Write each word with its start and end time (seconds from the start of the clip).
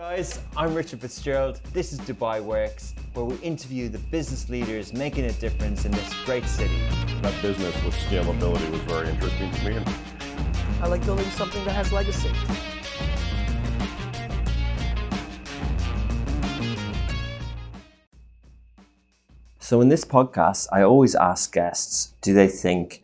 guys, 0.00 0.40
I'm 0.56 0.74
Richard 0.74 1.02
Fitzgerald. 1.02 1.60
This 1.74 1.92
is 1.92 2.00
Dubai 2.00 2.42
Works, 2.42 2.94
where 3.12 3.26
we 3.26 3.36
interview 3.42 3.90
the 3.90 3.98
business 3.98 4.48
leaders 4.48 4.94
making 4.94 5.26
a 5.26 5.32
difference 5.32 5.84
in 5.84 5.92
this 5.92 6.14
great 6.24 6.46
city. 6.46 6.80
That 7.20 7.34
business 7.42 7.74
with 7.84 7.92
scalability 8.08 8.70
was 8.70 8.80
very 8.92 9.10
interesting 9.10 9.50
to 9.52 9.68
me. 9.68 9.84
I 10.80 10.86
like 10.86 11.04
building 11.04 11.26
something 11.32 11.62
that 11.66 11.72
has 11.72 11.92
legacy. 11.92 12.30
So, 19.58 19.82
in 19.82 19.90
this 19.90 20.06
podcast, 20.06 20.68
I 20.72 20.80
always 20.80 21.14
ask 21.14 21.52
guests 21.52 22.14
do 22.22 22.32
they 22.32 22.48
think 22.48 23.02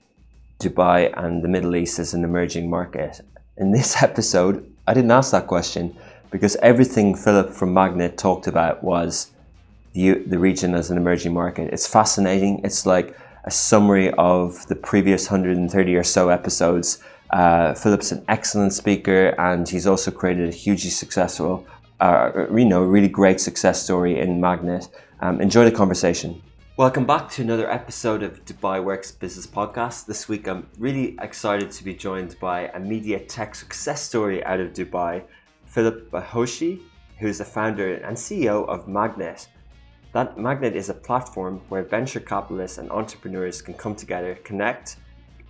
Dubai 0.58 1.12
and 1.14 1.44
the 1.44 1.48
Middle 1.48 1.76
East 1.76 1.98
is 1.98 2.14
an 2.14 2.24
emerging 2.24 2.70
market? 2.70 3.20
In 3.58 3.72
this 3.72 4.02
episode, 4.08 4.64
I 4.86 4.94
didn't 4.94 5.10
ask 5.10 5.32
that 5.32 5.46
question 5.46 5.94
because 6.30 6.56
everything 6.56 7.14
Philip 7.14 7.50
from 7.50 7.74
MAGNiTT 7.74 8.16
talked 8.16 8.46
about 8.46 8.82
was 8.82 9.30
the, 9.93 10.14
the 10.26 10.39
region 10.39 10.75
as 10.75 10.90
an 10.90 10.96
emerging 10.96 11.32
market. 11.32 11.72
It's 11.72 11.86
fascinating. 11.86 12.61
It's 12.64 12.86
like 12.86 13.16
a 13.44 13.50
summary 13.50 14.11
of 14.12 14.66
the 14.66 14.75
previous 14.75 15.30
130 15.30 15.96
or 15.96 16.02
so 16.02 16.29
episodes. 16.29 17.02
Uh, 17.30 17.75
Philip's 17.75 18.12
an 18.12 18.25
excellent 18.29 18.72
speaker 18.72 19.35
and 19.39 19.68
he's 19.68 19.86
also 19.86 20.11
created 20.11 20.49
a 20.49 20.52
hugely 20.52 20.90
successful, 20.90 21.66
uh, 22.00 22.46
you 22.54 22.64
know, 22.64 22.82
really 22.82 23.08
great 23.08 23.40
success 23.40 23.82
story 23.82 24.18
in 24.18 24.40
MAGNiTT. 24.40 24.88
Um, 25.21 25.40
enjoy 25.40 25.64
the 25.64 25.72
conversation. 25.72 26.43
Welcome 26.77 27.07
back 27.07 27.30
to 27.30 27.43
another 27.43 27.71
episode 27.71 28.22
of 28.22 28.44
Dubai 28.44 28.85
Works 28.85 29.11
Business 29.11 29.46
Podcast. 29.46 30.04
This 30.04 30.29
week 30.29 30.46
I'm 30.46 30.68
really 30.79 31.16
excited 31.22 31.71
to 31.71 31.82
be 31.82 31.94
joined 31.94 32.38
by 32.38 32.69
a 32.69 32.78
media 32.78 33.19
tech 33.19 33.55
success 33.55 34.02
story 34.02 34.44
out 34.44 34.61
of 34.61 34.74
Dubai, 34.74 35.22
Philip 35.77 36.11
Bahoshy, 36.11 36.80
who's 37.19 37.36
the 37.36 37.44
founder 37.44 37.97
and 37.97 38.16
CEO 38.16 38.66
of 38.66 38.86
MAGNiTT. 38.86 39.48
That 40.14 40.39
MAGNiTT 40.39 40.75
is 40.75 40.88
a 40.88 40.94
platform 40.94 41.60
where 41.69 41.82
venture 41.82 42.19
capitalists 42.19 42.78
and 42.78 42.91
entrepreneurs 42.91 43.60
can 43.60 43.74
come 43.74 43.94
together, 43.94 44.36
connect, 44.36 44.97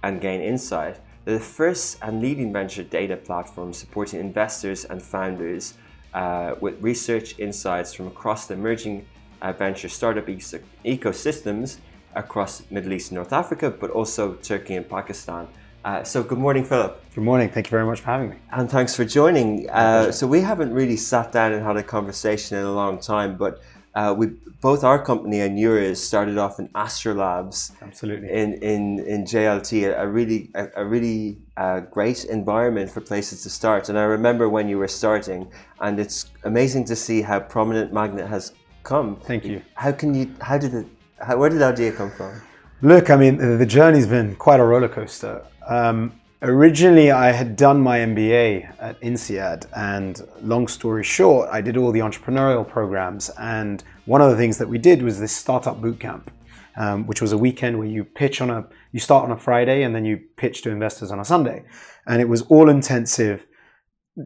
and 0.02 0.20
gain 0.20 0.40
insight. 0.40 0.98
They're 1.24 1.38
the 1.38 1.44
first 1.44 1.98
and 2.02 2.20
leading 2.20 2.52
venture 2.52 2.82
data 2.82 3.16
platform 3.16 3.72
supporting 3.72 4.18
investors 4.18 4.84
and 4.84 5.00
founders 5.00 5.74
uh, 6.12 6.56
with 6.60 6.82
research 6.82 7.38
insights 7.38 7.94
from 7.94 8.08
across 8.08 8.48
the 8.48 8.54
emerging 8.54 9.06
uh, 9.42 9.52
venture 9.52 9.88
startup 9.88 10.26
ecosystems 10.26 11.76
across 12.16 12.68
Middle 12.72 12.94
East 12.94 13.12
and 13.12 13.14
North 13.14 13.32
Africa, 13.32 13.70
but 13.70 13.90
also 13.90 14.34
Turkey 14.34 14.74
and 14.74 14.88
Pakistan. 14.90 15.46
Uh, 15.86 16.02
so, 16.02 16.20
good 16.20 16.38
morning, 16.38 16.64
Philip. 16.64 17.00
Good 17.14 17.22
morning. 17.22 17.48
Thank 17.48 17.68
you 17.68 17.70
very 17.70 17.86
much 17.86 18.00
for 18.00 18.06
having 18.06 18.30
me. 18.30 18.36
And 18.50 18.68
thanks 18.68 18.96
for 18.96 19.04
joining. 19.04 19.70
Uh, 19.70 20.10
so, 20.10 20.26
we 20.26 20.40
haven't 20.40 20.72
really 20.74 20.96
sat 20.96 21.30
down 21.30 21.52
and 21.52 21.64
had 21.64 21.76
a 21.76 21.82
conversation 21.84 22.58
in 22.58 22.64
a 22.64 22.72
long 22.72 22.98
time, 22.98 23.36
but 23.36 23.62
uh, 23.94 24.12
we 24.18 24.26
both 24.60 24.82
our 24.82 25.00
company 25.00 25.38
and 25.42 25.60
yours 25.60 26.02
started 26.02 26.38
off 26.38 26.58
in 26.58 26.66
Astrolabs. 26.70 27.70
Absolutely. 27.80 28.28
In 28.30 28.54
in 28.54 28.98
in 28.98 29.22
JLT, 29.22 29.96
a 29.96 30.08
really 30.08 30.50
a, 30.56 30.66
a 30.74 30.84
really 30.84 31.38
uh, 31.56 31.78
great 31.78 32.24
environment 32.24 32.90
for 32.90 33.00
places 33.00 33.44
to 33.44 33.48
start. 33.48 33.88
And 33.88 33.96
I 33.96 34.02
remember 34.02 34.48
when 34.48 34.68
you 34.68 34.78
were 34.78 34.88
starting, 34.88 35.48
and 35.80 36.00
it's 36.00 36.30
amazing 36.42 36.86
to 36.86 36.96
see 36.96 37.22
how 37.22 37.38
prominent 37.38 37.92
MAGNiTT 37.92 38.28
has 38.28 38.54
come. 38.82 39.20
Thank 39.20 39.44
you. 39.44 39.62
How 39.74 39.92
can 39.92 40.14
you? 40.14 40.34
How 40.40 40.58
did 40.58 40.74
it? 40.74 40.86
How, 41.20 41.36
where 41.36 41.48
did 41.48 41.60
the 41.60 41.66
idea 41.66 41.92
come 41.92 42.10
from? 42.10 42.42
Look, 42.82 43.08
I 43.08 43.16
mean, 43.16 43.38
the 43.38 43.64
journey's 43.64 44.06
been 44.06 44.34
quite 44.34 44.60
a 44.60 44.64
roller 44.64 44.88
coaster. 44.88 45.42
Um, 45.66 46.12
originally, 46.42 47.10
I 47.10 47.32
had 47.32 47.56
done 47.56 47.80
my 47.80 47.98
MBA 47.98 48.80
at 48.80 49.00
INSEAD, 49.00 49.66
and 49.76 50.20
long 50.42 50.68
story 50.68 51.02
short, 51.02 51.48
I 51.50 51.60
did 51.60 51.76
all 51.76 51.92
the 51.92 52.00
entrepreneurial 52.00 52.66
programs. 52.66 53.30
And 53.38 53.82
one 54.04 54.20
of 54.20 54.30
the 54.30 54.36
things 54.36 54.58
that 54.58 54.68
we 54.68 54.78
did 54.78 55.02
was 55.02 55.18
this 55.18 55.34
startup 55.34 55.80
bootcamp, 55.80 56.28
um, 56.76 57.06
which 57.06 57.20
was 57.20 57.32
a 57.32 57.38
weekend 57.38 57.78
where 57.78 57.88
you 57.88 58.04
pitch 58.04 58.40
on 58.40 58.50
a, 58.50 58.66
you 58.92 59.00
start 59.00 59.24
on 59.24 59.32
a 59.32 59.36
Friday 59.36 59.82
and 59.82 59.94
then 59.94 60.04
you 60.04 60.20
pitch 60.36 60.62
to 60.62 60.70
investors 60.70 61.10
on 61.10 61.18
a 61.18 61.24
Sunday, 61.24 61.64
and 62.06 62.20
it 62.20 62.28
was 62.28 62.42
all 62.42 62.68
intensive 62.68 63.44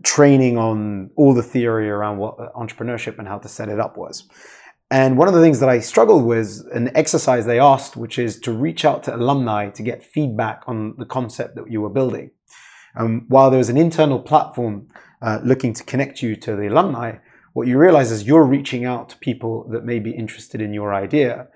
training 0.05 0.56
on 0.56 1.11
all 1.17 1.34
the 1.34 1.43
theory 1.43 1.89
around 1.89 2.19
what 2.19 2.37
entrepreneurship 2.55 3.19
and 3.19 3.27
how 3.27 3.39
to 3.39 3.49
set 3.49 3.69
it 3.69 3.81
up 3.81 3.97
was. 3.97 4.29
And 4.91 5.17
one 5.17 5.28
of 5.28 5.34
the 5.34 5.41
things 5.41 5.61
that 5.61 5.69
I 5.69 5.78
struggled 5.78 6.25
with, 6.25 6.67
an 6.73 6.91
exercise 6.97 7.47
they 7.47 7.61
asked, 7.61 7.97
which 7.97 8.19
is 8.19 8.41
to 8.41 8.53
reach 8.53 8.84
out 8.84 9.05
to 9.05 9.15
alumni 9.15 9.71
to 9.71 9.83
get 9.84 10.03
feedback 10.03 10.65
on 10.67 10.97
the 10.99 11.05
concept 11.05 11.55
that 11.55 11.71
you 11.71 11.81
were 11.81 11.91
building. 11.91 12.33
Um, 12.97 13.27
while 13.29 13.50
there 13.50 13.59
was 13.59 13.69
an 13.69 13.77
internal 13.77 14.19
platform 14.19 14.89
uh, 15.23 15.39
looking 15.45 15.73
to 15.75 15.84
connect 15.84 16.23
you 16.23 16.34
to 16.37 16.56
the 16.56 16.67
alumni, 16.67 17.19
what 17.53 17.69
you 17.69 17.79
realize 17.79 18.11
is 18.11 18.25
you're 18.25 18.45
reaching 18.45 18.84
out 18.84 19.11
to 19.11 19.19
people 19.19 19.69
that 19.71 19.84
may 19.84 20.00
be 20.00 20.11
interested 20.11 20.61
in 20.61 20.75
your 20.75 20.93
idea. 20.93 21.47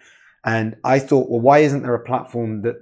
And 0.45 0.77
I 0.85 1.01
thought, 1.01 1.29
well, 1.29 1.41
why 1.41 1.59
isn't 1.59 1.83
there 1.83 1.95
a 1.95 2.05
platform 2.05 2.63
that 2.63 2.77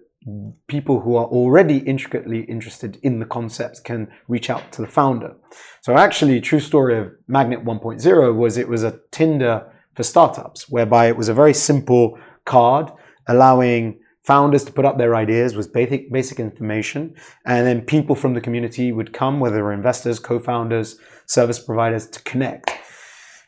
people 0.67 1.01
who 1.01 1.17
are 1.17 1.27
already 1.27 1.79
intricately 1.79 2.43
interested 2.43 2.99
in 3.03 3.21
the 3.21 3.27
concepts 3.27 3.81
can 3.81 4.09
reach 4.29 4.51
out 4.51 4.71
to 4.73 4.83
the 4.83 4.89
founder? 4.89 5.35
So 5.81 5.97
actually, 5.97 6.41
true 6.43 6.61
story 6.61 6.99
of 6.99 7.13
MAGNiTT 7.29 7.65
1.0 7.65 8.37
was 8.37 8.59
it 8.59 8.69
was 8.69 8.83
a 8.83 9.01
Tinder 9.11 9.72
for 9.95 10.03
startups, 10.03 10.69
whereby 10.69 11.07
it 11.07 11.17
was 11.17 11.29
a 11.29 11.35
very 11.35 11.55
simple 11.55 12.19
card 12.45 12.91
allowing 13.27 13.99
founders 14.23 14.65
to 14.65 14.73
put 14.73 14.85
up 14.85 14.99
their 14.99 15.15
ideas 15.15 15.57
with 15.57 15.73
basic, 15.73 16.13
basic 16.13 16.39
information. 16.39 17.15
And 17.45 17.67
then 17.67 17.83
people 17.83 18.15
from 18.15 18.35
the 18.35 18.41
community 18.41 18.93
would 18.93 19.13
come, 19.13 19.41
whether 19.41 19.73
investors, 19.73 20.19
co 20.19 20.39
founders, 20.39 20.99
service 21.27 21.59
providers, 21.59 22.07
to 22.09 22.23
connect. 22.23 22.71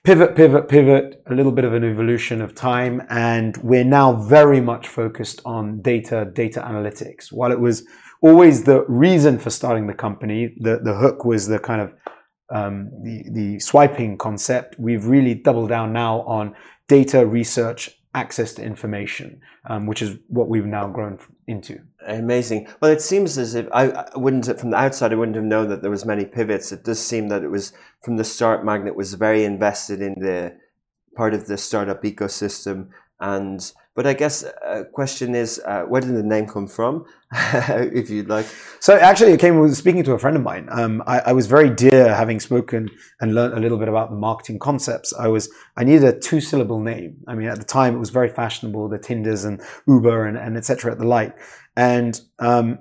Pivot, 0.02 0.36
pivot, 0.36 0.68
pivot, 0.68 1.22
a 1.28 1.34
little 1.34 1.52
bit 1.52 1.64
of 1.64 1.72
an 1.72 1.82
evolution 1.84 2.42
of 2.42 2.54
time. 2.54 3.02
And 3.08 3.56
we're 3.58 3.84
now 3.84 4.12
very 4.12 4.60
much 4.60 4.88
focused 4.88 5.40
on 5.44 5.80
data, 5.80 6.30
data 6.30 6.60
analytics. 6.60 7.32
While 7.32 7.52
it 7.52 7.60
was 7.60 7.86
always 8.20 8.64
the 8.64 8.84
reason 8.86 9.38
for 9.38 9.50
starting 9.50 9.86
the 9.86 9.94
company, 9.94 10.54
the, 10.58 10.80
the 10.82 10.94
hook 10.94 11.24
was 11.24 11.46
the 11.46 11.58
kind 11.58 11.80
of 11.80 11.94
um, 12.50 12.90
the, 13.02 13.24
the 13.30 13.60
swiping 13.60 14.18
concept, 14.18 14.78
we've 14.78 15.06
really 15.06 15.34
doubled 15.34 15.70
down 15.70 15.92
now 15.92 16.20
on 16.22 16.54
data 16.88 17.26
research, 17.26 17.90
access 18.14 18.54
to 18.54 18.62
information, 18.62 19.40
um, 19.68 19.86
which 19.86 20.00
is 20.00 20.18
what 20.28 20.48
we've 20.48 20.66
now 20.66 20.86
grown 20.86 21.18
into. 21.46 21.80
Amazing. 22.06 22.68
Well, 22.80 22.92
it 22.92 23.00
seems 23.00 23.38
as 23.38 23.54
if 23.54 23.66
I, 23.72 23.90
I 23.90 24.18
wouldn't, 24.18 24.60
from 24.60 24.70
the 24.70 24.76
outside, 24.76 25.12
I 25.12 25.16
wouldn't 25.16 25.36
have 25.36 25.44
known 25.44 25.68
that 25.70 25.82
there 25.82 25.90
was 25.90 26.04
many 26.04 26.24
pivots. 26.24 26.70
It 26.70 26.84
does 26.84 27.00
seem 27.00 27.28
that 27.28 27.42
it 27.42 27.48
was 27.48 27.72
from 28.02 28.16
the 28.16 28.24
start. 28.24 28.64
MAGNiTT 28.64 28.94
was 28.94 29.14
very 29.14 29.44
invested 29.44 30.00
in 30.00 30.14
the 30.20 30.56
part 31.16 31.34
of 31.34 31.46
the 31.46 31.56
startup 31.56 32.02
ecosystem 32.02 32.88
and 33.20 33.72
but 33.94 34.06
I 34.06 34.12
guess 34.12 34.44
a 34.64 34.84
question 34.84 35.34
is, 35.36 35.60
uh, 35.64 35.82
where 35.82 36.00
did 36.00 36.16
the 36.16 36.22
name 36.22 36.46
come 36.46 36.66
from, 36.66 37.04
if 37.32 38.10
you'd 38.10 38.28
like? 38.28 38.46
So 38.80 38.96
actually, 38.96 39.32
it 39.32 39.40
came 39.40 39.60
with 39.60 39.76
speaking 39.76 40.02
to 40.04 40.12
a 40.12 40.18
friend 40.18 40.36
of 40.36 40.42
mine. 40.42 40.68
Um, 40.70 41.02
I, 41.06 41.20
I, 41.20 41.32
was 41.32 41.46
very 41.46 41.70
dear, 41.70 42.12
having 42.12 42.40
spoken 42.40 42.90
and 43.20 43.34
learned 43.34 43.54
a 43.54 43.60
little 43.60 43.78
bit 43.78 43.88
about 43.88 44.10
the 44.10 44.16
marketing 44.16 44.58
concepts. 44.58 45.14
I 45.14 45.28
was 45.28 45.48
I 45.76 45.84
needed 45.84 46.04
a 46.04 46.18
two-syllable 46.18 46.80
name. 46.80 47.18
I 47.28 47.34
mean, 47.34 47.48
at 47.48 47.58
the 47.58 47.64
time, 47.64 47.94
it 47.94 47.98
was 47.98 48.10
very 48.10 48.28
fashionable, 48.28 48.88
the 48.88 48.98
Tinders 48.98 49.44
and 49.44 49.62
Uber 49.86 50.26
and, 50.26 50.36
and 50.36 50.56
etc. 50.56 50.90
at 50.90 50.98
the 50.98 51.06
light. 51.06 51.32
And 51.76 52.20
um, 52.40 52.80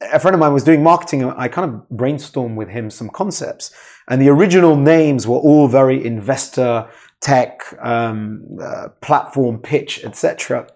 a 0.00 0.18
friend 0.18 0.34
of 0.34 0.40
mine 0.40 0.54
was 0.54 0.64
doing 0.64 0.82
marketing. 0.82 1.24
I 1.24 1.48
kind 1.48 1.70
of 1.70 1.96
brainstormed 1.98 2.54
with 2.54 2.70
him 2.70 2.88
some 2.88 3.10
concepts, 3.10 3.72
and 4.08 4.22
the 4.22 4.28
original 4.30 4.74
names 4.74 5.26
were 5.26 5.38
all 5.38 5.68
very 5.68 6.02
investor 6.02 6.88
tech, 7.20 7.62
um, 7.80 8.44
uh, 8.62 8.88
platform 9.00 9.58
pitch, 9.58 10.04
etc. 10.04 10.68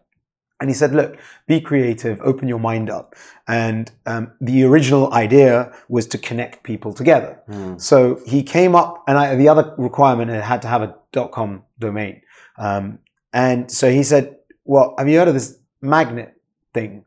And 0.61 0.69
he 0.69 0.75
said, 0.75 0.95
look, 0.95 1.17
be 1.47 1.61
creative, 1.61 2.21
open 2.21 2.47
your 2.47 2.59
mind 2.59 2.91
up. 2.91 3.15
And 3.49 3.91
um, 4.05 4.33
the 4.41 4.65
original 4.65 5.12
idea 5.15 5.73
was 5.89 6.06
to 6.09 6.19
connect 6.19 6.62
people 6.65 6.93
together. 6.93 7.41
Mm. 7.49 7.81
So 7.81 8.21
he 8.27 8.43
came 8.43 8.75
up, 8.75 9.03
and 9.09 9.17
I, 9.17 9.34
the 9.37 9.49
other 9.49 9.75
requirement, 9.79 10.31
it 10.31 10.43
had 10.43 10.61
to 10.62 10.69
have 10.69 10.83
a 10.83 10.95
.com 11.32 11.62
domain. 11.79 12.20
Um, 12.59 12.99
and 13.32 13.70
so 13.70 13.91
he 13.91 14.03
said, 14.03 14.37
well, 14.64 14.94
have 14.99 15.09
you 15.09 15.19
heard 15.19 15.29
of 15.29 15.35
this 15.35 15.59
magnet 15.81 16.35
thing? 16.75 17.05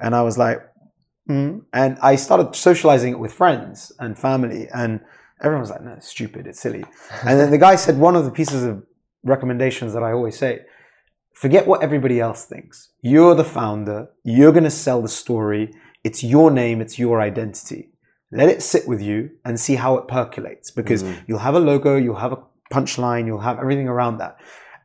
And 0.00 0.14
I 0.14 0.22
was 0.22 0.36
like, 0.36 0.60
mm. 1.28 1.62
and 1.72 1.98
I 2.02 2.16
started 2.16 2.56
socializing 2.56 3.12
it 3.12 3.18
with 3.18 3.32
friends 3.32 3.92
and 4.00 4.18
family. 4.18 4.68
And 4.74 5.00
Everyone 5.42 5.60
was 5.60 5.70
like, 5.70 5.82
no, 5.82 5.92
it's 5.92 6.08
stupid, 6.08 6.46
it's 6.46 6.60
silly. 6.60 6.84
and 7.24 7.38
then 7.38 7.50
the 7.50 7.58
guy 7.58 7.76
said 7.76 7.98
one 7.98 8.16
of 8.16 8.24
the 8.24 8.30
pieces 8.30 8.62
of 8.64 8.82
recommendations 9.22 9.92
that 9.92 10.02
I 10.02 10.12
always 10.12 10.38
say 10.38 10.60
forget 11.32 11.66
what 11.66 11.82
everybody 11.82 12.18
else 12.18 12.46
thinks. 12.46 12.90
You're 13.02 13.34
the 13.34 13.44
founder, 13.44 14.08
you're 14.24 14.52
going 14.52 14.64
to 14.64 14.70
sell 14.70 15.02
the 15.02 15.08
story, 15.08 15.72
it's 16.02 16.24
your 16.24 16.50
name, 16.50 16.80
it's 16.80 16.98
your 16.98 17.20
identity. 17.20 17.90
Let 18.32 18.48
it 18.48 18.62
sit 18.62 18.88
with 18.88 19.02
you 19.02 19.30
and 19.44 19.60
see 19.60 19.74
how 19.74 19.96
it 19.98 20.08
percolates 20.08 20.70
because 20.70 21.02
mm-hmm. 21.02 21.20
you'll 21.26 21.38
have 21.40 21.54
a 21.54 21.60
logo, 21.60 21.96
you'll 21.96 22.16
have 22.16 22.32
a 22.32 22.42
punchline, 22.72 23.26
you'll 23.26 23.40
have 23.40 23.58
everything 23.58 23.88
around 23.88 24.18
that. 24.18 24.38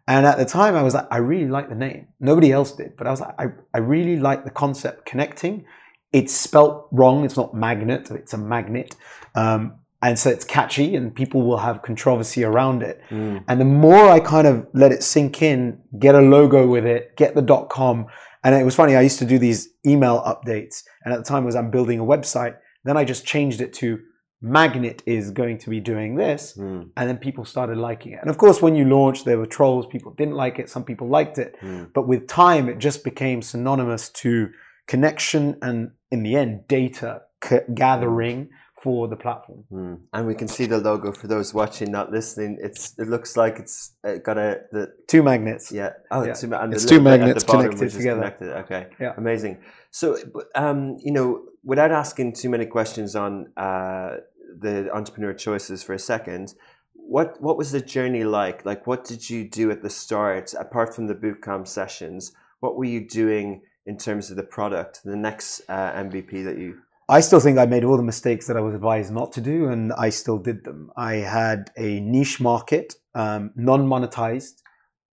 And 0.08 0.26
at 0.26 0.38
the 0.38 0.46
time, 0.46 0.76
I 0.76 0.84
was 0.84 0.94
like, 0.94 1.08
I 1.10 1.18
really 1.18 1.50
like 1.50 1.70
the 1.70 1.76
name. 1.76 2.08
Nobody 2.20 2.52
else 2.52 2.74
did, 2.74 2.98
but 2.98 3.08
I 3.08 3.12
was 3.12 3.22
like, 3.22 3.34
I, 3.40 3.46
I 3.74 3.78
really 3.78 4.18
like 4.20 4.44
the 4.44 4.50
concept 4.50 5.06
connecting. 5.06 5.66
It's 6.12 6.34
spelt 6.34 6.88
wrong. 6.92 7.24
It's 7.24 7.38
not 7.38 7.54
magnet. 7.54 8.12
It's 8.12 8.34
a 8.34 8.38
magnet. 8.38 8.96
Um, 9.36 9.76
and 10.02 10.18
so 10.18 10.30
it's 10.30 10.44
catchy 10.44 10.96
and 10.96 11.14
people 11.14 11.44
will 11.44 11.58
have 11.58 11.82
controversy 11.82 12.44
around 12.44 12.82
it. 12.84 13.02
And 13.10 13.62
the 13.62 13.66
more 13.66 14.10
I 14.10 14.20
kind 14.20 14.48
of 14.48 14.68
let 14.74 14.92
it 14.92 15.04
sink 15.04 15.42
in, 15.42 15.80
get 16.00 16.16
a 16.16 16.22
logo 16.22 16.68
with 16.68 16.86
it, 16.86 17.16
get 17.18 17.36
the 17.36 17.42
dot 17.42 17.70
com. 17.70 18.08
And 18.44 18.56
it 18.56 18.66
was 18.66 18.76
funny, 18.76 18.96
I 18.96 19.02
used 19.02 19.20
to 19.20 19.26
do 19.26 19.38
these 19.38 19.70
email 19.86 20.22
updates. 20.24 20.84
And 21.06 21.14
at 21.14 21.18
the 21.18 21.24
time 21.24 21.46
was 21.46 21.56
I'm 21.56 21.70
building 21.70 22.00
a 22.00 22.04
website. 22.04 22.56
Then 22.84 22.98
I 22.98 23.04
just 23.04 23.26
changed 23.26 23.62
it 23.62 23.74
to 23.74 24.00
MAGNiTT 24.44 25.04
is 25.06 25.30
going 25.30 25.60
to 25.60 25.70
be 25.70 25.80
doing 25.80 26.16
this. 26.16 26.58
Mm. 26.58 26.90
And 26.98 27.08
then 27.08 27.18
people 27.20 27.46
started 27.46 27.78
liking 27.78 28.14
it. 28.14 28.20
And 28.22 28.30
of 28.32 28.40
course, 28.40 28.60
when 28.60 28.76
you 28.76 28.86
launched, 28.86 29.26
there 29.26 29.38
were 29.38 29.46
trolls. 29.46 29.86
People 29.86 30.16
didn't 30.18 30.34
like 30.34 30.58
it. 30.58 30.68
Some 30.68 30.84
people 30.84 31.08
liked 31.08 31.38
it. 31.38 31.56
Mm. 31.62 31.94
But 31.94 32.08
with 32.08 32.28
time, 32.28 32.68
it 32.68 32.80
just 32.80 33.04
became 33.04 33.44
synonymous 33.44 34.10
to 34.10 34.50
connection 34.88 35.60
and, 35.62 35.92
in 36.10 36.24
the 36.24 36.36
end, 36.36 36.68
data 36.68 37.22
c- 37.44 37.60
gathering 37.76 38.50
for 38.82 39.08
the 39.08 39.16
platform. 39.16 39.64
Mm. 39.72 40.00
And 40.14 40.28
we 40.28 40.34
can 40.34 40.48
see 40.48 40.66
the 40.66 40.80
logo 40.80 41.12
for 41.12 41.28
those 41.28 41.54
watching, 41.54 41.92
not 41.92 42.12
listening. 42.12 42.58
It's 42.62 42.98
it 42.98 43.08
looks 43.08 43.38
like 43.38 43.60
it's 43.60 43.94
got 44.24 44.38
a 44.38 44.62
the 44.72 44.92
Two 45.08 45.22
magnets. 45.22 45.72
yeah. 45.72 45.92
Oh, 46.10 46.24
Yeah. 46.24 46.32
it's, 46.32 46.42
two, 46.42 46.54
and 46.54 46.74
It's 46.74 46.86
two 46.86 46.96
little 47.00 47.04
bit 47.06 47.14
at 47.14 47.20
magnets 47.20 47.44
bottom, 47.44 47.72
connected 47.72 47.98
together. 47.98 48.22
Connected. 48.22 48.52
Okay. 48.64 48.88
Yeah. 49.00 49.14
Amazing. 49.18 49.60
So, 49.92 50.18
um, 50.56 50.98
you 51.00 51.12
know, 51.12 51.44
without 51.64 51.92
asking 51.92 52.34
too 52.34 52.50
many 52.50 52.66
questions 52.66 53.16
on 53.16 53.52
uh, 53.56 54.18
the 54.60 54.90
entrepreneur 54.94 55.34
choices 55.34 55.84
for 55.84 55.94
a 55.94 56.00
second, 56.00 56.56
what 56.94 57.40
what 57.42 57.58
was 57.58 57.72
the 57.72 57.82
journey 57.82 58.24
like? 58.24 58.66
Like, 58.66 58.88
what 58.88 59.04
did 59.04 59.30
you 59.30 59.48
do 59.48 59.70
at 59.70 59.84
the 59.84 59.90
start, 59.90 60.54
apart 60.60 60.96
from 60.96 61.06
the 61.08 61.16
bootcamp 61.16 61.68
sessions? 61.68 62.32
What 62.62 62.76
were 62.78 62.86
you 62.86 63.08
doing 63.08 63.62
in 63.86 63.98
terms 63.98 64.32
of 64.32 64.38
the 64.38 64.44
product, 64.44 65.02
the 65.04 65.16
next 65.16 65.62
uh, 65.70 65.92
MVP 65.94 66.44
that 66.46 66.58
you? 66.58 66.80
I 67.12 67.20
still 67.20 67.42
think 67.42 67.58
I 67.58 67.66
made 67.66 67.84
all 67.84 67.98
the 67.98 68.04
mistakes 68.04 68.48
that 68.48 68.56
I 68.56 68.62
was 68.62 68.74
advised 68.74 69.12
not 69.12 69.34
to 69.34 69.42
do, 69.42 69.68
and 69.68 69.92
I 69.92 70.10
still 70.10 70.38
did 70.38 70.64
them. 70.64 70.92
I 70.96 71.16
had 71.16 71.70
a 71.78 72.00
niche 72.00 72.40
market, 72.40 72.96
um, 73.14 73.52
non 73.54 73.86
monetized, 73.86 74.62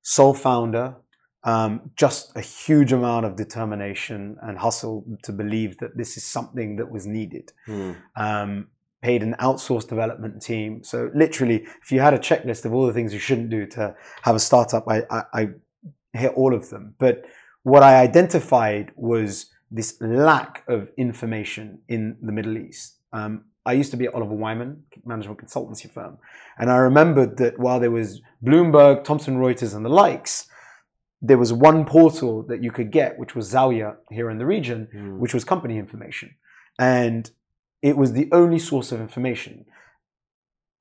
sole 0.04 0.36
founder, 0.36 0.96
um, 1.44 1.90
just 1.96 2.38
a 2.38 2.42
huge 2.42 2.94
amount 2.94 3.26
of 3.26 3.36
determination 3.36 4.38
and 4.44 4.60
hustle 4.60 5.06
to 5.24 5.32
believe 5.32 5.80
that 5.80 5.98
this 5.98 6.18
is 6.18 6.24
something 6.24 6.76
that 6.76 6.92
was 6.92 7.08
needed. 7.08 7.52
Hmm. 7.66 7.94
Um, 8.16 8.68
paid 9.02 9.24
an 9.24 9.36
outsourced 9.40 9.90
development 9.90 10.40
team. 10.44 10.84
So, 10.84 11.10
literally, 11.16 11.66
if 11.82 11.92
you 11.92 12.00
had 12.00 12.14
a 12.14 12.20
checklist 12.20 12.64
of 12.66 12.76
all 12.76 12.86
the 12.86 12.94
things 12.94 13.12
you 13.12 13.20
shouldn't 13.20 13.50
do 13.50 13.66
to 13.68 13.96
have 14.22 14.36
a 14.36 14.40
startup, 14.40 14.88
I, 14.88 15.02
I, 15.10 15.24
I 15.34 15.48
hit 16.14 16.34
all 16.36 16.54
of 16.54 16.70
them. 16.70 16.94
But 17.00 17.26
what 17.64 17.82
I 17.82 18.02
identified 18.02 18.92
was 18.96 19.48
this 19.72 19.98
lack 20.00 20.64
of 20.68 20.90
information 20.98 21.80
in 21.88 22.18
the 22.22 22.32
Middle 22.32 22.58
East. 22.58 22.98
Um, 23.14 23.46
I 23.66 23.74
used 23.74 23.92
to 23.92 23.98
be 23.98 24.06
at 24.06 24.14
Oliver 24.14 24.34
Wyman, 24.34 24.84
management 25.06 25.40
consultancy 25.40 25.92
firm, 25.92 26.18
and 26.58 26.72
I 26.72 26.78
remembered 26.78 27.38
that 27.38 27.60
while 27.60 27.80
there 27.80 27.92
was 27.92 28.22
Bloomberg, 28.44 29.04
Thomson 29.04 29.38
Reuters, 29.38 29.76
and 29.76 29.84
the 29.84 29.90
likes, 29.90 30.48
there 31.22 31.38
was 31.38 31.52
one 31.52 31.84
portal 31.84 32.44
that 32.44 32.64
you 32.64 32.72
could 32.72 32.92
get, 32.92 33.18
which 33.20 33.36
was 33.36 33.52
Zawya 33.52 33.96
here 34.10 34.30
in 34.30 34.38
the 34.38 34.46
region, 34.46 34.88
Hmm. 34.92 35.20
which 35.20 35.34
was 35.34 35.44
company 35.44 35.78
information, 35.78 36.36
and 36.80 37.30
it 37.82 37.98
was 37.98 38.14
the 38.14 38.30
only 38.32 38.60
source 38.60 38.92
of 38.92 39.02
information. 39.02 39.66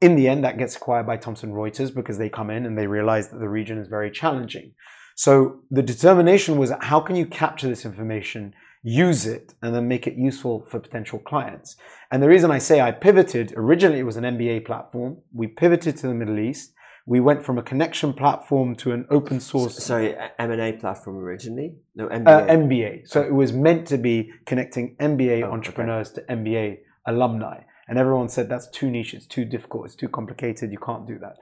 In 0.00 0.14
the 0.14 0.28
end, 0.28 0.44
that 0.44 0.58
gets 0.58 0.76
acquired 0.76 1.06
by 1.06 1.16
Thomson 1.16 1.52
Reuters 1.52 1.92
because 1.92 2.18
they 2.18 2.28
come 2.28 2.50
in 2.50 2.66
and 2.66 2.76
they 2.78 2.86
realize 2.86 3.30
that 3.30 3.38
the 3.38 3.48
region 3.48 3.78
is 3.78 3.88
very 3.88 4.10
challenging. 4.10 4.74
So 5.16 5.60
the 5.70 5.82
determination 5.82 6.58
was 6.58 6.70
how 6.80 7.00
can 7.00 7.16
you 7.16 7.26
capture 7.26 7.66
this 7.68 7.86
information, 7.86 8.54
use 8.86 9.26
it, 9.26 9.52
and 9.62 9.74
then 9.74 9.88
make 9.88 10.06
it 10.06 10.14
useful 10.14 10.64
for 10.70 10.78
potential 10.78 11.18
clients? 11.18 11.76
And 12.12 12.22
the 12.22 12.28
reason 12.28 12.50
I 12.52 12.58
say 12.58 12.80
I 12.80 12.92
pivoted, 12.92 13.52
originally 13.56 13.98
it 13.98 14.04
was 14.04 14.16
an 14.16 14.22
MBA 14.24 14.64
platform. 14.64 15.18
We 15.32 15.48
pivoted 15.48 15.96
to 15.98 16.06
the 16.06 16.14
Middle 16.14 16.38
East. 16.38 16.72
We 17.04 17.18
went 17.20 17.44
from 17.44 17.58
a 17.58 17.62
connection 17.62 18.12
platform 18.12 18.74
to 18.76 18.92
an 18.92 19.06
open 19.10 19.38
source 19.40 19.76
Sorry, 19.84 20.14
M 20.38 20.50
and 20.52 20.60
A 20.60 20.72
platform 20.72 21.16
originally. 21.18 21.74
No, 21.96 22.08
MBA. 22.08 22.26
uh, 22.28 22.46
MBA. 22.46 23.08
So 23.08 23.22
it 23.22 23.32
was 23.34 23.52
meant 23.52 23.86
to 23.88 23.98
be 23.98 24.30
connecting 24.44 24.96
MBA 25.00 25.42
Oh, 25.42 25.46
okay. 25.46 25.52
entrepreneurs 25.52 26.10
to 26.12 26.22
MBA 26.22 26.78
alumni. 27.06 27.60
And 27.88 27.98
everyone 27.98 28.28
said 28.28 28.48
that's 28.48 28.68
too 28.68 28.90
niche, 28.90 29.14
it's 29.14 29.26
too 29.26 29.44
difficult, 29.44 29.86
it's 29.86 29.94
too 29.94 30.08
complicated, 30.08 30.72
you 30.72 30.78
can't 30.78 31.06
do 31.06 31.18
that. 31.20 31.34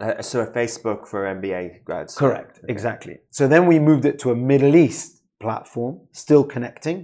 Uh, 0.00 0.20
so 0.22 0.40
a 0.40 0.46
Facebook 0.46 1.06
for 1.06 1.24
MBA 1.24 1.84
grads. 1.84 2.16
Correct, 2.16 2.58
exactly. 2.68 3.18
So 3.30 3.46
then 3.46 3.66
we 3.66 3.78
moved 3.78 4.04
it 4.04 4.18
to 4.20 4.32
a 4.32 4.34
Middle 4.36 4.74
East 4.74 5.21
platform, 5.42 6.00
still 6.12 6.44
connecting. 6.54 6.98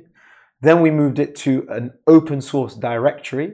Then 0.61 0.81
we 0.85 0.91
moved 0.91 1.19
it 1.19 1.37
to 1.45 1.67
an 1.79 1.93
open 2.07 2.41
source 2.41 2.75
directory, 2.75 3.51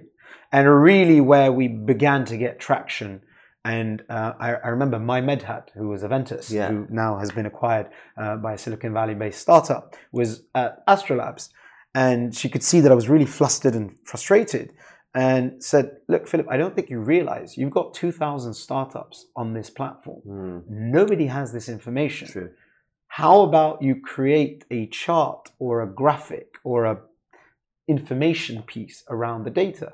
and 0.53 0.65
really 0.91 1.21
where 1.21 1.51
we 1.53 1.67
began 1.69 2.25
to 2.27 2.37
get 2.37 2.61
traction. 2.61 3.21
And 3.67 4.03
uh, 4.11 4.33
I, 4.39 4.49
I 4.67 4.69
remember 4.69 4.99
Mai 4.99 5.21
Medhat, 5.23 5.65
who 5.75 5.89
was 5.89 6.03
Eventtus, 6.03 6.51
Yeah. 6.51 6.69
who 6.71 6.87
now 6.91 7.19
has 7.19 7.31
been 7.33 7.47
acquired 7.47 7.87
uh, 8.23 8.37
by 8.37 8.53
a 8.55 8.59
Silicon 8.59 8.93
Valley 8.93 9.15
based 9.15 9.41
startup, 9.41 9.97
was 10.13 10.29
at 10.55 10.87
Astrolabs. 10.87 11.49
And 11.95 12.35
she 12.37 12.49
could 12.49 12.63
see 12.63 12.81
that 12.81 12.93
I 12.93 12.95
was 12.95 13.09
really 13.09 13.27
flustered 13.39 13.75
and 13.75 13.97
frustrated 14.05 14.67
and 15.15 15.63
said, 15.63 15.87
Look, 16.09 16.27
Philip, 16.29 16.47
I 16.51 16.57
don't 16.57 16.75
think 16.75 16.91
you 16.91 17.01
realize 17.01 17.57
you've 17.57 17.71
got 17.81 17.95
2,000 17.95 18.53
startups 18.55 19.27
on 19.37 19.55
this 19.55 19.71
platform. 19.71 20.21
Hmm. 20.21 20.59
Nobody 20.99 21.27
has 21.27 21.53
this 21.53 21.69
information. 21.69 22.29
True. 22.29 22.51
How 23.15 23.43
about 23.43 23.81
you 23.81 23.95
create 23.95 24.65
a 24.73 24.89
chart 24.89 25.53
or 25.61 25.81
a 25.81 25.87
graphic 25.87 26.57
or 26.65 26.85
a 26.85 26.99
information 27.87 28.65
piece 28.65 29.05
around 29.09 29.45
the 29.45 29.51
data? 29.51 29.93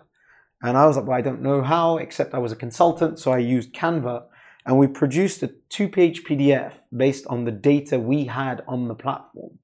And 0.62 0.74
I 0.74 0.86
was 0.86 0.96
like, 0.96 1.06
well, 1.06 1.18
I 1.18 1.20
don't 1.20 1.42
know 1.42 1.60
how, 1.60 1.98
except 1.98 2.32
I 2.32 2.38
was 2.38 2.50
a 2.50 2.56
consultant, 2.56 3.18
so 3.18 3.30
I 3.30 3.36
used 3.36 3.74
Canva 3.74 4.22
and 4.64 4.78
we 4.78 4.86
produced 4.86 5.42
a 5.42 5.52
two-page 5.68 6.24
PDF 6.24 6.72
based 6.96 7.26
on 7.26 7.44
the 7.44 7.52
data 7.52 7.98
we 7.98 8.24
had 8.24 8.62
on 8.66 8.88
the 8.88 8.94
platform 8.94 9.58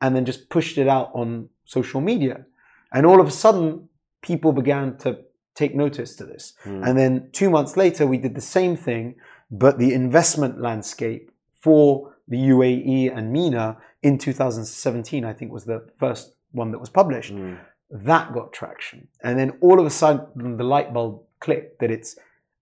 and 0.00 0.16
then 0.16 0.24
just 0.24 0.50
pushed 0.50 0.76
it 0.76 0.88
out 0.88 1.12
on 1.14 1.48
social 1.64 2.00
media. 2.00 2.44
And 2.92 3.06
all 3.06 3.20
of 3.20 3.28
a 3.28 3.38
sudden, 3.44 3.88
people 4.20 4.52
began 4.52 4.96
to 4.98 5.20
take 5.54 5.76
notice 5.76 6.16
to 6.16 6.24
this. 6.24 6.54
Hmm. 6.64 6.82
And 6.82 6.98
then 6.98 7.30
two 7.30 7.50
months 7.50 7.76
later, 7.76 8.04
we 8.04 8.18
did 8.18 8.34
the 8.34 8.40
same 8.40 8.76
thing, 8.76 9.14
but 9.48 9.78
the 9.78 9.94
investment 9.94 10.60
landscape 10.60 11.30
for 11.60 12.15
the 12.28 12.36
UAE 12.36 13.16
and 13.16 13.32
MENA 13.32 13.76
in 14.02 14.18
2017, 14.18 15.24
I 15.24 15.32
think 15.32 15.52
was 15.52 15.64
the 15.64 15.86
first 15.98 16.34
one 16.52 16.70
that 16.72 16.78
was 16.78 16.90
published. 16.90 17.32
Hmm. 17.32 17.54
That 17.90 18.32
got 18.32 18.52
traction. 18.52 19.08
And 19.22 19.38
then 19.38 19.58
all 19.60 19.78
of 19.78 19.86
a 19.86 19.90
sudden, 19.90 20.56
the 20.56 20.64
light 20.64 20.92
bulb 20.92 21.22
clicked 21.40 21.80
that 21.80 21.90
it's 21.90 22.16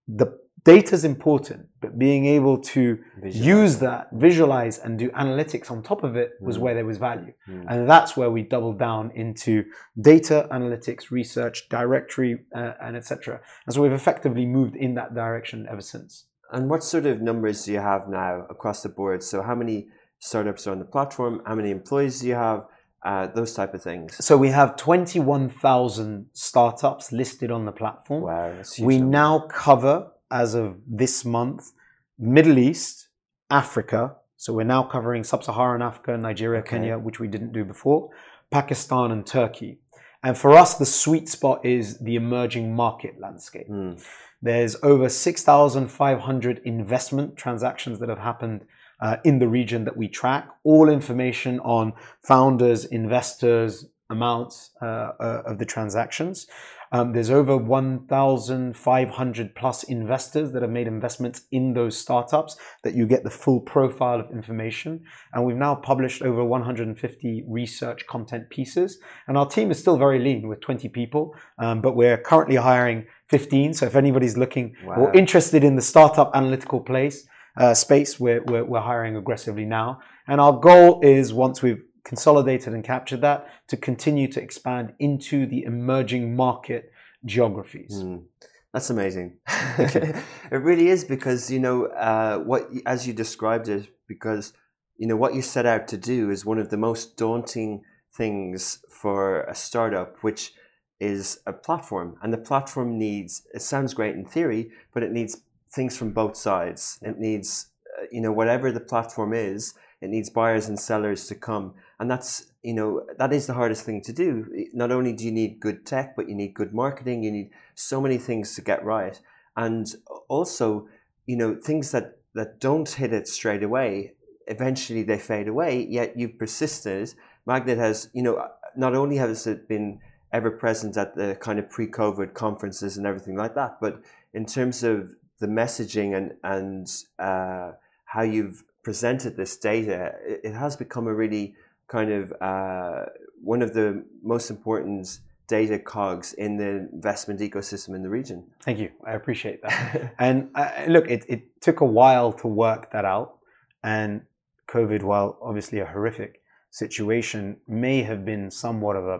the 0.07 0.27
data's 0.65 1.03
important, 1.03 1.67
but 1.79 1.97
being 1.97 2.25
able 2.25 2.57
to 2.57 2.97
Visualize 3.21 3.45
use 3.47 3.77
that, 3.79 4.07
visualize, 4.13 4.79
and 4.79 4.97
do 4.97 5.09
analytics 5.11 5.69
on 5.69 5.83
top 5.83 6.03
of 6.03 6.15
it 6.15 6.31
was 6.41 6.57
Mm. 6.57 6.61
where 6.61 6.73
there 6.73 6.85
was 6.85 6.97
value. 6.97 7.33
Mm. 7.47 7.65
And 7.69 7.89
that's 7.89 8.17
where 8.17 8.31
we 8.31 8.41
doubled 8.41 8.79
down 8.79 9.11
into 9.11 9.65
data 9.99 10.47
analytics, 10.51 11.11
research, 11.11 11.69
directory, 11.69 12.39
uh, 12.55 12.73
and 12.81 12.97
etc. 12.97 13.39
And 13.65 13.73
so 13.73 13.81
we've 13.83 13.91
effectively 13.91 14.45
moved 14.45 14.75
in 14.75 14.95
that 14.95 15.13
direction 15.13 15.67
ever 15.69 15.81
since. 15.81 16.25
And 16.51 16.69
what 16.69 16.83
sort 16.83 17.05
of 17.05 17.21
numbers 17.21 17.65
do 17.65 17.71
you 17.73 17.79
have 17.79 18.07
now 18.07 18.45
across 18.49 18.83
the 18.83 18.89
board? 18.89 19.23
So 19.23 19.41
how 19.41 19.55
many 19.55 19.87
startups 20.19 20.67
are 20.67 20.71
on 20.71 20.79
the 20.79 20.85
platform? 20.85 21.41
How 21.45 21.55
many 21.55 21.71
employees 21.71 22.21
do 22.21 22.27
you 22.27 22.35
have? 22.35 22.65
Uh, 23.03 23.27
those 23.27 23.53
type 23.53 23.75
of 23.75 23.83
things. 23.83 24.15
So 24.25 24.35
we 24.35 24.49
have 24.49 24.75
21,000 24.77 26.25
startups 26.33 27.11
listed 27.11 27.51
on 27.51 27.65
the 27.65 27.71
platform. 27.71 28.23
Wow, 28.23 28.51
we 28.79 28.97
number. 28.97 29.11
now 29.11 29.39
cover, 29.47 30.11
as 30.31 30.55
of 30.55 30.77
this 30.87 31.23
month, 31.23 31.71
Middle 32.17 32.57
East, 32.57 33.09
Africa. 33.51 34.15
So 34.37 34.53
we're 34.53 34.63
now 34.63 34.81
covering 34.83 35.23
sub-Saharan 35.23 35.83
Africa, 35.83 36.17
Nigeria, 36.17 36.61
Okay. 36.61 36.69
Kenya, 36.77 36.97
which 36.97 37.19
we 37.19 37.27
didn't 37.27 37.51
do 37.51 37.63
before, 37.63 38.09
Pakistan 38.49 39.11
and 39.11 39.25
Turkey. 39.25 39.79
And 40.25 40.35
for 40.35 40.57
us, 40.57 40.73
the 40.73 40.87
sweet 40.87 41.29
spot 41.29 41.63
is 41.63 41.99
the 41.99 42.15
emerging 42.15 42.75
market 42.75 43.19
landscape. 43.19 43.67
Hmm. 43.67 43.93
There's 44.41 44.75
over 44.81 45.07
6,500 45.07 46.61
investment 46.65 47.37
transactions 47.37 47.99
that 47.99 48.09
have 48.09 48.17
happened 48.17 48.65
uh, 48.99 49.17
in 49.23 49.37
the 49.37 49.47
region 49.47 49.85
that 49.85 49.95
we 49.95 50.07
track. 50.07 50.49
All 50.63 50.89
information 50.89 51.59
on 51.59 51.93
founders, 52.23 52.85
investors, 52.85 53.85
amounts 54.09 54.71
uh, 54.81 54.85
uh, 55.19 55.43
of 55.45 55.59
the 55.59 55.65
transactions. 55.65 56.47
Um, 56.91 57.13
there's 57.13 57.29
over 57.29 57.57
1,500 57.57 59.55
plus 59.55 59.83
investors 59.83 60.51
that 60.51 60.61
have 60.61 60.71
made 60.71 60.87
investments 60.87 61.41
in 61.51 61.73
those 61.73 61.97
startups 61.97 62.57
that 62.83 62.95
you 62.95 63.05
get 63.05 63.23
the 63.23 63.29
full 63.29 63.59
profile 63.61 64.19
of 64.19 64.31
information. 64.31 65.03
And 65.33 65.45
we've 65.45 65.55
now 65.55 65.75
published 65.75 66.21
over 66.21 66.43
150 66.43 67.45
research 67.47 68.05
content 68.07 68.49
pieces. 68.49 68.99
And 69.27 69.37
our 69.37 69.47
team 69.47 69.71
is 69.71 69.79
still 69.79 69.97
very 69.97 70.19
lean 70.19 70.47
with 70.47 70.61
20 70.61 70.89
people, 70.89 71.35
um, 71.59 71.81
but 71.81 71.95
we're 71.95 72.17
currently 72.17 72.55
hiring 72.57 73.05
15. 73.29 73.73
So 73.73 73.85
if 73.85 73.95
anybody's 73.95 74.37
looking 74.37 74.75
Wow. 74.85 74.95
or 74.95 75.13
interested 75.15 75.63
in 75.63 75.75
the 75.75 75.81
startup 75.81 76.31
analytical 76.33 76.79
place, 76.79 77.27
uh, 77.57 77.73
space, 77.73 78.19
we're, 78.19 78.43
we're, 78.43 78.65
we're 78.65 78.81
hiring 78.81 79.15
aggressively 79.15 79.65
now. 79.65 79.99
And 80.27 80.41
our 80.41 80.59
goal 80.59 80.99
is 81.01 81.33
once 81.33 81.61
we've 81.61 81.81
consolidated 82.05 82.73
and 82.73 82.83
captured 82.83 83.21
that 83.21 83.47
to 83.67 83.75
continue 83.75 84.27
to 84.31 84.41
expand 84.41 84.93
into 84.99 85.45
the 85.45 85.63
emerging 85.63 86.35
market 86.35 86.91
geographies. 87.25 87.91
Mm. 87.95 88.23
That's 88.71 88.89
amazing. 88.89 89.37
it 89.47 90.23
really 90.51 90.89
is 90.89 91.03
because 91.03 91.49
you 91.49 91.59
know 91.59 91.85
uh, 91.85 92.39
what 92.39 92.69
as 92.85 93.07
you 93.07 93.13
described 93.13 93.67
it 93.67 93.87
because 94.07 94.53
you 94.97 95.07
know 95.07 95.15
what 95.15 95.33
you 95.33 95.41
set 95.41 95.65
out 95.65 95.87
to 95.89 95.97
do 95.97 96.29
is 96.29 96.45
one 96.45 96.59
of 96.59 96.69
the 96.69 96.77
most 96.77 97.17
daunting 97.17 97.83
things 98.13 98.79
for 98.89 99.41
a 99.43 99.55
startup, 99.55 100.17
which 100.21 100.53
is 100.99 101.39
a 101.45 101.53
platform, 101.53 102.17
and 102.21 102.31
the 102.33 102.37
platform 102.37 102.97
needs. 102.97 103.47
It 103.53 103.61
sounds 103.61 103.93
great 103.93 104.15
in 104.15 104.25
theory, 104.25 104.71
but 104.93 105.03
it 105.03 105.11
needs 105.11 105.41
things 105.73 105.97
from 105.97 106.11
both 106.11 106.37
sides. 106.37 106.99
It 107.01 107.17
needs 107.17 107.67
uh, 107.97 108.05
you 108.11 108.21
know 108.21 108.31
whatever 108.31 108.71
the 108.71 108.79
platform 108.79 109.33
is, 109.33 109.73
it 110.05 110.09
needs 110.09 110.29
buyers 110.29 110.67
and 110.67 110.79
sellers 110.79 111.27
to 111.27 111.35
come, 111.35 111.73
and 111.99 112.09
that's 112.09 112.53
you 112.63 112.73
know 112.73 113.05
that 113.17 113.33
is 113.33 113.47
the 113.47 113.53
hardest 113.53 113.85
thing 113.85 114.01
to 114.03 114.13
do. 114.13 114.67
Not 114.73 114.91
only 114.91 115.13
do 115.13 115.25
you 115.25 115.31
need 115.31 115.59
good 115.59 115.85
tech, 115.85 116.15
but 116.15 116.29
you 116.29 116.35
need 116.35 116.53
good 116.53 116.73
marketing. 116.73 117.23
You 117.23 117.31
need 117.31 117.49
so 117.75 117.99
many 117.99 118.17
things 118.17 118.55
to 118.55 118.61
get 118.61 118.85
right, 118.85 119.19
and 119.55 119.85
also 120.29 120.87
you 121.25 121.35
know 121.35 121.55
things 121.55 121.91
that 121.91 122.19
that 122.33 122.59
don't 122.59 122.89
hit 122.89 123.13
it 123.13 123.27
straight 123.27 123.63
away 123.63 124.15
eventually 124.47 125.03
they 125.03 125.17
fade 125.17 125.47
away, 125.47 125.85
yet 125.89 126.17
you've 126.17 126.37
persisted. 126.37 127.13
MAGNiTT 127.47 127.77
has, 127.77 128.09
you 128.13 128.23
know, 128.23 128.47
not 128.75 128.95
only 128.95 129.17
has 129.17 129.47
it 129.47 129.67
been 129.67 129.99
ever 130.31 130.51
present 130.51 130.97
at 130.97 131.15
the 131.15 131.37
kind 131.39 131.59
of 131.59 131.69
pre 131.69 131.87
COVID 131.87 132.33
conferences 132.33 132.97
and 132.97 133.05
everything 133.05 133.35
like 133.35 133.55
that, 133.55 133.77
but 133.79 134.01
in 134.33 134.45
terms 134.45 134.83
of 134.83 135.13
the 135.39 135.47
messaging 135.47 136.15
and, 136.15 136.33
and 136.43 136.87
uh, 137.19 137.71
how 138.05 138.21
you've 138.21 138.63
presented 138.85 139.35
this 139.35 139.57
data, 139.57 140.13
it, 140.23 140.53
has 140.53 140.77
become 140.77 141.07
a 141.07 141.13
really 141.13 141.55
kind 141.87 142.11
of 142.11 142.31
uh, 142.39 143.05
one 143.41 143.63
of 143.63 143.73
the 143.73 144.05
most 144.23 144.51
important 144.51 145.19
data 145.47 145.79
cogs 145.79 146.33
in 146.33 146.55
the 146.55 146.87
investment 146.93 147.39
ecosystem 147.39 147.95
in 147.95 148.03
the 148.03 148.09
region. 148.09 148.45
Thank 148.63 148.77
you. 148.77 148.91
I 149.03 149.13
appreciate 149.13 149.63
that. 149.63 150.13
and 150.19 150.49
uh, 150.53 150.85
look, 150.87 151.09
it, 151.09 151.25
it 151.27 151.61
took 151.61 151.81
a 151.81 151.85
while 151.99 152.31
to 152.33 152.47
work 152.47 152.91
that 152.91 153.05
out. 153.05 153.39
And 153.83 154.21
COVID, 154.69 155.01
while 155.01 155.39
obviously 155.41 155.79
a 155.79 155.85
horrific 155.85 156.41
situation, 156.69 157.57
may 157.67 158.03
have 158.03 158.23
been 158.23 158.51
somewhat 158.51 158.95
of 158.95 159.05
a 159.07 159.19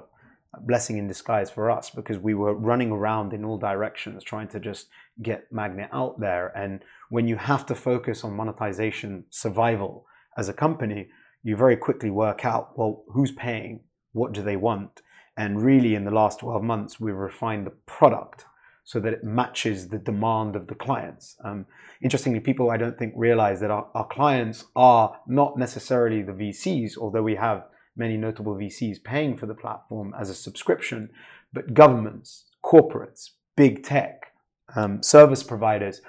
blessing 0.61 0.97
in 0.97 1.07
disguise 1.07 1.49
for 1.49 1.69
us 1.69 1.89
because 1.89 2.19
we 2.19 2.33
were 2.33 2.53
running 2.53 2.91
around 2.91 3.33
in 3.33 3.45
all 3.45 3.57
directions 3.57 4.23
trying 4.23 4.47
to 4.49 4.59
just 4.59 4.87
get 5.21 5.51
MAGNiTT 5.51 5.89
out 5.91 6.19
there. 6.19 6.47
And 6.57 6.83
when 7.09 7.27
you 7.27 7.37
have 7.37 7.65
to 7.67 7.75
focus 7.75 8.23
on 8.23 8.35
monetization 8.35 9.25
survival 9.29 10.05
as 10.37 10.49
a 10.49 10.53
company, 10.53 11.07
you 11.43 11.55
very 11.55 11.77
quickly 11.77 12.09
work 12.09 12.45
out 12.45 12.77
well, 12.77 13.03
who's 13.09 13.31
paying? 13.31 13.81
What 14.13 14.33
do 14.33 14.41
they 14.41 14.55
want? 14.55 15.01
And 15.37 15.61
really, 15.61 15.95
in 15.95 16.05
the 16.05 16.11
last 16.11 16.39
12 16.39 16.63
months, 16.63 16.99
we've 16.99 17.15
refined 17.15 17.67
the 17.67 17.71
product 17.85 18.45
so 18.85 18.99
that 18.99 19.13
it 19.13 19.23
matches 19.23 19.89
the 19.89 19.97
demand 19.97 20.55
of 20.55 20.67
the 20.67 20.75
clients. 20.75 21.35
Um, 21.43 21.65
interestingly, 22.01 22.39
people 22.39 22.69
I 22.69 22.77
don't 22.77 22.97
think 22.97 23.13
realize 23.17 23.59
that 23.59 23.71
our, 23.71 23.87
our 23.95 24.07
clients 24.07 24.65
are 24.75 25.19
not 25.27 25.57
necessarily 25.57 26.21
the 26.21 26.31
VCs, 26.31 26.97
although 26.97 27.23
we 27.23 27.35
have 27.35 27.65
many 27.95 28.17
notable 28.17 28.55
VCs 28.55 29.03
paying 29.03 29.37
for 29.37 29.45
the 29.45 29.53
platform 29.53 30.13
as 30.19 30.29
a 30.29 30.35
subscription, 30.35 31.09
but 31.53 31.73
governments, 31.73 32.45
corporates, 32.63 33.31
big 33.55 33.83
tech, 33.83 34.33
um, 34.75 35.01
service 35.01 35.43
providers, 35.43 36.01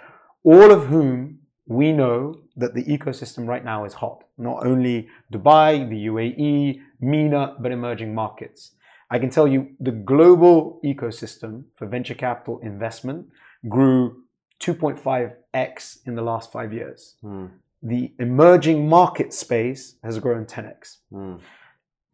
all 0.43 0.71
of 0.71 0.87
whom 0.87 1.39
we 1.67 1.93
know 1.93 2.41
that 2.57 2.75
the 2.75 2.85
ecosystem 2.85 3.47
right 3.47 3.65
now 3.65 3.85
is 3.85 3.95
hot. 3.95 4.25
Not 4.39 4.65
only 4.65 5.09
Dubai, 5.33 5.89
the 5.89 6.07
UAE, 6.07 6.81
MENA, 7.01 7.57
but 7.61 7.73
emerging 7.73 8.15
markets. 8.15 8.73
I 9.11 9.19
can 9.19 9.31
tell 9.31 9.47
you 9.47 9.69
the 9.79 9.93
global 9.93 10.81
ecosystem 10.85 11.65
for 11.77 11.87
venture 11.87 12.15
capital 12.15 12.59
investment 12.63 13.27
grew 13.69 14.23
2.5x 14.61 16.07
in 16.07 16.15
the 16.15 16.23
last 16.23 16.51
five 16.51 16.73
years. 16.73 17.15
Mm. 17.23 17.51
The 17.83 18.13
emerging 18.19 18.89
market 18.89 19.33
space 19.33 19.97
has 20.03 20.19
grown 20.19 20.45
10x. 20.45 20.99
Mm. 21.13 21.41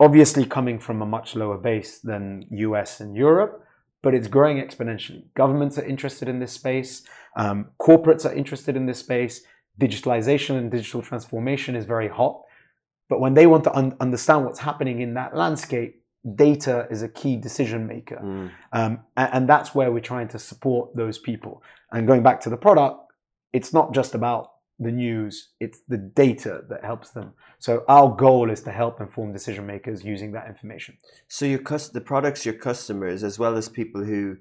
Obviously, 0.02 0.44
coming 0.44 0.80
from 0.80 1.00
a 1.00 1.06
much 1.06 1.37
lower 1.37 1.56
base 1.56 2.00
than 2.00 2.44
US 2.50 2.99
and 2.99 3.16
Europe, 3.16 3.64
but 4.02 4.14
it's 4.16 4.26
growing 4.26 4.56
exponentially. 4.56 5.23
Governments 5.35 5.78
are 5.78 5.85
interested 5.85 6.28
in 6.28 6.40
this 6.40 6.52
space, 6.52 7.04
um, 7.37 7.68
corporates 7.80 8.28
are 8.28 8.35
interested 8.35 8.76
in 8.76 8.87
this 8.87 8.99
space. 8.99 9.42
Digitalization 9.80 10.59
and 10.59 10.73
digital 10.73 11.02
transformation 11.02 11.76
is 11.76 11.85
very 11.85 12.09
hot. 12.09 12.42
But 13.09 13.21
when 13.21 13.35
they 13.35 13.47
want 13.47 13.62
to 13.62 13.73
un- 13.76 13.97
understand 14.00 14.44
what's 14.44 14.59
happening 14.59 15.02
in 15.02 15.14
that 15.14 15.37
landscape, 15.37 16.02
data 16.35 16.88
is 16.90 17.02
a 17.02 17.09
key 17.09 17.37
decision 17.37 17.87
maker. 17.87 18.21
Mm. 18.23 18.50
Um, 18.73 19.00
and, 19.16 19.30
and, 19.35 19.49
that's 19.49 19.73
where 19.73 19.92
we're 19.92 20.00
trying 20.00 20.28
to 20.28 20.38
support 20.38 20.97
those 20.97 21.18
people. 21.18 21.62
And 21.92 22.09
going 22.09 22.25
back 22.25 22.40
to 22.40 22.50
the 22.50 22.56
product, 22.56 23.12
it's 23.52 23.73
not 23.73 23.94
just 23.94 24.16
about 24.16 24.51
the 24.83 24.93
news, 24.93 25.51
it's 25.61 25.81
the 25.89 25.99
data 25.99 26.62
that 26.69 26.85
helps 26.85 27.11
them. 27.11 27.33
So 27.59 27.85
our 27.89 28.15
goal 28.15 28.51
is 28.51 28.62
to 28.62 28.73
help 28.73 29.01
inform 29.01 29.33
decision 29.33 29.67
makers 29.67 30.05
using 30.05 30.33
that 30.33 30.49
information. 30.49 30.97
So 31.29 31.45
your 31.47 31.61
cus- 31.61 31.89
the 31.89 32.01
products 32.01 32.45
your 32.45 32.55
customers, 32.55 33.23
as 33.23 33.39
well 33.39 33.57
as 33.57 33.69
people 33.69 34.05
who, 34.05 34.39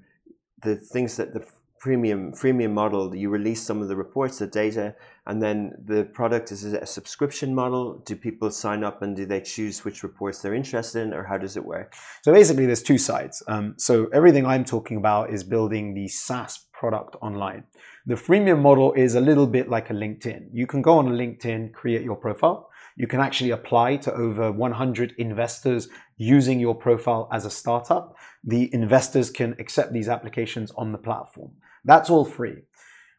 the 0.62 0.76
things 0.76 1.16
that 1.16 1.34
the 1.34 1.44
premium 1.82 2.30
freemium 2.32 2.70
model, 2.70 3.12
you 3.14 3.28
release 3.28 3.60
some 3.60 3.82
of 3.82 3.88
the 3.88 3.96
reports, 3.96 4.38
the 4.38 4.46
data, 4.46 4.94
and 5.26 5.42
then 5.42 5.72
the 5.84 6.04
product 6.04 6.52
is 6.52 6.62
a 6.64 6.86
subscription 6.86 7.52
model. 7.52 7.98
Do 8.06 8.14
people 8.14 8.52
sign 8.52 8.84
up 8.84 9.02
and 9.02 9.16
do 9.16 9.26
they 9.26 9.40
choose 9.40 9.84
which 9.84 10.04
reports 10.04 10.40
they're 10.40 10.54
interested 10.54 11.02
in, 11.02 11.12
or 11.12 11.24
how 11.24 11.38
does 11.38 11.56
it 11.56 11.64
work? 11.64 11.94
So 12.22 12.32
basically, 12.32 12.66
there's 12.66 12.84
two 12.84 12.98
sides. 12.98 13.42
Um, 13.48 13.74
so 13.78 14.06
everything 14.12 14.46
I'm 14.46 14.64
talking 14.64 14.96
about 14.96 15.30
is 15.30 15.42
building 15.42 15.92
the 15.92 16.06
SaaS 16.06 16.66
product 16.72 17.16
online. 17.20 17.64
The 18.06 18.14
freemium 18.14 18.62
model 18.62 18.92
is 18.92 19.16
a 19.16 19.20
little 19.20 19.48
bit 19.48 19.68
like 19.68 19.90
a 19.90 19.92
LinkedIn. 19.92 20.50
You 20.52 20.68
can 20.68 20.82
go 20.82 20.98
on 20.98 21.08
LinkedIn, 21.08 21.72
create 21.72 22.02
your 22.02 22.16
profile. 22.16 22.70
You 22.96 23.08
can 23.08 23.18
actually 23.18 23.50
apply 23.50 23.96
to 23.96 24.12
over 24.12 24.52
100 24.52 25.14
investors 25.18 25.88
using 26.16 26.60
your 26.60 26.76
profile 26.76 27.28
as 27.32 27.44
a 27.44 27.50
startup. 27.50 28.16
The 28.44 28.72
investors 28.72 29.30
can 29.30 29.56
accept 29.58 29.92
these 29.92 30.08
applications 30.08 30.70
on 30.72 30.92
the 30.92 30.98
platform. 30.98 31.50
That's 31.84 32.10
all 32.10 32.24
free. 32.24 32.62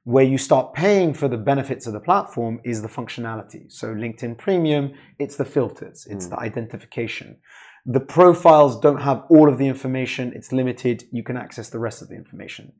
Where 0.05 0.23
you 0.23 0.37
start 0.37 0.73
paying 0.73 1.13
for 1.13 1.27
the 1.27 1.37
benefits 1.37 1.87
of 1.87 1.93
the 1.93 1.99
platform 1.99 2.59
is 2.65 2.81
the 2.81 2.89
functionality. 2.89 3.71
So 3.71 3.93
LinkedIn 3.93 4.37
Premium, 4.37 4.93
it's 5.17 5.37
the 5.37 5.45
filters, 5.45 6.05
it's 6.09 6.27
mm. 6.27 6.31
the 6.31 6.39
identification. 6.39 7.37
The 7.85 7.99
profiles 7.99 8.79
don't 8.79 9.01
have 9.01 9.23
all 9.29 9.49
of 9.49 9.57
the 9.57 9.67
information, 9.67 10.31
it's 10.35 10.53
limited. 10.53 11.03
You 11.11 11.23
can 11.23 11.35
access 11.35 11.69
the 11.69 11.79
rest 11.79 12.01
of 12.01 12.07
the 12.07 12.15
information. 12.15 12.71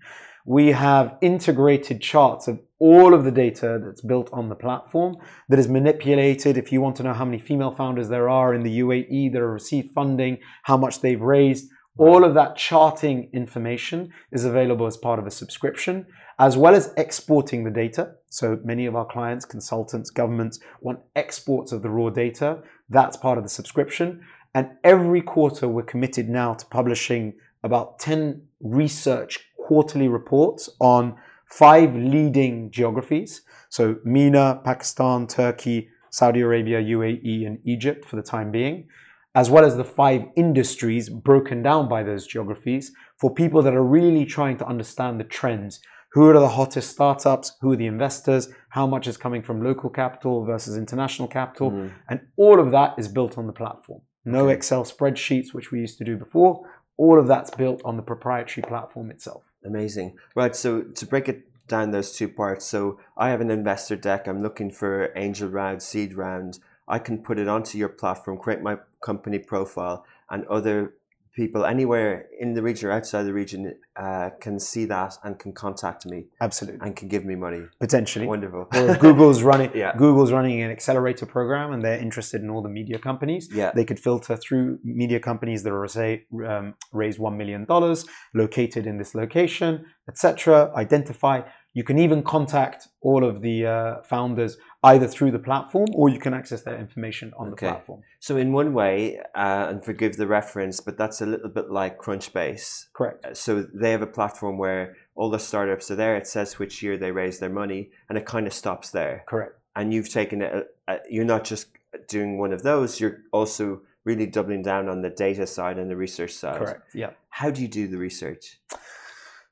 We 0.45 0.67
have 0.71 1.17
integrated 1.21 2.01
charts 2.01 2.47
of 2.47 2.59
all 2.79 3.13
of 3.13 3.23
the 3.23 3.31
data 3.31 3.79
that's 3.83 4.01
built 4.01 4.29
on 4.33 4.49
the 4.49 4.55
platform 4.55 5.17
that 5.47 5.59
is 5.59 5.69
manipulated. 5.69 6.57
If 6.57 6.71
you 6.71 6.81
want 6.81 6.97
to 6.97 7.03
know 7.03 7.13
how 7.13 7.23
many 7.25 7.39
female 7.39 7.73
founders 7.75 8.09
there 8.09 8.29
are 8.29 8.53
in 8.53 8.63
the 8.63 8.79
UAE 8.79 9.31
that 9.31 9.41
have 9.41 9.49
received 9.49 9.93
funding, 9.93 10.39
how 10.63 10.75
much 10.75 10.99
they've 10.99 11.21
raised, 11.21 11.69
all 11.97 12.23
of 12.23 12.33
that 12.33 12.55
charting 12.55 13.29
information 13.33 14.11
is 14.31 14.45
available 14.45 14.87
as 14.87 14.97
part 14.97 15.19
of 15.19 15.27
a 15.27 15.31
subscription, 15.31 16.07
as 16.39 16.57
well 16.57 16.73
as 16.73 16.91
exporting 16.97 17.63
the 17.63 17.71
data. 17.71 18.13
So 18.29 18.59
many 18.63 18.87
of 18.87 18.95
our 18.95 19.05
clients, 19.05 19.45
consultants, 19.45 20.09
governments 20.09 20.59
want 20.81 20.99
exports 21.15 21.71
of 21.71 21.83
the 21.83 21.89
raw 21.89 22.09
data. 22.09 22.63
That's 22.89 23.15
part 23.15 23.37
of 23.37 23.43
the 23.43 23.49
subscription. 23.49 24.21
And 24.55 24.71
every 24.83 25.21
quarter, 25.21 25.67
we're 25.67 25.83
committed 25.83 26.29
now 26.29 26.55
to 26.55 26.65
publishing 26.65 27.33
about 27.63 27.99
10 27.99 28.41
research 28.59 29.39
quarterly 29.57 30.07
reports 30.07 30.69
on 30.79 31.15
five 31.45 31.95
leading 31.95 32.71
geographies. 32.71 33.43
So 33.69 33.97
MENA, 34.03 34.61
Pakistan, 34.65 35.27
Turkey, 35.27 35.89
Saudi 36.09 36.41
Arabia, 36.41 36.81
UAE, 36.81 37.45
and 37.45 37.59
Egypt 37.65 38.05
for 38.05 38.15
the 38.15 38.23
time 38.23 38.51
being 38.51 38.87
as 39.35 39.49
well 39.49 39.65
as 39.65 39.77
the 39.77 39.83
five 39.83 40.25
industries 40.35 41.09
broken 41.09 41.61
down 41.61 41.89
by 41.89 42.03
those 42.03 42.27
geographies 42.27 42.91
for 43.17 43.33
people 43.33 43.61
that 43.63 43.73
are 43.73 43.83
really 43.83 44.25
trying 44.25 44.57
to 44.57 44.65
understand 44.65 45.19
the 45.19 45.23
trends. 45.23 45.79
Who 46.11 46.29
are 46.29 46.39
the 46.39 46.49
hottest 46.49 46.91
startups? 46.91 47.53
Who 47.61 47.71
are 47.71 47.75
the 47.75 47.87
investors? 47.87 48.49
How 48.69 48.85
much 48.85 49.07
is 49.07 49.17
coming 49.17 49.41
from 49.41 49.63
local 49.63 49.89
capital 49.89 50.45
versus 50.45 50.77
international 50.77 51.27
capital? 51.27 51.71
Mm. 51.71 51.91
And 52.07 52.19
all 52.37 52.59
of 52.59 52.69
that 52.71 52.93
is 52.99 53.07
built 53.07 53.37
on 53.37 53.47
the 53.47 53.53
platform. 53.53 54.01
No 54.23 54.45
okay. 54.45 54.53
Excel 54.53 54.83
spreadsheets, 54.83 55.53
which 55.53 55.71
we 55.71 55.79
used 55.79 55.97
to 55.97 56.03
do 56.03 56.15
before. 56.15 56.69
All 56.97 57.19
of 57.19 57.27
that's 57.27 57.49
built 57.49 57.81
on 57.83 57.97
the 57.97 58.03
proprietary 58.03 58.63
platform 58.67 59.09
itself. 59.09 59.43
Amazing. 59.65 60.15
Right. 60.35 60.55
So 60.55 60.81
to 60.81 61.05
break 61.07 61.27
it 61.27 61.47
down 61.67 61.91
those 61.91 62.15
two 62.15 62.27
parts. 62.27 62.65
So 62.65 62.99
I 63.17 63.29
have 63.29 63.41
an 63.41 63.49
investor 63.49 63.95
deck. 63.95 64.27
I'm 64.27 64.43
looking 64.43 64.69
for 64.69 65.11
angel 65.15 65.49
round, 65.49 65.81
seed 65.81 66.13
round. 66.13 66.59
I 66.87 66.99
can 66.99 67.19
put 67.19 67.39
it 67.39 67.47
onto 67.47 67.77
your 67.77 67.89
platform, 67.89 68.37
create 68.37 68.61
my 68.61 68.77
company 69.01 69.39
profile, 69.39 70.05
and 70.29 70.45
other 70.47 70.93
people 71.35 71.65
anywhere 71.65 72.27
in 72.39 72.53
the 72.53 72.61
region 72.61 72.89
or 72.89 72.91
outside 72.91 73.23
the 73.23 73.33
region 73.33 73.73
uh, 73.95 74.29
can 74.39 74.59
see 74.59 74.85
that 74.85 75.17
and 75.23 75.39
can 75.39 75.51
contact 75.51 76.05
me 76.05 76.25
Absolutely. 76.39 76.79
and 76.85 76.95
can 76.95 77.07
give 77.07 77.25
me 77.25 77.35
money. 77.35 77.63
Potentially. 77.79 78.27
Wonderful. 78.27 78.67
Or 78.73 78.89
if 78.89 78.99
Google's 78.99 79.41
running 79.51 79.71
Yeah. 79.73 79.95
Google's 79.97 80.31
running 80.31 80.61
an 80.61 80.69
accelerator 80.69 81.25
program 81.25 81.73
and 81.73 81.83
they're 81.83 81.97
interested 81.97 82.41
in 82.41 82.49
all 82.51 82.61
the 82.61 82.69
media 82.69 82.99
companies. 82.99 83.49
Yeah. 83.51 83.71
They 83.73 83.83
could 83.83 83.99
filter 83.99 84.37
through 84.37 84.79
media 84.83 85.19
companies 85.19 85.63
that 85.63 85.73
are 85.73 85.87
say 85.87 86.25
um, 86.47 86.75
raise 86.91 87.17
one 87.17 87.35
million 87.35 87.65
dollars, 87.65 88.05
located 88.35 88.85
in 88.85 88.97
this 88.99 89.15
location, 89.15 89.85
etc. 90.07 90.71
Identify. 90.75 91.41
You 91.73 91.83
can 91.83 91.97
even 91.97 92.21
contact 92.21 92.87
all 93.01 93.23
of 93.23 93.41
the 93.41 93.65
uh, 93.65 94.03
founders 94.03 94.57
either 94.83 95.07
through 95.07 95.31
the 95.31 95.39
platform 95.39 95.87
or 95.93 96.09
you 96.09 96.19
can 96.19 96.33
access 96.33 96.61
their 96.63 96.77
information 96.77 97.33
on 97.37 97.47
Okay. 97.53 97.67
the 97.67 97.71
platform. 97.73 98.01
So 98.19 98.35
in 98.37 98.51
one 98.51 98.73
way, 98.73 99.17
uh, 99.35 99.67
and 99.69 99.83
forgive 99.83 100.17
the 100.17 100.27
reference, 100.27 100.81
but 100.81 100.97
that's 100.97 101.21
a 101.21 101.25
little 101.25 101.49
bit 101.49 101.69
like 101.71 101.97
Crunchbase. 101.97 102.87
Correct. 102.93 103.37
So 103.37 103.61
they 103.73 103.91
have 103.91 104.01
a 104.01 104.07
platform 104.07 104.57
where 104.57 104.95
all 105.15 105.29
the 105.29 105.39
startups 105.39 105.89
are 105.91 105.95
there. 105.95 106.15
It 106.17 106.27
says 106.27 106.59
which 106.59 106.83
year 106.83 106.97
they 106.97 107.11
raised 107.11 107.39
their 107.39 107.49
money, 107.49 107.91
and 108.09 108.17
it 108.17 108.25
kind 108.25 108.45
of 108.47 108.53
stops 108.53 108.89
there. 108.91 109.23
Correct. 109.27 109.53
And 109.75 109.93
you've 109.93 110.09
taken 110.09 110.41
it. 110.41 110.75
Uh, 110.87 110.97
you're 111.09 111.25
not 111.25 111.43
just 111.45 111.67
doing 112.07 112.37
one 112.37 112.51
of 112.53 112.63
those. 112.63 112.99
You're 112.99 113.19
also 113.31 113.81
really 114.03 114.25
doubling 114.25 114.61
down 114.63 114.89
on 114.89 115.01
the 115.01 115.09
data 115.09 115.47
side 115.47 115.77
and 115.79 115.89
the 115.89 115.95
research 115.95 116.33
side. 116.33 116.57
Correct. 116.57 116.81
Yeah. 116.93 117.11
How 117.29 117.49
do 117.49 117.61
you 117.61 117.67
do 117.69 117.87
the 117.87 117.97
research? 117.97 118.59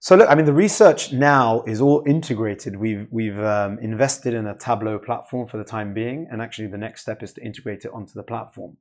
So 0.03 0.15
look, 0.15 0.27
I 0.31 0.33
mean, 0.33 0.45
the 0.45 0.53
research 0.53 1.13
now 1.13 1.61
is 1.67 1.79
all 1.79 2.03
integrated. 2.07 2.75
We've 2.75 3.07
we've 3.11 3.37
um, 3.37 3.77
invested 3.77 4.33
in 4.33 4.47
a 4.47 4.57
Tableau 4.57 4.97
platform 4.97 5.47
for 5.47 5.57
the 5.57 5.63
time 5.63 5.93
being, 5.93 6.27
and 6.31 6.41
actually, 6.41 6.69
the 6.69 6.77
next 6.79 7.03
step 7.03 7.21
is 7.21 7.33
to 7.33 7.45
integrate 7.45 7.85
it 7.85 7.91
onto 7.93 8.13
the 8.13 8.23
platform. 8.23 8.77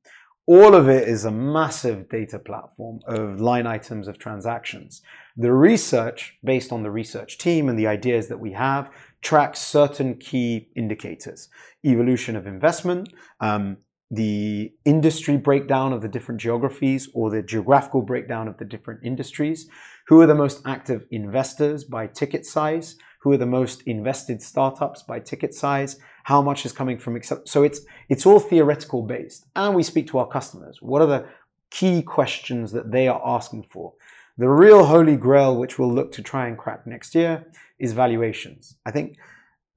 All 0.47 0.75
of 0.75 0.89
it 0.89 1.07
is 1.07 1.27
a 1.27 1.31
massive 1.31 2.09
data 2.09 2.39
platform 2.39 3.01
of 3.07 3.39
line 3.39 3.67
items 3.67 4.09
of 4.09 4.17
transactions. 4.17 5.03
The 5.37 5.53
research, 5.53 6.39
based 6.43 6.73
on 6.73 6.83
the 6.83 6.91
research 6.91 7.37
team 7.37 7.69
and 7.69 7.79
the 7.79 7.87
ideas 7.87 8.29
that 8.29 8.41
we 8.41 8.53
have, 8.53 8.89
tracks 9.21 9.59
certain 9.61 10.15
key 10.15 10.71
indicators: 10.75 11.51
evolution 11.85 12.35
of 12.35 12.47
investment, 12.47 13.13
um, 13.41 13.77
the 14.11 14.73
industry 14.85 15.37
breakdown 15.37 15.93
of 15.93 16.03
the 16.03 16.09
different 16.09 16.41
geographies, 16.41 17.09
or 17.15 17.31
the 17.31 17.43
geographical 17.43 18.03
breakdown 18.03 18.49
of 18.49 18.59
the 18.59 18.65
different 18.65 19.01
industries. 19.05 19.69
Who 20.09 20.21
are 20.21 20.27
the 20.27 20.35
most 20.35 20.63
active 20.67 21.07
investors 21.11 21.85
by 21.85 22.09
ticket 22.09 22.45
size? 22.45 22.97
Who 23.21 23.33
are 23.33 23.37
the 23.37 23.47
most 23.47 23.83
invested 23.83 24.43
startups 24.43 25.03
by 25.05 25.21
ticket 25.21 25.55
size? 25.55 25.99
How 26.25 26.43
much 26.43 26.67
is 26.67 26.73
coming 26.73 26.99
from 26.99 27.21
so 27.23 27.63
it's 27.63 27.81
it's 28.09 28.27
all 28.27 28.41
theoretical 28.41 29.03
based. 29.03 29.47
And 29.55 29.75
we 29.75 29.83
speak 29.83 30.09
to 30.09 30.19
our 30.19 30.29
customers. 30.29 30.79
What 30.81 31.03
are 31.03 31.07
the 31.07 31.27
key 31.71 32.03
questions 32.03 32.73
that 32.73 32.91
they 32.91 33.07
are 33.07 33.23
asking 33.25 33.65
for? 33.71 33.93
The 34.39 34.49
real 34.49 34.85
holy 34.87 35.17
grail 35.17 35.57
which 35.57 35.79
we'll 35.79 35.93
look 35.93 36.13
to 36.13 36.23
try 36.23 36.49
and 36.49 36.59
crack 36.59 36.87
next 36.87 37.15
year 37.15 37.47
is 37.79 37.93
valuations. 37.93 38.77
I 38.87 38.91
think 38.91 39.19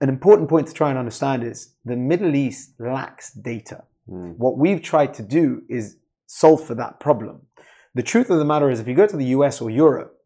an 0.02 0.10
important 0.10 0.50
point 0.50 0.68
to 0.68 0.74
try 0.74 0.90
and 0.90 0.98
understand 0.98 1.44
is 1.44 1.76
the 1.86 1.96
middle 1.96 2.36
east 2.36 2.74
lacks 2.80 3.32
data 3.34 3.84
Hmm. 4.08 4.32
what 4.32 4.58
we've 4.58 4.82
tried 4.82 5.14
to 5.16 5.24
do 5.24 5.64
is 5.70 5.98
solve 6.28 6.66
for 6.66 6.76
that 6.76 7.00
problem 7.00 7.42
the 7.96 8.04
truth 8.04 8.30
of 8.30 8.40
the 8.40 8.46
matter 8.46 8.72
is 8.72 8.80
if 8.80 8.88
you 8.88 8.96
go 8.96 9.08
to 9.08 9.18
the 9.18 9.26
US 9.26 9.62
or 9.62 9.70
Europe, 9.70 10.18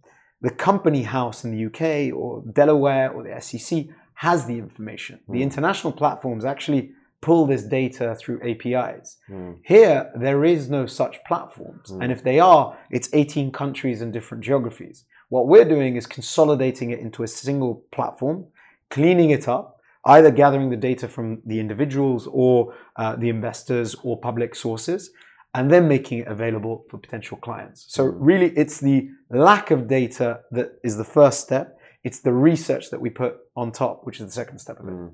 the 0.42 0.50
company 0.50 1.04
house 1.04 1.44
in 1.44 1.52
the 1.52 1.66
UK 1.66 2.16
or 2.16 2.44
Delaware 2.54 3.12
or 3.12 3.24
the 3.24 3.42
SEC 3.42 3.88
has 4.14 4.46
the 4.46 4.58
information. 4.58 5.20
The 5.30 5.44
international 5.44 5.94
platforms 5.94 6.46
actually 6.46 6.92
pull 7.22 7.46
this 7.46 7.64
data 7.64 8.16
through 8.16 8.40
APIs. 8.48 9.18
Hmm. 9.28 9.54
Here, 9.64 10.12
there 10.16 10.46
is 10.46 10.70
no 10.70 10.86
such 10.86 11.18
platforms. 11.28 11.92
And 11.92 12.12
if 12.12 12.24
they 12.24 12.40
are, 12.40 12.78
it's 12.90 13.10
18 13.12 13.52
countries 13.52 14.02
and 14.02 14.14
different 14.14 14.44
geographies. 14.44 15.06
What 15.30 15.48
we're 15.48 15.66
doing 15.66 15.98
is 15.98 16.06
consolidating 16.06 16.92
it 16.92 17.00
into 17.00 17.24
a 17.24 17.28
single 17.28 17.84
platform, 17.92 18.46
cleaning 18.90 19.32
it 19.32 19.48
up, 19.48 19.77
either 20.08 20.32
gathering 20.32 20.70
the 20.70 20.78
data 20.78 21.08
from 21.08 21.42
the 21.46 21.60
individuals 21.60 22.28
or 22.32 22.74
uh, 22.96 23.16
the 23.16 23.30
investors 23.30 23.96
or 24.04 24.20
public 24.20 24.56
sources, 24.56 25.12
and 25.54 25.72
then 25.72 25.88
making 25.88 26.20
it 26.20 26.28
available 26.28 26.86
for 26.90 26.98
potential 26.98 27.38
clients. 27.38 27.86
So, 27.88 28.06
really, 28.06 28.50
it's 28.58 28.80
the 28.80 29.10
lack 29.30 29.72
of 29.72 29.88
data 29.88 30.42
that 30.52 30.80
is 30.84 30.98
the 30.98 31.04
first 31.04 31.42
step. 31.42 31.80
It's 32.04 32.20
the 32.20 32.32
research 32.32 32.90
that 32.92 33.02
we 33.02 33.10
put 33.10 33.36
on 33.56 33.72
top, 33.72 34.06
which 34.06 34.20
is 34.20 34.28
the 34.28 34.32
second 34.32 34.60
step 34.60 34.80
of 34.80 34.88
it. 34.88 34.92
Hmm. 34.92 35.08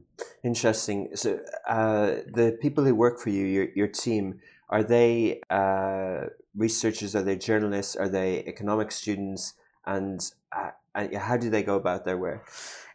Interesting. 0.44 1.10
So 1.16 1.40
uh, 1.68 2.18
the 2.40 2.58
people 2.62 2.84
who 2.84 2.94
work 2.94 3.20
for 3.20 3.30
you, 3.30 3.46
your 3.46 3.68
your 3.76 3.88
team, 3.88 4.40
are 4.70 4.84
they 4.84 5.42
uh, 5.50 6.28
researchers? 6.56 7.16
Are 7.16 7.24
they 7.24 7.38
journalists? 7.38 7.96
Are 7.96 8.10
they 8.10 8.44
economic 8.46 8.92
students? 8.92 9.54
And 9.86 10.20
uh, 10.52 10.72
how 11.18 11.38
do 11.38 11.50
they 11.50 11.64
go 11.64 11.76
about 11.76 12.06
their 12.06 12.18
work? 12.18 12.48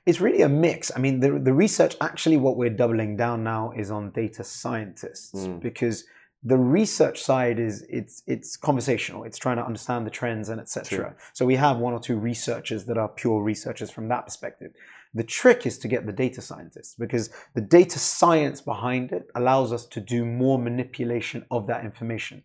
It's 0.09 0.21
really 0.27 0.42
a 0.42 0.49
mix. 0.49 0.90
I 0.97 0.99
mean, 1.05 1.21
the, 1.21 1.31
the 1.49 1.53
research, 1.53 1.94
actually, 2.01 2.38
what 2.38 2.57
we're 2.57 2.77
doubling 2.83 3.12
down 3.25 3.44
now 3.44 3.73
is 3.83 3.90
on 3.90 4.11
data 4.23 4.42
scientists 4.42 5.40
Mm. 5.47 5.61
because 5.61 5.97
the 6.53 6.57
research 6.57 7.18
side 7.31 7.59
is 7.68 7.75
it's 7.99 8.23
it's 8.35 8.57
conversational. 8.57 9.25
It's 9.29 9.38
trying 9.38 9.59
to 9.62 9.66
understand 9.71 10.07
the 10.07 10.11
trends 10.21 10.49
and 10.49 10.61
etc. 10.61 11.14
So 11.33 11.44
we 11.53 11.57
have 11.57 11.77
one 11.87 11.92
or 11.92 12.01
two 12.09 12.18
researchers 12.31 12.85
that 12.87 12.97
are 12.97 13.09
pure 13.23 13.42
researchers 13.53 13.90
from 13.90 14.09
that 14.09 14.25
perspective. 14.29 14.71
The 15.14 15.25
trick 15.25 15.66
is 15.66 15.79
to 15.81 15.88
get 15.88 16.07
the 16.07 16.12
data 16.25 16.40
scientists 16.40 16.94
because 17.05 17.31
the 17.55 17.61
data 17.79 17.99
science 17.99 18.61
behind 18.61 19.12
it 19.12 19.25
allows 19.35 19.73
us 19.73 19.85
to 19.94 20.01
do 20.01 20.25
more 20.25 20.59
manipulation 20.71 21.44
of 21.51 21.66
that 21.66 21.85
information. 21.85 22.42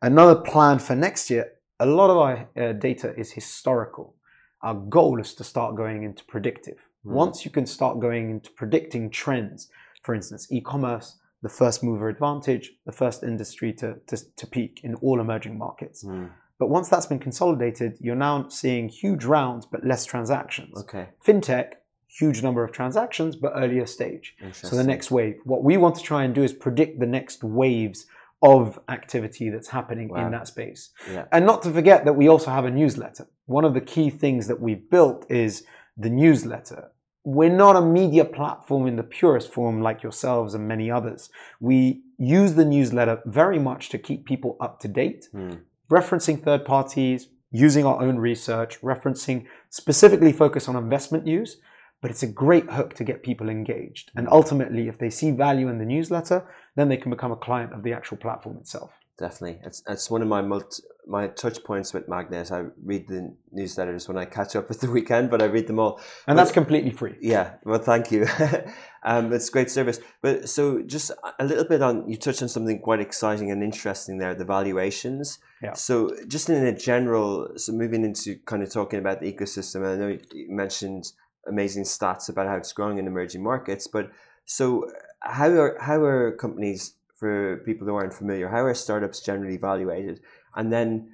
Another 0.00 0.36
plan 0.52 0.78
for 0.78 0.96
next 0.96 1.30
year, 1.30 1.44
a 1.78 1.86
lot 1.86 2.10
of 2.10 2.16
our 2.16 2.48
uh, 2.56 2.72
data 2.72 3.08
is 3.22 3.32
historical. 3.32 4.14
Our 4.62 4.74
goal 4.74 5.20
is 5.20 5.34
to 5.34 5.44
start 5.44 5.76
going 5.76 6.02
into 6.04 6.24
predictive. 6.24 6.78
Mm. 7.06 7.12
Once 7.12 7.44
you 7.44 7.50
can 7.50 7.66
start 7.66 8.00
going 8.00 8.30
into 8.30 8.50
predicting 8.50 9.10
trends, 9.10 9.68
for 10.02 10.14
instance, 10.14 10.46
e 10.50 10.60
commerce, 10.60 11.18
the 11.42 11.48
first 11.48 11.82
mover 11.82 12.08
advantage, 12.08 12.72
the 12.86 12.92
first 12.92 13.22
industry 13.22 13.72
to, 13.74 13.96
to, 14.06 14.16
to 14.36 14.46
peak 14.46 14.80
in 14.82 14.94
all 14.96 15.20
emerging 15.20 15.56
markets. 15.58 16.02
Hmm. 16.02 16.26
But 16.58 16.68
once 16.68 16.88
that's 16.88 17.06
been 17.06 17.18
consolidated, 17.18 17.98
you're 18.00 18.16
now 18.16 18.48
seeing 18.48 18.88
huge 18.88 19.24
rounds 19.24 19.66
but 19.66 19.84
less 19.86 20.06
transactions. 20.06 20.78
Okay. 20.80 21.08
Fintech, 21.24 21.74
huge 22.08 22.42
number 22.42 22.64
of 22.64 22.72
transactions 22.72 23.36
but 23.36 23.52
earlier 23.54 23.86
stage. 23.86 24.34
So 24.52 24.74
the 24.74 24.82
next 24.84 25.10
wave. 25.10 25.36
What 25.44 25.62
we 25.62 25.76
want 25.76 25.96
to 25.96 26.02
try 26.02 26.24
and 26.24 26.34
do 26.34 26.42
is 26.42 26.52
predict 26.52 26.98
the 26.98 27.06
next 27.06 27.44
waves 27.44 28.06
of 28.42 28.78
activity 28.88 29.50
that's 29.50 29.68
happening 29.68 30.08
Wow. 30.08 30.26
in 30.26 30.32
that 30.32 30.48
space. 30.48 30.90
Yeah. 31.10 31.26
And 31.30 31.44
not 31.46 31.62
to 31.62 31.70
forget 31.70 32.04
that 32.06 32.14
we 32.14 32.28
also 32.28 32.50
have 32.50 32.64
a 32.64 32.70
newsletter. 32.70 33.28
One 33.46 33.64
of 33.64 33.74
the 33.74 33.80
key 33.80 34.08
things 34.10 34.46
that 34.48 34.60
we've 34.60 34.90
built 34.90 35.30
is 35.30 35.64
the 35.96 36.10
newsletter. 36.10 36.90
We're 37.26 37.56
not 37.64 37.74
a 37.74 37.80
media 37.80 38.24
platform 38.24 38.86
in 38.86 38.94
the 38.94 39.02
purest 39.02 39.52
form 39.52 39.82
like 39.82 40.00
yourselves 40.00 40.54
and 40.54 40.68
many 40.68 40.92
others. 40.92 41.28
We 41.58 42.02
use 42.18 42.54
the 42.54 42.64
newsletter 42.64 43.20
very 43.26 43.58
much 43.58 43.88
to 43.88 43.98
keep 43.98 44.24
people 44.24 44.56
up 44.60 44.78
to 44.82 44.88
date, 44.88 45.28
Hmm. 45.32 45.54
referencing 45.90 46.40
third 46.40 46.64
parties, 46.64 47.26
using 47.50 47.84
our 47.84 48.00
own 48.00 48.16
research, 48.18 48.80
referencing 48.80 49.46
specifically 49.70 50.32
focus 50.32 50.68
on 50.68 50.76
investment 50.76 51.24
news. 51.24 51.60
But 52.00 52.12
it's 52.12 52.22
a 52.22 52.28
great 52.44 52.70
hook 52.70 52.94
to 52.94 53.04
get 53.04 53.24
people 53.24 53.48
engaged. 53.48 54.12
And 54.14 54.28
ultimately, 54.28 54.86
if 54.86 54.98
they 54.98 55.10
see 55.10 55.32
value 55.32 55.66
in 55.68 55.78
the 55.78 55.84
newsletter, 55.84 56.44
then 56.76 56.88
they 56.88 56.96
can 56.96 57.10
become 57.10 57.32
a 57.32 57.36
client 57.36 57.72
of 57.72 57.82
the 57.82 57.92
actual 57.92 58.18
platform 58.18 58.56
itself. 58.58 58.92
Definitely, 59.18 59.60
it's 59.64 59.82
it's 59.88 60.10
one 60.10 60.20
of 60.20 60.28
my 60.28 60.42
multi, 60.42 60.82
my 61.06 61.28
touch 61.28 61.64
points 61.64 61.94
with 61.94 62.06
MAGNiTT. 62.06 62.50
I 62.52 62.70
read 62.84 63.08
the 63.08 63.34
newsletters 63.56 64.08
when 64.08 64.18
I 64.18 64.26
catch 64.26 64.54
up 64.56 64.70
at 64.70 64.80
the 64.80 64.90
weekend, 64.90 65.30
but 65.30 65.40
I 65.40 65.46
read 65.46 65.66
them 65.68 65.78
all. 65.78 65.96
And 66.26 66.36
But- 66.36 66.42
that's 66.42 66.52
completely 66.52 66.90
free. 66.90 67.16
Yeah, 67.20 67.54
well, 67.64 67.78
thank 67.78 68.12
you. 68.12 68.26
um, 69.04 69.32
it's 69.32 69.48
great 69.48 69.70
service. 69.70 70.00
But 70.20 70.50
so, 70.50 70.82
just 70.82 71.12
a 71.38 71.44
little 71.46 71.64
bit 71.64 71.80
on 71.80 72.06
you 72.06 72.18
touched 72.18 72.42
on 72.42 72.48
something 72.48 72.78
quite 72.80 73.00
exciting 73.00 73.50
and 73.50 73.62
interesting 73.62 74.18
there, 74.18 74.34
the 74.34 74.44
valuations. 74.44 75.38
Yeah. 75.62 75.72
So, 75.72 76.10
just 76.28 76.50
in 76.50 76.66
a 76.66 76.76
general, 76.76 77.48
so 77.56 77.72
moving 77.72 78.04
into 78.04 78.36
kind 78.44 78.62
of 78.62 78.70
talking 78.70 78.98
about 78.98 79.20
the 79.20 79.32
ecosystem, 79.32 79.86
I 79.86 79.96
know 79.96 80.18
you 80.32 80.46
mentioned 80.50 81.12
amazing 81.48 81.84
stats 81.84 82.28
about 82.28 82.48
how 82.48 82.56
it's 82.56 82.72
growing 82.72 82.98
in 82.98 83.06
emerging 83.06 83.42
markets, 83.42 83.86
but 83.86 84.10
so 84.44 84.90
how 85.20 85.48
are 85.48 85.78
how 85.80 86.02
are 86.02 86.32
companies 86.32 86.94
for 87.16 87.62
people 87.64 87.86
who 87.86 87.94
aren't 87.94 88.14
familiar? 88.14 88.48
How 88.48 88.64
are 88.64 88.74
startups 88.74 89.20
generally 89.20 89.54
evaluated? 89.54 90.20
And 90.54 90.72
then, 90.72 91.12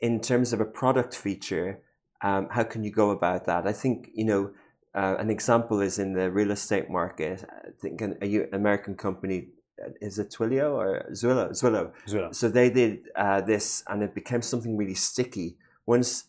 in 0.00 0.20
terms 0.20 0.52
of 0.52 0.60
a 0.60 0.64
product 0.64 1.14
feature, 1.14 1.80
um, 2.22 2.48
how 2.50 2.64
can 2.64 2.82
you 2.82 2.90
go 2.90 3.10
about 3.10 3.46
that? 3.46 3.66
I 3.66 3.72
think 3.72 4.10
you 4.14 4.24
know 4.24 4.50
uh, 4.94 5.16
an 5.18 5.30
example 5.30 5.80
is 5.80 5.98
in 5.98 6.14
the 6.14 6.30
real 6.30 6.50
estate 6.50 6.90
market. 6.90 7.44
I 7.50 7.70
think 7.80 8.00
an 8.00 8.16
American 8.52 8.94
company 8.96 9.48
uh, 9.82 9.90
is 10.00 10.18
it 10.18 10.30
Twilio 10.30 10.72
or 10.72 11.06
Zillow? 11.12 11.50
Zillow. 11.50 12.34
So 12.34 12.48
they 12.48 12.70
did 12.70 13.08
uh, 13.16 13.40
this, 13.40 13.82
and 13.88 14.02
it 14.02 14.14
became 14.14 14.42
something 14.42 14.76
really 14.76 14.94
sticky. 14.94 15.56
Once 15.86 16.24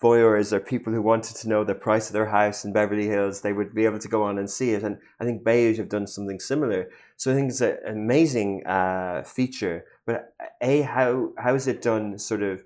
voyeurs 0.00 0.52
or 0.52 0.60
people 0.60 0.92
who 0.92 1.02
wanted 1.02 1.36
to 1.36 1.48
know 1.48 1.64
the 1.64 1.74
price 1.74 2.08
of 2.08 2.12
their 2.12 2.26
house 2.26 2.64
in 2.64 2.72
Beverly 2.72 3.08
Hills, 3.08 3.40
they 3.40 3.52
would 3.52 3.74
be 3.74 3.84
able 3.84 3.98
to 3.98 4.08
go 4.08 4.22
on 4.22 4.38
and 4.38 4.48
see 4.48 4.72
it. 4.72 4.82
And 4.82 4.98
I 5.20 5.24
think 5.24 5.44
Beige 5.44 5.78
have 5.78 5.88
done 5.88 6.06
something 6.06 6.38
similar. 6.38 6.88
So 7.16 7.32
I 7.32 7.34
think 7.34 7.50
it's 7.50 7.60
an 7.60 7.78
amazing 7.84 8.64
uh, 8.66 9.22
feature. 9.24 9.84
But 10.06 10.34
a 10.60 10.82
how 10.82 11.32
how 11.38 11.54
is 11.54 11.66
it 11.66 11.82
done? 11.82 12.18
Sort 12.18 12.42
of 12.42 12.64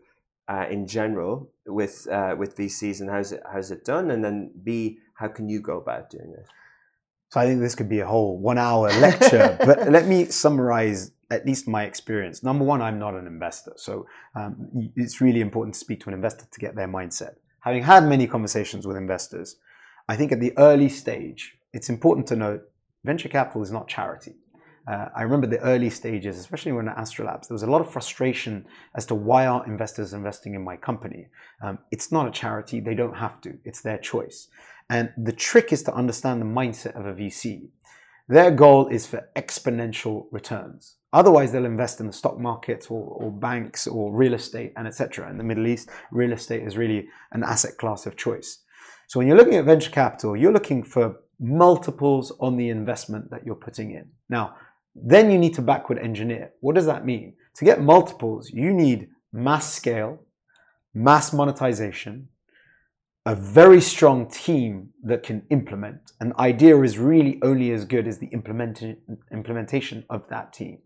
uh, 0.49 0.67
in 0.71 0.87
general 0.87 1.51
with 1.67 2.07
uh, 2.11 2.37
with 2.39 2.57
VCs 2.57 3.01
and 3.01 3.09
how's 3.09 3.33
it 3.33 3.43
how's 3.51 3.71
it 3.71 3.85
done, 3.85 4.11
and 4.11 4.23
then 4.23 4.51
B, 4.63 4.99
how 5.15 5.29
can 5.29 5.49
you 5.49 5.61
go 5.61 5.79
about 5.79 6.11
doing 6.11 6.35
it? 6.37 6.47
So 7.31 7.41
I 7.41 7.47
think 7.47 7.61
this 7.61 7.75
could 7.75 7.89
be 7.89 8.01
a 8.01 8.07
whole 8.07 8.37
one 8.37 8.59
hour 8.59 8.93
lecture, 9.01 9.57
but 9.65 9.91
let 9.91 10.07
me 10.07 10.27
summarize 10.27 11.13
at 11.33 11.47
least 11.47 11.67
my 11.67 11.85
experience. 11.85 12.43
Number 12.43 12.65
one, 12.65 12.83
I'm 12.83 12.99
not 12.99 13.15
an 13.15 13.27
investor. 13.27 13.73
So 13.77 14.07
um, 14.35 14.69
it's 14.97 15.21
really 15.21 15.41
important 15.41 15.75
to 15.75 15.81
speak 15.81 16.01
to 16.01 16.11
an 16.11 16.15
investor 16.15 16.47
to 16.51 16.61
get 16.61 16.77
their 16.77 16.89
mindset. 16.89 17.37
Having 17.61 17.85
had 17.85 18.05
many 18.05 18.27
conversations 18.27 18.87
with 18.87 18.97
investors, 18.97 19.57
I 20.09 20.17
think 20.17 20.31
at 20.31 20.41
the 20.41 20.53
early 20.59 20.89
stage, 20.89 21.57
it's 21.73 21.89
important 21.89 22.27
to 22.29 22.37
note 22.37 22.63
venture 23.05 23.29
capital 23.29 23.63
is 23.63 23.73
not 23.73 23.89
charity. 23.89 24.35
Uh, 24.87 25.07
I 25.17 25.23
remember 25.23 25.47
the 25.47 25.61
early 25.61 25.91
stages, 25.91 26.39
especially 26.39 26.73
when 26.73 26.89
at 26.89 26.97
Astrolabs, 26.97 27.49
there 27.49 27.55
was 27.55 27.63
a 27.63 27.71
lot 27.71 27.81
of 27.81 27.91
frustration 27.91 28.67
as 28.97 29.07
to 29.07 29.15
why 29.15 29.47
aren't 29.47 29.69
investors 29.69 30.13
investing 30.13 30.55
in 30.55 30.63
my 30.63 30.77
company. 30.77 31.29
Um, 31.63 31.79
it's 31.93 32.11
not 32.11 32.27
a 32.27 32.33
charity; 32.33 32.81
they 32.81 32.95
don't 32.95 33.17
have 33.17 33.41
to. 33.43 33.59
It's 33.65 33.81
their 33.81 33.99
choice. 33.99 34.49
And 34.91 35.13
the 35.17 35.33
trick 35.33 35.73
is 35.73 35.85
to 35.85 35.95
understand 35.95 36.43
the 36.43 36.47
mindset 36.47 36.99
of 36.99 37.07
a 37.07 37.15
VC. 37.15 37.69
Their 38.29 38.51
goal 38.51 38.89
is 38.89 39.07
for 39.07 39.29
exponential 39.37 40.27
returns. 40.33 40.97
Otherwise, 41.13 41.53
they'll 41.53 41.67
invest 41.67 42.01
in 42.01 42.07
the 42.07 42.13
stock 42.13 42.39
market 42.39 42.91
or, 42.91 43.05
or 43.05 43.31
banks 43.31 43.87
or 43.87 44.15
real 44.15 44.35
estate 44.35 44.73
and 44.77 44.87
etc. 44.87 45.29
In 45.29 45.37
the 45.37 45.45
Middle 45.45 45.67
East, 45.67 45.91
real 46.11 46.33
estate 46.33 46.63
is 46.63 46.77
really 46.77 47.07
an 47.33 47.43
asset 47.45 47.77
class 47.77 48.07
of 48.07 48.17
choice. 48.17 48.61
So 49.09 49.19
when 49.19 49.29
you're 49.29 49.37
looking 49.37 49.57
at 49.57 49.67
venture 49.67 49.91
capital, 49.91 50.37
you're 50.37 50.53
looking 50.53 50.83
for 50.83 51.17
multiples 51.39 52.33
on 52.41 52.57
the 52.57 52.71
investment 52.71 53.31
that 53.31 53.45
you're 53.45 53.55
putting 53.55 53.91
in. 53.91 54.09
Now, 54.31 54.55
then 54.95 55.31
you 55.31 55.39
need 55.39 55.55
to 55.55 55.63
backward 55.63 55.99
engineer. 55.99 56.53
What 56.61 56.75
does 56.75 56.87
that 56.87 57.05
mean? 57.05 57.35
To 57.57 57.65
get 57.65 57.83
multiples, 57.83 58.51
you 58.51 58.73
need 58.73 59.09
mass 59.33 59.73
scale, 59.73 60.23
mass 60.95 61.33
monetization, 61.33 62.29
a 63.25 63.35
very 63.35 63.81
strong 63.81 64.29
team 64.29 64.91
that 65.05 65.23
can 65.23 65.43
implement. 65.51 66.13
An 66.21 66.33
idea 66.39 66.81
is 66.83 66.99
really 66.99 67.39
only 67.43 67.71
as 67.71 67.85
good 67.85 68.09
as 68.09 68.19
the 68.19 68.29
implementation 68.33 70.05
of 70.11 70.29
that 70.29 70.53
team. 70.53 70.79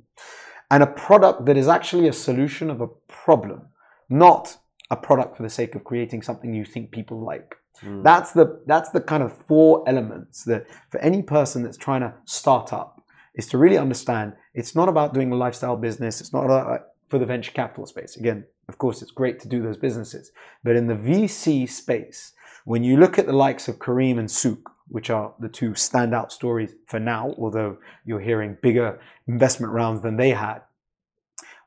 And 0.71 0.83
a 0.83 0.87
product 0.87 1.47
that 1.47 1.57
is 1.57 1.69
actually 1.69 2.09
a 2.09 2.13
solution 2.13 2.71
of 2.71 2.81
a 2.81 2.89
problem, 3.09 3.69
not 4.11 4.57
a 4.91 4.97
product 4.97 5.37
for 5.37 5.43
the 5.43 5.51
sake 5.51 5.75
of 5.75 5.85
creating 5.85 6.23
something 6.23 6.53
you 6.53 6.65
think 6.65 6.91
people 6.91 7.25
like. 7.25 7.55
Mm. 7.83 8.03
That's 8.03 8.33
the 8.33 8.63
that's 8.67 8.91
the 8.91 9.01
kind 9.01 9.23
of 9.23 9.37
four 9.47 9.85
elements 9.87 10.45
that 10.45 10.67
for 10.91 10.99
any 11.01 11.23
person 11.23 11.63
that's 11.63 11.77
trying 11.77 12.01
to 12.01 12.15
start 12.25 12.73
up 12.73 13.03
is 13.35 13.47
to 13.49 13.59
really 13.59 13.77
understand 13.77 14.33
it's 14.55 14.75
not 14.75 14.89
about 14.89 15.13
doing 15.13 15.31
a 15.31 15.37
lifestyle 15.37 15.77
business. 15.77 16.21
It's 16.21 16.33
not 16.33 16.45
about, 16.45 16.87
for 17.09 17.19
the 17.19 17.27
venture 17.27 17.53
capital 17.53 17.87
space. 17.87 18.17
Again, 18.17 18.45
of 18.69 18.79
course, 18.79 19.03
it's 19.03 19.11
great 19.11 19.41
to 19.41 19.49
do 19.49 19.63
those 19.63 19.77
businesses. 19.77 20.33
But 20.65 20.77
in 20.77 20.87
the 20.87 20.95
VC 20.95 21.69
space, 21.69 22.33
when 22.65 22.83
you 22.83 22.97
look 22.97 23.19
at 23.19 23.27
the 23.27 23.33
likes 23.33 23.69
of 23.69 23.79
Careem 23.79 24.19
and 24.19 24.29
Souq, 24.29 24.63
which 24.89 25.11
are 25.11 25.35
the 25.41 25.49
two 25.49 25.71
standout 25.71 26.31
stories 26.31 26.75
for 26.87 26.99
now, 26.99 27.35
although 27.39 27.79
you're 28.05 28.21
hearing 28.21 28.57
bigger 28.63 29.01
investment 29.27 29.73
rounds 29.73 30.03
than 30.03 30.17
they 30.17 30.31
had, 30.31 30.61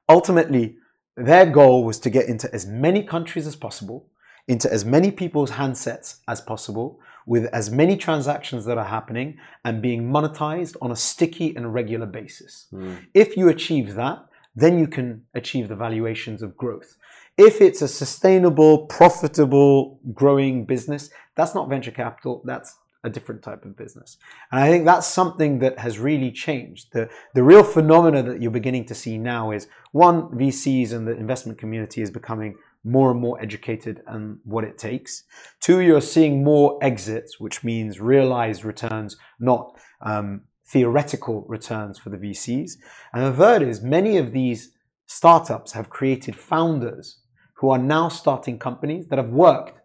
ultimately, 0.08 0.78
their 1.16 1.46
goal 1.46 1.84
was 1.84 2.00
to 2.00 2.10
get 2.10 2.28
into 2.28 2.54
as 2.54 2.66
many 2.66 3.04
countries 3.04 3.48
as 3.48 3.56
possible, 3.56 4.10
into 4.48 4.72
as 4.72 4.84
many 4.84 5.12
people's 5.12 5.52
handsets 5.52 6.18
as 6.28 6.42
possible, 6.42 7.00
with 7.26 7.46
as 7.54 7.70
many 7.70 7.96
transactions 7.96 8.66
that 8.66 8.78
are 8.78 8.86
happening 8.86 9.38
and 9.64 9.82
being 9.82 10.10
monetized 10.10 10.76
on 10.82 10.92
a 10.92 10.96
sticky 10.96 11.56
and 11.56 11.74
regular 11.74 12.08
basis. 12.08 12.68
Mm. 12.74 13.06
If 13.14 13.38
you 13.38 13.50
achieve 13.50 13.94
that, 13.96 14.26
then 14.56 14.80
you 14.80 14.88
can 14.88 15.24
achieve 15.34 15.68
the 15.68 15.76
valuations 15.76 16.42
of 16.42 16.58
growth. 16.58 16.98
If 17.38 17.62
it's 17.62 17.82
a 17.82 17.88
sustainable, 17.88 18.86
profitable, 18.88 20.00
growing 20.14 20.66
business, 20.66 21.10
that's 21.36 21.56
not 21.56 21.70
venture 21.70 21.92
capital, 21.92 22.42
that's 22.44 22.76
a 23.04 23.10
different 23.10 23.42
type 23.42 23.64
of 23.64 23.78
business. 23.78 24.18
And 24.52 24.60
I 24.62 24.70
think 24.70 24.86
that's 24.86 25.08
something 25.08 25.60
that 25.60 25.80
has 25.80 26.00
really 26.00 26.32
changed. 26.32 26.92
The, 26.92 27.10
the 27.34 27.44
real 27.44 27.64
phenomena 27.64 28.24
that 28.24 28.42
you're 28.42 28.52
beginning 28.52 28.86
to 28.88 28.96
see 28.96 29.18
now 29.18 29.52
is 29.52 29.68
one, 29.94 30.24
VCs 30.30 30.92
and 30.92 31.08
the 31.08 31.16
investment 31.16 31.58
community 31.58 32.02
is 32.02 32.12
becoming 32.12 32.56
more 32.84 33.12
and 33.12 33.20
more 33.20 33.42
educated 33.42 34.02
on 34.08 34.40
what 34.44 34.64
it 34.64 34.78
takes. 34.78 35.24
Two, 35.60 35.80
you're 35.80 36.02
seeing 36.02 36.44
more 36.44 36.78
exits, 36.82 37.40
which 37.40 37.64
means 37.64 38.00
realized 38.00 38.64
returns, 38.64 39.18
not 39.40 39.78
um, 40.02 40.42
theoretical 40.72 41.46
returns 41.48 41.98
for 41.98 42.10
the 42.10 42.18
VCs. 42.18 42.74
And 43.14 43.26
the 43.26 43.34
third 43.34 43.62
is 43.62 43.82
many 43.82 44.18
of 44.18 44.32
these 44.32 44.72
startups 45.06 45.72
have 45.74 45.90
created 45.90 46.36
founders 46.36 47.20
who 47.56 47.70
are 47.70 47.78
now 47.78 48.08
starting 48.10 48.60
companies 48.60 49.08
that 49.08 49.18
have 49.18 49.30
worked 49.30 49.80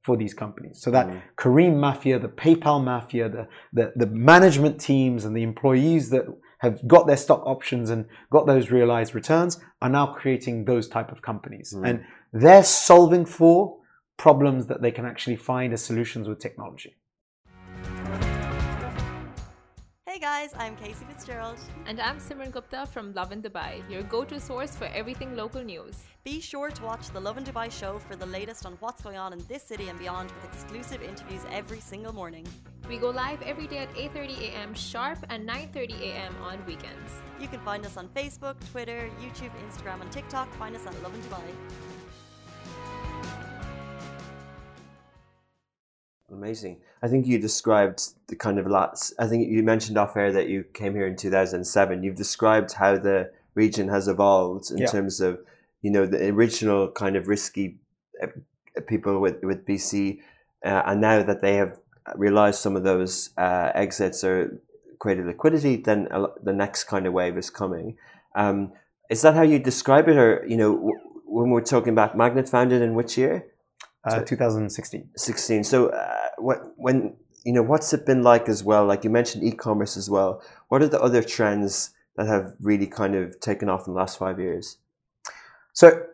for 0.00 0.16
these 0.16 0.34
companies. 0.34 0.80
So 0.80 0.90
that 0.90 1.06
mm. 1.06 1.22
Careem 1.36 1.76
Mafia, 1.76 2.18
the 2.18 2.28
PayPal 2.28 2.82
Mafia, 2.82 3.28
the, 3.28 3.48
the, 3.72 3.92
the 3.94 4.06
management 4.06 4.80
teams 4.80 5.24
and 5.24 5.36
the 5.36 5.42
employees 5.42 6.10
that 6.10 6.24
have 6.58 6.86
got 6.88 7.06
their 7.06 7.16
stock 7.16 7.44
options 7.46 7.90
and 7.90 8.06
got 8.30 8.46
those 8.46 8.70
realized 8.70 9.14
returns 9.14 9.60
are 9.80 9.88
now 9.88 10.06
creating 10.06 10.64
those 10.64 10.88
type 10.88 11.12
of 11.12 11.22
companies. 11.22 11.72
Mm. 11.76 11.88
And 11.88 12.04
they're 12.32 12.64
solving 12.64 13.26
for 13.26 13.78
problems 14.16 14.66
that 14.66 14.82
they 14.82 14.90
can 14.90 15.04
actually 15.04 15.36
find 15.36 15.72
as 15.72 15.84
solutions 15.84 16.28
with 16.28 16.40
technology. 16.40 16.96
Guys, 20.22 20.54
I'm 20.56 20.76
Casey 20.76 21.04
Fitzgerald. 21.04 21.58
And 21.84 22.00
I'm 22.00 22.18
Simran 22.18 22.52
Gupta 22.52 22.86
from 22.86 23.12
Love 23.12 23.32
in 23.32 23.42
Dubai, 23.42 23.82
your 23.90 24.04
go 24.04 24.22
to 24.22 24.38
source 24.38 24.76
for 24.76 24.84
everything 24.84 25.34
local 25.34 25.64
news. 25.64 25.96
Be 26.22 26.40
sure 26.40 26.70
to 26.70 26.82
watch 26.84 27.08
the 27.08 27.18
Love 27.18 27.38
in 27.38 27.44
Dubai 27.44 27.72
show 27.72 27.98
for 27.98 28.14
the 28.14 28.26
latest 28.26 28.64
on 28.64 28.74
what's 28.78 29.02
going 29.02 29.16
on 29.16 29.32
in 29.32 29.40
this 29.48 29.64
city 29.64 29.88
and 29.88 29.98
beyond 29.98 30.30
with 30.30 30.44
exclusive 30.44 31.02
interviews 31.02 31.40
every 31.50 31.80
single 31.80 32.12
morning. 32.12 32.46
We 32.88 32.98
go 32.98 33.10
live 33.10 33.42
every 33.42 33.66
day 33.66 33.78
at 33.78 33.92
8:30 33.96 34.38
a.m. 34.48 34.74
sharp 34.74 35.18
and 35.28 35.48
9:30 35.48 36.00
a.m. 36.10 36.36
on 36.40 36.64
weekends. 36.66 37.10
You 37.40 37.48
can 37.48 37.60
find 37.70 37.84
us 37.84 37.96
on 37.96 38.06
Facebook, 38.20 38.54
Twitter, 38.70 39.10
YouTube, 39.24 39.54
Instagram, 39.66 40.02
and 40.02 40.12
TikTok. 40.12 40.54
Find 40.54 40.76
us 40.76 40.86
at 40.86 41.02
Love 41.02 41.16
in 41.16 41.22
Dubai. 41.22 41.48
Amazing. 46.32 46.78
I 47.02 47.08
think 47.08 47.26
you 47.26 47.38
described 47.38 48.14
the 48.28 48.36
kind 48.36 48.58
of 48.58 48.66
lots. 48.66 49.12
I 49.18 49.26
think 49.26 49.48
you 49.48 49.62
mentioned 49.62 49.98
off 49.98 50.16
air 50.16 50.32
that 50.32 50.48
you 50.48 50.64
came 50.72 50.94
here 50.94 51.06
in 51.06 51.16
2007. 51.16 52.02
You've 52.02 52.16
described 52.16 52.72
how 52.72 52.96
the 52.96 53.30
region 53.54 53.88
has 53.88 54.08
evolved 54.08 54.70
in 54.70 54.78
yeah. 54.78 54.86
terms 54.86 55.20
of, 55.20 55.40
you 55.82 55.90
know, 55.90 56.06
the 56.06 56.28
original 56.28 56.90
kind 56.90 57.16
of 57.16 57.28
risky 57.28 57.76
uh, 58.22 58.28
people 58.86 59.20
with, 59.20 59.42
with 59.42 59.66
VC. 59.66 60.20
Uh, 60.64 60.82
and 60.86 61.00
now 61.00 61.22
that 61.22 61.42
they 61.42 61.56
have 61.56 61.78
realized 62.16 62.60
some 62.60 62.76
of 62.76 62.82
those 62.82 63.30
uh, 63.36 63.70
exits 63.74 64.24
or 64.24 64.58
created 64.98 65.26
liquidity, 65.26 65.76
then 65.76 66.08
the 66.42 66.52
next 66.52 66.84
kind 66.84 67.06
of 67.06 67.12
wave 67.12 67.36
is 67.36 67.50
coming. 67.50 67.96
Um, 68.34 68.72
is 69.10 69.20
that 69.22 69.34
how 69.34 69.42
you 69.42 69.58
describe 69.58 70.08
it? 70.08 70.16
Or, 70.16 70.46
you 70.46 70.56
know, 70.56 70.74
w- 70.76 71.00
when 71.26 71.50
we're 71.50 71.60
talking 71.60 71.92
about 71.92 72.16
MAGNiTT 72.16 72.48
founded 72.48 72.80
in 72.80 72.94
which 72.94 73.18
year? 73.18 73.46
Uh, 74.04 74.20
2016. 74.20 75.10
16. 75.16 75.64
So, 75.64 75.88
uh, 75.88 76.21
what 76.42 76.72
when 76.76 77.16
you 77.44 77.52
know 77.52 77.62
what's 77.62 77.92
it 77.92 78.06
been 78.06 78.22
like 78.22 78.48
as 78.48 78.62
well? 78.62 78.84
Like 78.84 79.04
you 79.04 79.10
mentioned 79.10 79.44
e-commerce 79.44 79.96
as 79.96 80.08
well. 80.10 80.42
What 80.68 80.82
are 80.82 80.88
the 80.88 81.00
other 81.00 81.22
trends 81.22 81.90
that 82.16 82.26
have 82.26 82.54
really 82.60 82.86
kind 82.86 83.14
of 83.14 83.40
taken 83.40 83.68
off 83.68 83.86
in 83.86 83.94
the 83.94 83.98
last 83.98 84.18
five 84.18 84.38
years? 84.38 84.78
So, 85.72 86.04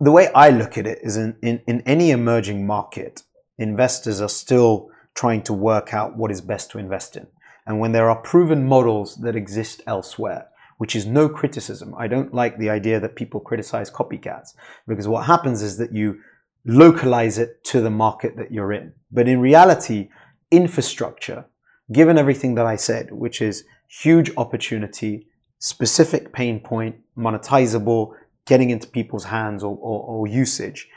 the 0.00 0.10
way 0.10 0.28
I 0.34 0.50
look 0.50 0.78
at 0.78 0.86
it 0.86 0.98
is 1.02 1.16
in, 1.16 1.36
in, 1.42 1.60
in 1.66 1.82
any 1.82 2.10
emerging 2.10 2.66
market, 2.66 3.22
investors 3.58 4.20
are 4.20 4.28
still 4.28 4.90
trying 5.14 5.42
to 5.42 5.52
work 5.52 5.92
out 5.92 6.16
what 6.16 6.30
is 6.30 6.40
best 6.40 6.70
to 6.70 6.78
invest 6.78 7.16
in. 7.16 7.26
And 7.66 7.78
when 7.78 7.92
there 7.92 8.10
are 8.10 8.16
proven 8.16 8.66
models 8.66 9.16
that 9.16 9.36
exist 9.36 9.82
elsewhere, 9.86 10.48
which 10.78 10.96
is 10.96 11.06
no 11.06 11.28
criticism, 11.28 11.94
I 11.96 12.08
don't 12.08 12.34
like 12.34 12.58
the 12.58 12.70
idea 12.70 12.98
that 12.98 13.14
people 13.14 13.38
criticize 13.38 13.90
copycats 13.90 14.54
because 14.88 15.06
what 15.06 15.26
happens 15.26 15.62
is 15.62 15.76
that 15.76 15.92
you 15.92 16.20
localize 16.64 17.38
it 17.38 17.64
to 17.64 17.80
the 17.80 17.90
market 17.90 18.36
that 18.36 18.52
you're 18.52 18.72
in. 18.72 18.92
But 19.10 19.28
in 19.28 19.40
reality, 19.40 20.08
infrastructure, 20.50 21.46
given 21.92 22.18
everything 22.18 22.54
that 22.54 22.66
I 22.66 22.76
said, 22.76 23.12
which 23.12 23.42
is 23.42 23.64
huge 23.88 24.30
opportunity, 24.36 25.26
specific 25.58 26.32
pain 26.32 26.60
point, 26.60 26.96
monetizable, 27.16 28.12
getting 28.46 28.70
into 28.70 28.88
people's 28.88 29.24
hands 29.24 29.62
or, 29.62 29.76
or, 29.76 30.02
or 30.02 30.26
usage, 30.26 30.88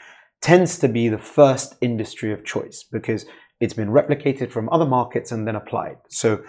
tends 0.41 0.78
to 0.80 0.88
be 0.88 1.08
the 1.08 1.17
first 1.17 1.75
industry 1.82 2.32
of 2.32 2.45
choice 2.45 2.84
because 2.84 3.25
it's 3.60 3.73
been 3.73 3.89
replicated 3.89 4.51
from 4.51 4.69
other 4.69 4.86
markets 4.86 5.32
and 5.32 5.47
then 5.47 5.56
applied. 5.56 5.97
So 6.10 6.43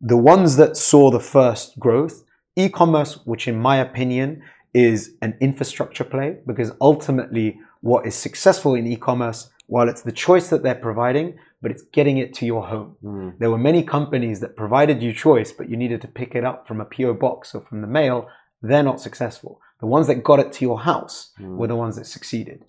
the 0.00 0.16
ones 0.16 0.56
that 0.56 0.76
saw 0.76 1.10
the 1.10 1.20
first 1.20 1.78
growth, 1.78 2.24
e-commerce, 2.56 3.18
which 3.24 3.48
in 3.48 3.58
my 3.58 3.76
opinion 3.76 4.42
is 4.74 5.14
an 5.20 5.36
infrastructure 5.40 6.04
play 6.04 6.38
because 6.46 6.72
ultimately 6.80 7.58
what 7.82 8.06
is 8.06 8.14
successful 8.14 8.74
in 8.74 8.86
e-commerce, 8.86 9.50
while 9.66 9.88
it's 9.88 10.02
the 10.02 10.12
choice 10.12 10.48
that 10.48 10.62
they're 10.62 10.74
providing, 10.74 11.38
but 11.60 11.70
it's 11.70 11.82
getting 11.92 12.16
it 12.16 12.34
to 12.34 12.46
your 12.46 12.66
home. 12.66 12.96
Mm. 13.04 13.38
There 13.38 13.50
were 13.50 13.58
many 13.58 13.82
companies 13.82 14.40
that 14.40 14.56
provided 14.56 15.02
you 15.02 15.12
choice, 15.12 15.52
but 15.52 15.68
you 15.68 15.76
needed 15.76 16.00
to 16.02 16.08
pick 16.08 16.34
it 16.34 16.44
up 16.44 16.66
from 16.66 16.80
a 16.80 16.84
PO 16.84 17.14
box 17.14 17.54
or 17.54 17.62
from 17.62 17.80
the 17.80 17.86
mail. 17.86 18.28
They're 18.62 18.82
not 18.82 19.00
successful. 19.00 19.60
The 19.80 19.86
ones 19.86 20.06
that 20.06 20.24
got 20.24 20.40
it 20.40 20.52
to 20.54 20.64
your 20.64 20.80
house 20.80 21.32
mm. 21.40 21.56
were 21.56 21.68
the 21.68 21.76
ones 21.76 21.96
that 21.96 22.06
succeeded. 22.06 22.64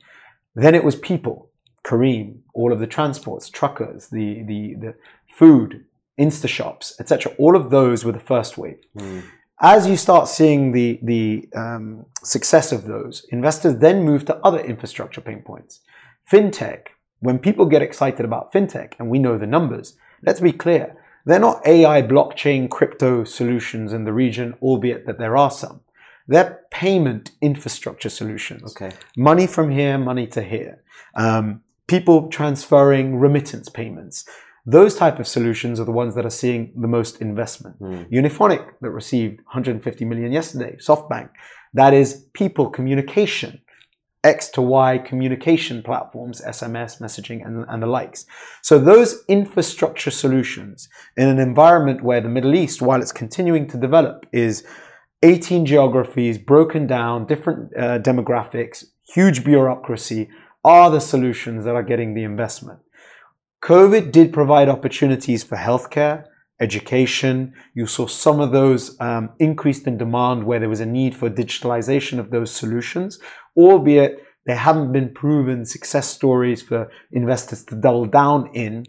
Then 0.55 0.75
it 0.75 0.83
was 0.83 0.95
people, 0.95 1.49
Careem 1.83 2.39
all 2.53 2.71
of 2.71 2.79
the 2.79 2.87
transports, 2.87 3.49
truckers, 3.49 4.07
the, 4.07 4.43
the, 4.43 4.75
the 4.75 4.95
food, 5.35 5.85
Insta 6.19 6.47
shops, 6.47 6.95
etc. 6.99 7.33
All 7.37 7.55
of 7.55 7.69
those 7.69 8.05
were 8.05 8.11
the 8.11 8.19
first 8.19 8.57
wave. 8.57 8.79
As 9.61 9.87
you 9.87 9.97
start 9.97 10.27
seeing 10.27 10.71
the, 10.71 10.99
the 11.03 11.47
um, 11.55 12.05
success 12.23 12.71
of 12.71 12.85
those, 12.85 13.25
investors 13.29 13.77
then 13.77 14.03
move 14.03 14.25
to 14.25 14.37
other 14.37 14.59
infrastructure 14.59 15.21
pain 15.21 15.41
points. 15.41 15.81
Fintech, 16.29 16.87
when 17.19 17.39
people 17.39 17.65
get 17.65 17.81
excited 17.81 18.25
about 18.25 18.51
fintech, 18.51 18.93
and 18.99 19.09
we 19.09 19.19
know 19.19 19.37
the 19.37 19.47
numbers, 19.47 19.95
let's 20.25 20.39
be 20.39 20.51
clear, 20.51 20.97
they're 21.25 21.39
not 21.39 21.65
AI, 21.65 22.01
blockchain, 22.01 22.69
crypto 22.69 23.23
solutions 23.23 23.93
in 23.93 24.03
the 24.03 24.11
region, 24.11 24.55
albeit 24.61 25.05
that 25.05 25.19
there 25.19 25.37
are 25.37 25.51
some. 25.51 25.81
They're 26.27 26.61
payment 26.71 27.31
infrastructure 27.41 28.09
solutions. 28.09 28.75
Okay. 28.75 28.95
Money 29.15 29.47
from 29.47 29.71
here, 29.71 29.97
money 29.97 30.27
to 30.27 30.41
here. 30.41 30.83
Um, 31.15 31.61
people 31.87 32.29
transferring 32.29 33.17
remittance 33.17 33.69
payments. 33.69 34.25
Those 34.65 34.95
type 34.95 35.19
of 35.19 35.27
solutions 35.27 35.79
are 35.79 35.85
the 35.85 35.91
ones 35.91 36.15
that 36.15 36.25
are 36.25 36.29
seeing 36.29 36.71
the 36.79 36.87
most 36.87 37.21
investment. 37.21 37.79
Unifonic 38.09 38.65
that 38.81 38.91
received 38.91 39.41
150 39.41 40.05
million 40.05 40.31
yesterday, 40.31 40.77
SoftBank, 40.77 41.29
that 41.73 41.93
is 41.93 42.27
people 42.33 42.69
communication, 42.69 43.59
X 44.23 44.47
to 44.49 44.61
Y 44.61 44.99
communication 44.99 45.83
platforms, 45.83 46.41
SMS, 46.41 47.01
messaging, 47.01 47.45
and, 47.45 47.65
and 47.67 47.83
the 47.83 47.87
likes. 47.87 48.25
So 48.61 48.79
those 48.79 49.25
infrastructure 49.27 50.11
solutions 50.11 50.87
in 51.17 51.27
an 51.27 51.39
environment 51.39 52.01
where 52.01 52.21
the 52.21 52.29
Middle 52.29 52.55
East, 52.55 52.81
while 52.81 53.01
it's 53.01 53.11
continuing 53.11 53.67
to 53.67 53.77
develop, 53.77 54.25
is 54.31 54.65
18 55.23 55.65
geographies 55.65 56.37
broken 56.37 56.87
down, 56.87 57.25
different 57.25 57.75
uh, 57.75 57.99
demographics, 57.99 58.85
huge 59.13 59.43
bureaucracy, 59.43 60.29
are 60.63 60.89
the 60.89 61.01
solutions 61.01 61.65
that 61.65 61.75
are 61.75 61.83
getting 61.83 62.13
the 62.13 62.23
investment. 62.23 62.79
COVID 63.63 64.11
did 64.11 64.33
provide 64.33 64.67
opportunities 64.67 65.41
for 65.41 65.55
healthcare, 65.55 66.25
education. 66.59 67.53
You 67.73 67.87
saw 67.87 68.07
some 68.07 68.41
of 68.41 68.51
those 68.51 68.99
um, 68.99 69.29
increased 69.39 69.87
in 69.87 69.97
demand 69.97 70.43
where 70.43 70.59
there 70.59 70.67
was 70.67 70.81
a 70.81 70.85
need 70.85 71.15
for 71.15 71.29
digitalization 71.29 72.19
of 72.19 72.29
those 72.29 72.51
solutions, 72.51 73.19
albeit 73.55 74.17
there 74.45 74.57
haven't 74.57 74.91
been 74.91 75.13
proven 75.13 75.65
success 75.65 76.09
stories 76.09 76.61
for 76.61 76.91
investors 77.13 77.63
to 77.65 77.75
double 77.75 78.05
down 78.05 78.49
in. 78.53 78.85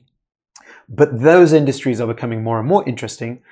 But 0.88 1.20
those 1.20 1.52
industries 1.52 2.00
are 2.00 2.12
becoming 2.12 2.42
more 2.42 2.58
and 2.58 2.68
more 2.68 2.86
interesting 2.88 3.42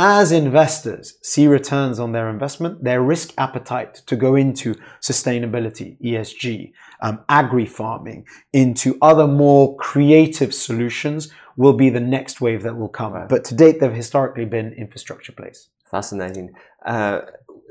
as 0.00 0.30
investors 0.30 1.18
see 1.22 1.48
returns 1.48 1.98
on 1.98 2.12
their 2.12 2.28
investment, 2.30 2.84
their 2.84 3.02
risk 3.02 3.34
appetite 3.36 3.96
to 4.06 4.14
go 4.14 4.36
into 4.36 4.76
sustainability, 5.00 6.00
ESG, 6.00 6.72
um, 7.00 7.18
agri 7.28 7.66
farming, 7.66 8.24
into 8.52 8.96
other 9.02 9.26
more 9.26 9.76
creative 9.76 10.54
solutions 10.54 11.32
will 11.56 11.72
be 11.72 11.90
the 11.90 12.06
next 12.16 12.40
wave 12.40 12.62
that 12.62 12.76
will 12.76 12.94
come. 13.00 13.26
But 13.28 13.44
to 13.46 13.56
date, 13.56 13.80
they've 13.80 13.92
historically 13.92 14.44
been 14.44 14.72
infrastructure 14.74 15.32
plays. 15.32 15.68
Fascinating. 15.90 16.52
Uh, 16.86 17.22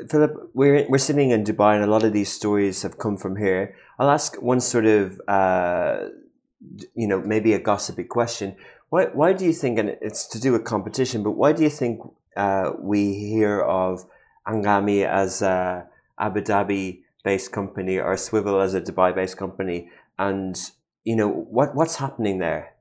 Philip, 0.10 0.34
we're, 0.54 0.86
we're 0.90 0.98
sitting 0.98 1.30
in 1.30 1.46
Dubai 1.46 1.76
and 1.76 1.84
a 1.86 1.88
lot 1.88 2.04
of 2.04 2.12
these 2.12 2.30
stories 2.30 2.82
have 2.82 2.98
come 2.98 3.16
from 3.16 3.38
here. 3.38 3.74
I'll 4.00 4.10
ask 4.10 4.36
one 4.42 4.60
sort 4.60 4.86
of, 4.86 5.22
uh, 5.30 6.10
you 6.94 7.08
know, 7.08 7.22
maybe 7.22 7.54
a 7.54 7.60
gossipy 7.60 8.04
question. 8.04 8.58
Why, 8.90 9.06
why 9.06 9.34
do 9.34 9.46
you 9.46 9.54
think, 9.54 9.78
and 9.80 9.98
it's 10.02 10.28
to 10.28 10.40
do 10.40 10.54
with 10.54 10.64
competition, 10.64 11.24
but 11.24 11.32
why 11.32 11.52
do 11.52 11.64
you 11.64 11.70
think 11.70 12.02
uh, 12.36 12.72
we 12.80 13.14
hear 13.14 13.62
of 13.62 14.06
Anghami 14.48 15.06
as 15.06 15.42
a 15.42 15.88
Abu 16.20 16.42
Dhabi 16.42 17.02
based 17.24 17.52
company 17.52 17.98
or 17.98 18.14
Swvl 18.16 18.64
as 18.64 18.74
a 18.74 18.82
Dubai 18.82 19.14
based 19.14 19.38
company? 19.38 19.90
And, 20.18 20.58
you 21.04 21.16
know, 21.16 21.30
what, 21.30 21.76
what's 21.76 21.98
happening 21.98 22.40
there? 22.40 22.74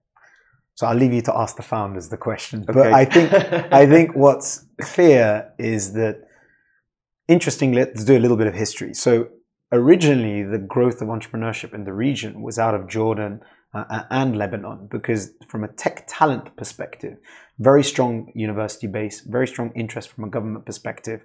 So 0.75 0.87
I'll 0.87 0.95
leave 0.97 1.14
you 1.14 1.23
to 1.23 1.37
ask 1.37 1.57
the 1.57 1.62
founders 1.62 2.11
the 2.11 2.19
question. 2.19 2.64
But 2.66 2.77
I 2.77 3.07
think 3.07 3.33
I 3.73 3.87
think 3.95 4.14
what's 4.14 4.66
clear 4.79 5.51
is 5.59 5.95
that 5.95 6.21
interestingly, 7.29 7.79
let's 7.79 8.05
do 8.05 8.16
a 8.16 8.21
little 8.21 8.37
bit 8.37 8.47
of 8.47 8.55
history. 8.55 8.92
So 8.92 9.29
originally, 9.73 10.42
the 10.42 10.59
growth 10.59 11.01
of 11.01 11.09
entrepreneurship 11.09 11.73
in 11.75 11.85
the 11.85 11.95
region 11.95 12.42
was 12.42 12.59
out 12.59 12.75
of 12.75 12.88
Jordan 12.88 13.40
uh, 13.89 14.05
and 14.11 14.37
Lebanon 14.37 14.89
because, 14.91 15.33
from 15.49 15.65
a 15.65 15.69
tech 15.69 16.05
talent 16.09 16.57
perspective, 16.57 17.19
very 17.59 17.83
strong 17.83 18.31
university 18.35 18.87
base, 18.87 19.21
very 19.21 19.47
strong 19.47 19.73
interest 19.75 20.11
from 20.11 20.25
a 20.25 20.29
government 20.29 20.67
perspective. 20.67 21.23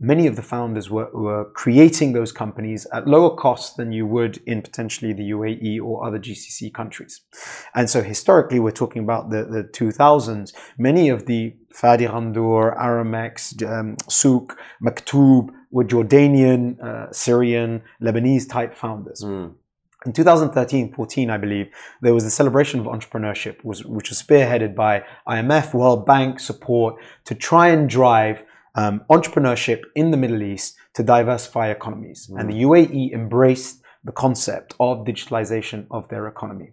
Many 0.00 0.26
of 0.26 0.34
the 0.34 0.42
founders 0.42 0.90
were, 0.90 1.08
were 1.12 1.44
creating 1.52 2.14
those 2.14 2.32
companies 2.32 2.84
at 2.92 3.06
lower 3.06 3.36
cost 3.36 3.76
than 3.76 3.92
you 3.92 4.06
would 4.06 4.38
in 4.44 4.60
potentially 4.60 5.12
the 5.12 5.30
UAE 5.30 5.80
or 5.80 6.04
other 6.04 6.18
GCC 6.18 6.74
countries. 6.74 7.20
And 7.76 7.88
so 7.88 8.02
historically, 8.02 8.58
we're 8.58 8.72
talking 8.72 9.04
about 9.04 9.30
the, 9.30 9.44
the 9.44 9.62
2000s. 9.72 10.52
Many 10.78 11.10
of 11.10 11.26
the 11.26 11.54
Fadi 11.72 12.08
Ghandour, 12.08 12.76
Aramex, 12.76 13.62
um, 13.62 13.96
Souq, 14.08 14.56
Maktoub 14.84 15.50
were 15.70 15.84
Jordanian, 15.84 16.80
uh, 16.82 17.12
Syrian, 17.12 17.82
Lebanese 18.02 18.48
type 18.48 18.74
founders. 18.74 19.22
In 20.06 20.12
2013 20.12 20.92
14, 20.92 21.30
I 21.30 21.38
believe, 21.38 21.68
there 22.02 22.14
was 22.14 22.24
the 22.24 22.30
celebration 22.30 22.80
of 22.80 22.86
entrepreneurship, 22.86 23.64
which 23.64 24.10
was 24.10 24.22
spearheaded 24.22 24.74
by 24.74 25.02
IMF, 25.26 25.72
World 25.72 26.04
Bank 26.04 26.40
support 26.40 26.96
to 27.24 27.34
try 27.34 27.68
and 27.68 27.88
drive 27.88 28.42
um, 28.74 29.02
entrepreneurship 29.10 29.82
in 29.94 30.10
the 30.10 30.16
Middle 30.16 30.42
East 30.42 30.76
to 30.94 31.02
diversify 31.02 31.70
economies. 31.70 32.30
And 32.36 32.50
the 32.50 32.62
UAE 32.62 33.12
embraced 33.12 33.82
the 34.04 34.12
concept 34.12 34.74
of 34.78 35.06
digitalization 35.06 35.86
of 35.90 36.08
their 36.08 36.26
economy 36.28 36.72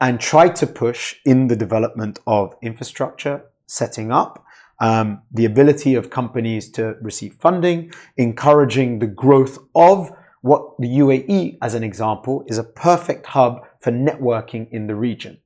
and 0.00 0.20
tried 0.20 0.54
to 0.56 0.66
push 0.66 1.16
in 1.24 1.48
the 1.48 1.56
development 1.56 2.18
of 2.26 2.54
infrastructure, 2.62 3.42
setting 3.66 4.12
up 4.12 4.44
um, 4.80 5.22
the 5.32 5.44
ability 5.44 5.94
of 5.94 6.10
companies 6.10 6.70
to 6.72 6.96
receive 7.00 7.34
funding, 7.34 7.92
encouraging 8.16 8.98
the 8.98 9.06
growth 9.06 9.58
of 9.74 10.12
what 10.42 10.78
the 10.78 10.88
UAE, 10.88 11.58
as 11.60 11.74
an 11.74 11.82
example, 11.82 12.44
is 12.46 12.58
a 12.58 12.64
perfect 12.64 13.26
hub 13.26 13.60
for 13.80 13.90
networking 13.90 14.68
in 14.70 14.86
the 14.86 14.94
region. 14.94 15.38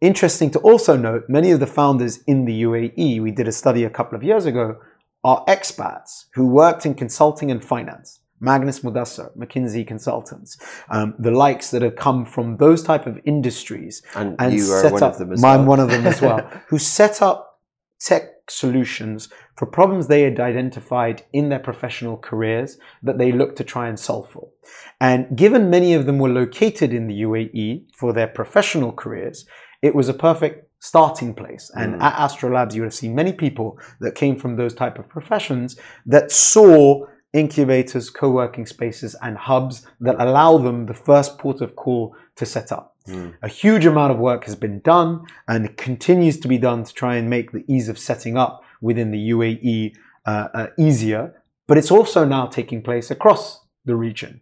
Interesting 0.00 0.50
to 0.50 0.58
also 0.58 0.96
note, 0.96 1.24
many 1.28 1.50
of 1.50 1.60
the 1.60 1.66
founders 1.66 2.18
in 2.26 2.44
the 2.44 2.62
UAE, 2.62 3.22
we 3.22 3.30
did 3.30 3.48
a 3.48 3.52
study 3.52 3.84
a 3.84 3.90
couple 3.90 4.16
of 4.16 4.22
years 4.22 4.44
ago, 4.44 4.76
are 5.22 5.44
expats 5.46 6.26
who 6.34 6.46
worked 6.46 6.84
in 6.84 6.94
consulting 6.94 7.50
and 7.50 7.64
finance. 7.64 8.20
Magnus 8.40 8.80
Mudassar, 8.80 9.34
McKinsey 9.38 9.86
consultants, 9.86 10.58
um, 10.90 11.14
the 11.18 11.30
likes 11.30 11.70
that 11.70 11.80
have 11.80 11.96
come 11.96 12.26
from 12.26 12.58
those 12.58 12.82
type 12.82 13.06
of 13.06 13.18
industries, 13.24 14.02
And 14.14 14.52
you 14.52 14.70
are 14.72 14.82
set 14.82 14.92
one 14.92 15.02
up, 15.02 15.12
of 15.12 15.18
them 15.18 15.32
as 15.32 15.42
I'm 15.42 15.60
well. 15.60 15.68
one 15.68 15.80
of 15.80 15.88
them 15.88 16.06
as 16.06 16.20
well, 16.20 16.40
who 16.68 16.78
set 16.78 17.22
up 17.22 17.60
tech 18.00 18.33
solutions 18.48 19.28
for 19.56 19.66
problems 19.66 20.06
they 20.06 20.22
had 20.22 20.40
identified 20.40 21.22
in 21.32 21.48
their 21.48 21.58
professional 21.58 22.16
careers 22.16 22.78
that 23.02 23.18
they 23.18 23.32
looked 23.32 23.56
to 23.56 23.64
try 23.64 23.88
and 23.88 23.98
solve 23.98 24.28
for. 24.30 24.48
And 25.00 25.36
given 25.36 25.70
many 25.70 25.94
of 25.94 26.06
them 26.06 26.18
were 26.18 26.28
located 26.28 26.92
in 26.92 27.06
the 27.06 27.22
UAE 27.22 27.86
for 27.94 28.12
their 28.12 28.26
professional 28.26 28.92
careers, 28.92 29.46
it 29.82 29.94
was 29.94 30.08
a 30.08 30.14
perfect 30.14 30.70
starting 30.80 31.34
place. 31.34 31.70
And 31.74 31.94
mm. 31.94 32.02
at 32.02 32.14
Astrolabs, 32.14 32.74
you 32.74 32.82
would 32.82 32.88
have 32.88 32.94
seen 32.94 33.14
many 33.14 33.32
people 33.32 33.78
that 34.00 34.14
came 34.14 34.36
from 34.36 34.56
those 34.56 34.74
type 34.74 34.98
of 34.98 35.08
professions 35.08 35.76
that 36.06 36.30
saw 36.30 37.06
incubators, 37.32 38.10
co-working 38.10 38.66
spaces, 38.66 39.16
and 39.22 39.36
hubs 39.36 39.86
that 40.00 40.20
allow 40.20 40.58
them 40.58 40.86
the 40.86 40.94
first 40.94 41.38
port 41.38 41.60
of 41.60 41.74
call 41.74 42.14
to 42.36 42.46
set 42.46 42.70
up. 42.70 42.93
A 43.06 43.48
huge 43.48 43.84
amount 43.84 44.12
of 44.12 44.18
work 44.18 44.44
has 44.44 44.56
been 44.56 44.80
done 44.80 45.26
and 45.46 45.76
continues 45.76 46.40
to 46.40 46.48
be 46.48 46.56
done 46.56 46.84
to 46.84 46.94
try 46.94 47.16
and 47.16 47.28
make 47.28 47.52
the 47.52 47.64
ease 47.68 47.90
of 47.90 47.98
setting 47.98 48.38
up 48.38 48.64
within 48.80 49.10
the 49.10 49.30
UAE 49.30 49.94
uh, 50.26 50.48
uh, 50.54 50.66
easier, 50.78 51.42
but 51.66 51.76
it's 51.76 51.90
also 51.90 52.24
now 52.24 52.46
taking 52.46 52.82
place 52.82 53.10
across 53.10 53.60
the 53.84 53.94
region. 53.94 54.40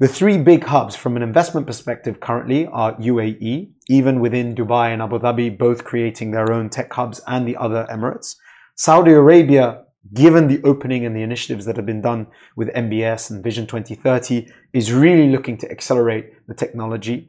The 0.00 0.08
three 0.08 0.38
big 0.38 0.64
hubs 0.64 0.96
from 0.96 1.16
an 1.16 1.22
investment 1.22 1.66
perspective 1.66 2.20
currently 2.20 2.66
are 2.66 2.94
UAE, 2.94 3.70
even 3.88 4.18
within 4.18 4.54
Dubai 4.54 4.92
and 4.92 5.02
Abu 5.02 5.18
Dhabi, 5.18 5.56
both 5.56 5.84
creating 5.84 6.30
their 6.30 6.50
own 6.52 6.70
tech 6.70 6.92
hubs 6.92 7.20
and 7.26 7.46
the 7.46 7.56
other 7.56 7.86
Emirates. 7.90 8.34
Saudi 8.74 9.12
Arabia, 9.12 9.84
given 10.14 10.48
the 10.48 10.60
opening 10.64 11.04
and 11.04 11.14
the 11.14 11.22
initiatives 11.22 11.66
that 11.66 11.76
have 11.76 11.86
been 11.86 12.00
done 12.00 12.26
with 12.56 12.68
MBS 12.74 13.30
and 13.30 13.44
Vision 13.44 13.66
2030, 13.66 14.48
is 14.72 14.92
really 14.92 15.30
looking 15.30 15.58
to 15.58 15.70
accelerate 15.70 16.32
the 16.48 16.54
technology. 16.54 17.28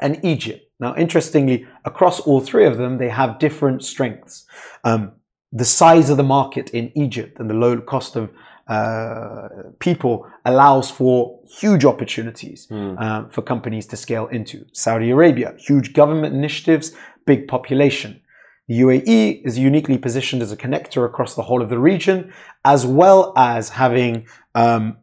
And 0.00 0.24
Egypt. 0.24 0.62
Now, 0.78 0.94
interestingly, 0.96 1.66
across 1.84 2.20
all 2.20 2.40
three 2.40 2.66
of 2.66 2.76
them, 2.76 2.98
they 2.98 3.08
have 3.08 3.38
different 3.38 3.82
strengths. 3.82 4.44
Um, 4.84 5.12
the 5.52 5.64
size 5.64 6.10
of 6.10 6.16
the 6.16 6.22
market 6.22 6.70
in 6.70 6.92
Egypt 6.94 7.38
and 7.40 7.48
the 7.48 7.54
low 7.54 7.80
cost 7.80 8.16
of 8.16 8.30
uh, 8.68 9.48
people 9.78 10.26
allows 10.44 10.90
for 10.90 11.40
huge 11.48 11.84
opportunities 11.84 12.66
um, 12.98 13.30
for 13.30 13.40
companies 13.40 13.86
to 13.86 13.96
scale 13.96 14.26
into. 14.26 14.66
Saudi 14.72 15.10
Arabia, 15.10 15.54
huge 15.58 15.92
government 15.92 16.34
initiatives, 16.34 16.92
big 17.26 17.46
population. 17.46 18.20
The 18.68 18.80
UAE 18.80 19.46
is 19.46 19.56
uniquely 19.56 19.96
positioned 19.96 20.42
as 20.42 20.50
a 20.50 20.56
connector 20.56 21.06
across 21.06 21.36
the 21.36 21.42
whole 21.42 21.62
of 21.62 21.68
the 21.68 21.78
region, 21.78 22.32
as 22.64 22.84
well 22.84 23.32
as 23.36 23.68
having 23.68 24.26
um, 24.56 24.98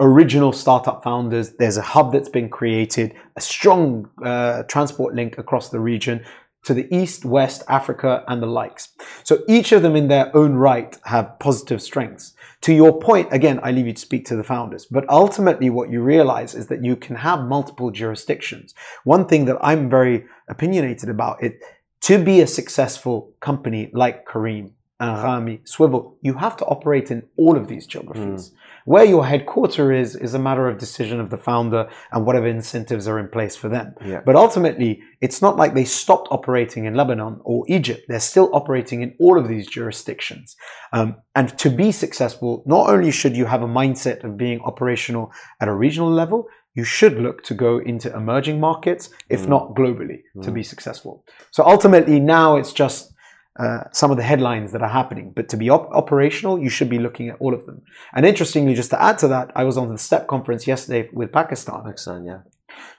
original 0.00 0.52
startup 0.52 1.02
founders. 1.02 1.52
There's 1.52 1.76
a 1.76 1.82
hub 1.82 2.12
that's 2.12 2.28
been 2.28 2.48
created, 2.48 3.14
a 3.36 3.40
strong 3.40 4.10
uh, 4.22 4.64
transport 4.64 5.14
link 5.14 5.38
across 5.38 5.70
the 5.70 5.80
region 5.80 6.24
to 6.64 6.74
the 6.74 6.92
East, 6.94 7.24
West, 7.24 7.62
Africa, 7.68 8.24
and 8.26 8.42
the 8.42 8.46
likes. 8.46 8.88
So 9.22 9.44
each 9.48 9.70
of 9.70 9.82
them 9.82 9.94
in 9.94 10.08
their 10.08 10.36
own 10.36 10.54
right 10.54 10.96
have 11.04 11.38
positive 11.38 11.80
strengths. 11.80 12.34
To 12.62 12.74
your 12.74 12.98
point, 12.98 13.28
again, 13.32 13.60
I 13.62 13.70
leave 13.70 13.86
you 13.86 13.92
to 13.92 14.00
speak 14.00 14.26
to 14.26 14.36
the 14.36 14.42
founders, 14.42 14.84
but 14.84 15.08
ultimately 15.08 15.70
what 15.70 15.90
you 15.90 16.02
realize 16.02 16.56
is 16.56 16.66
that 16.66 16.84
you 16.84 16.96
can 16.96 17.14
have 17.16 17.44
multiple 17.44 17.92
jurisdictions. 17.92 18.74
One 19.04 19.26
thing 19.26 19.44
that 19.44 19.58
I'm 19.60 19.88
very 19.88 20.24
opinionated 20.48 21.08
about 21.08 21.40
it, 21.40 21.60
to 22.00 22.22
be 22.22 22.40
a 22.40 22.46
successful 22.46 23.32
company 23.40 23.90
like 23.92 24.26
Careem 24.26 24.72
and 24.98 25.22
Rami, 25.22 25.58
Swvl, 25.58 26.14
you 26.20 26.34
have 26.34 26.56
to 26.56 26.64
operate 26.64 27.12
in 27.12 27.22
all 27.36 27.56
of 27.56 27.68
these 27.68 27.86
geographies. 27.86 28.52
Where 28.86 29.04
your 29.04 29.26
headquarter 29.26 29.92
is, 29.92 30.14
is 30.14 30.34
a 30.34 30.38
matter 30.38 30.68
of 30.68 30.78
decision 30.78 31.18
of 31.18 31.30
the 31.30 31.36
founder 31.36 31.90
and 32.12 32.24
whatever 32.24 32.46
incentives 32.46 33.08
are 33.08 33.18
in 33.18 33.26
place 33.28 33.56
for 33.56 33.68
them. 33.68 33.96
Yeah. 34.04 34.20
But 34.24 34.36
ultimately, 34.36 35.02
it's 35.20 35.42
not 35.42 35.56
like 35.56 35.74
they 35.74 35.84
stopped 35.84 36.28
operating 36.30 36.84
in 36.84 36.94
Lebanon 36.94 37.40
or 37.42 37.64
Egypt. 37.66 38.04
They're 38.06 38.20
still 38.20 38.48
operating 38.54 39.02
in 39.02 39.16
all 39.18 39.40
of 39.40 39.48
these 39.48 39.66
jurisdictions. 39.66 40.54
Um, 40.92 41.16
and 41.34 41.58
to 41.58 41.68
be 41.68 41.90
successful, 41.90 42.62
not 42.64 42.88
only 42.88 43.10
should 43.10 43.36
you 43.36 43.46
have 43.46 43.62
a 43.62 43.68
mindset 43.68 44.22
of 44.22 44.36
being 44.36 44.60
operational 44.60 45.32
at 45.60 45.66
a 45.66 45.74
regional 45.74 46.10
level, 46.10 46.46
you 46.74 46.84
should 46.84 47.18
look 47.18 47.42
to 47.42 47.54
go 47.54 47.78
into 47.78 48.14
emerging 48.14 48.60
markets, 48.60 49.10
if 49.30 49.48
not 49.48 49.74
globally, 49.74 50.20
to 50.42 50.52
be 50.52 50.62
successful. 50.62 51.24
So 51.50 51.64
ultimately, 51.64 52.20
now 52.20 52.56
it's 52.56 52.72
just 52.72 53.14
uh, 53.58 53.84
some 53.92 54.10
of 54.10 54.16
the 54.16 54.22
headlines 54.22 54.72
that 54.72 54.82
are 54.82 54.88
happening. 54.88 55.32
But 55.34 55.48
to 55.50 55.56
be 55.56 55.70
op- 55.70 55.90
operational, 55.92 56.58
you 56.58 56.68
should 56.68 56.90
be 56.90 56.98
looking 56.98 57.28
at 57.28 57.36
all 57.40 57.54
of 57.54 57.64
them. 57.66 57.82
And 58.14 58.26
interestingly, 58.26 58.74
just 58.74 58.90
to 58.90 59.02
add 59.02 59.18
to 59.18 59.28
that, 59.28 59.50
I 59.54 59.64
was 59.64 59.76
on 59.78 59.90
the 59.90 59.98
STEP 59.98 60.26
conference 60.26 60.66
yesterday 60.66 61.08
with 61.12 61.32
Pakistan. 61.32 61.82
Pakistan, 61.84 62.24
yeah. 62.26 62.40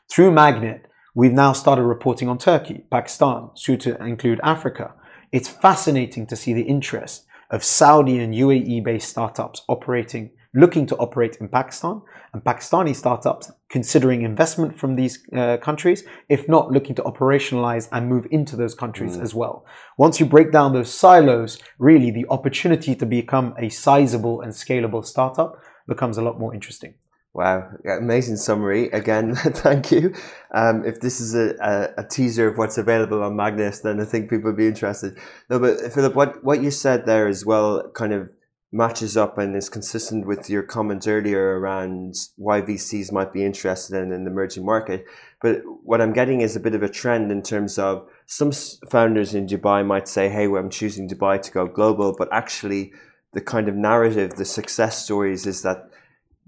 Through 0.09 0.31
MAGNiTT, 0.31 0.81
we've 1.13 1.33
now 1.33 1.53
started 1.53 1.83
reporting 1.83 2.27
on 2.29 2.37
Turkey, 2.37 2.85
Pakistan, 2.89 3.49
soon 3.55 3.77
to 3.79 4.03
include 4.03 4.39
Africa. 4.43 4.93
It's 5.31 5.49
fascinating 5.49 6.25
to 6.27 6.35
see 6.35 6.53
the 6.53 6.63
interest 6.63 7.25
of 7.49 7.63
Saudi 7.63 8.19
and 8.19 8.33
UAE 8.33 8.83
based 8.83 9.09
startups 9.09 9.61
operating, 9.67 10.31
looking 10.57 10.87
to 10.87 10.95
operate 10.97 11.37
in 11.39 11.47
Pakistan, 11.47 12.01
and 12.33 12.43
Pakistani 12.43 12.95
startups 12.95 13.51
considering 13.69 14.23
investment 14.23 14.77
from 14.77 14.95
these 14.95 15.23
uh, 15.35 15.57
countries, 15.57 16.03
if 16.29 16.49
not 16.49 16.71
looking 16.71 16.95
to 16.95 17.03
operationalize 17.03 17.87
and 17.91 18.09
move 18.09 18.25
into 18.31 18.55
those 18.55 18.73
countries 18.73 19.17
as 19.17 19.35
well. 19.35 19.65
Once 19.97 20.19
you 20.19 20.25
break 20.25 20.51
down 20.51 20.73
those 20.73 20.91
silos, 20.91 21.59
really 21.77 22.09
the 22.09 22.25
opportunity 22.29 22.95
to 22.95 23.05
become 23.05 23.53
a 23.59 23.69
sizable 23.69 24.41
and 24.41 24.51
scalable 24.51 25.05
startup 25.05 25.59
becomes 25.87 26.17
a 26.17 26.21
lot 26.21 26.39
more 26.39 26.53
interesting. 26.53 26.95
Wow, 27.33 27.69
amazing 27.85 28.37
summary. 28.37 28.89
Again, 28.89 29.35
thank 29.67 29.91
you. 29.91 30.15
Um, 30.55 30.83
if 30.85 31.01
this 31.01 31.19
is 31.19 31.35
a, 31.35 31.53
a, 31.61 32.01
a, 32.01 32.07
teaser 32.07 32.47
of 32.47 32.57
what's 32.57 32.79
available 32.79 33.21
on 33.21 33.35
MAGNiTT, 33.35 33.83
then 33.83 33.99
I 33.99 34.05
think 34.05 34.27
people 34.27 34.49
would 34.49 34.57
be 34.57 34.65
interested. 34.65 35.15
No, 35.51 35.59
but 35.59 35.77
Philip, 35.93 36.15
what, 36.15 36.43
what 36.43 36.63
you 36.63 36.71
said 36.71 37.05
there 37.05 37.27
as 37.27 37.45
well 37.45 37.91
kind 37.93 38.11
of 38.11 38.31
matches 38.77 39.17
up 39.17 39.37
and 39.37 39.55
is 39.55 39.69
consistent 39.69 40.27
with 40.27 40.49
your 40.49 40.63
comments 40.63 41.07
earlier 41.07 41.59
around 41.59 42.13
why 42.35 42.61
VCs 42.61 43.11
might 43.11 43.33
be 43.33 43.43
interested 43.43 43.97
in 43.97 44.11
an 44.13 44.27
emerging 44.27 44.65
market. 44.65 45.05
But 45.41 45.61
what 45.83 45.99
I'm 45.99 46.13
getting 46.13 46.41
is 46.41 46.55
a 46.55 46.59
bit 46.59 46.75
of 46.75 46.83
a 46.83 46.89
trend 46.89 47.31
in 47.31 47.41
terms 47.41 47.77
of 47.79 48.07
some 48.27 48.51
founders 48.89 49.33
in 49.33 49.47
Dubai 49.47 49.85
might 49.85 50.07
say, 50.07 50.29
hey, 50.29 50.47
well, 50.47 50.61
I'm 50.61 50.69
choosing 50.69 51.09
Dubai 51.09 51.41
to 51.41 51.51
go 51.51 51.65
global, 51.65 52.15
but 52.17 52.29
actually 52.31 52.93
the 53.33 53.41
kind 53.41 53.67
of 53.67 53.75
narrative, 53.75 54.35
the 54.35 54.45
success 54.45 55.03
stories 55.03 55.45
is 55.45 55.63
that 55.63 55.89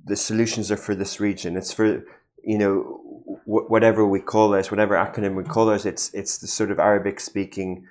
the 0.06 0.16
solutions 0.16 0.72
are 0.72 0.78
for 0.78 0.96
this 0.96 1.20
region. 1.20 1.58
It's 1.58 1.74
for 1.74 2.04
you 2.44 2.58
know 2.58 3.02
whatever 3.46 4.06
we 4.06 4.22
call 4.22 4.54
it, 4.54 4.72
whatever 4.72 4.96
acronym 4.96 5.36
we 5.36 5.44
call 5.44 5.70
it. 5.72 5.86
It's 5.86 6.14
it's 6.14 6.38
the 6.38 6.48
sort 6.48 6.72
of 6.72 6.80
Arabic 6.80 7.20
speaking 7.20 7.86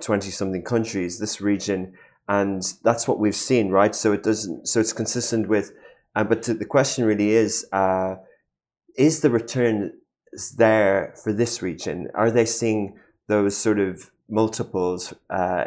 twenty 0.00 0.30
something 0.30 0.62
countries, 0.62 1.18
this 1.18 1.40
region, 1.40 1.94
and 2.30 2.62
that's 2.84 3.08
what 3.08 3.18
we've 3.18 3.34
seen, 3.34 3.70
right? 3.70 3.92
So 3.92 4.12
it 4.12 4.22
doesn't. 4.22 4.68
So 4.68 4.78
it's 4.78 4.92
consistent 4.92 5.48
with. 5.48 5.72
Uh, 6.14 6.24
but 6.24 6.42
to, 6.44 6.54
the 6.54 6.64
question 6.64 7.04
really 7.04 7.30
is: 7.30 7.66
uh, 7.72 8.14
Is 8.96 9.20
the 9.20 9.30
return 9.30 9.92
there 10.56 11.12
for 11.22 11.32
this 11.32 11.60
region? 11.60 12.08
Are 12.14 12.30
they 12.30 12.46
seeing 12.46 12.96
those 13.26 13.56
sort 13.56 13.80
of 13.80 14.12
multiples 14.28 15.12
uh, 15.28 15.64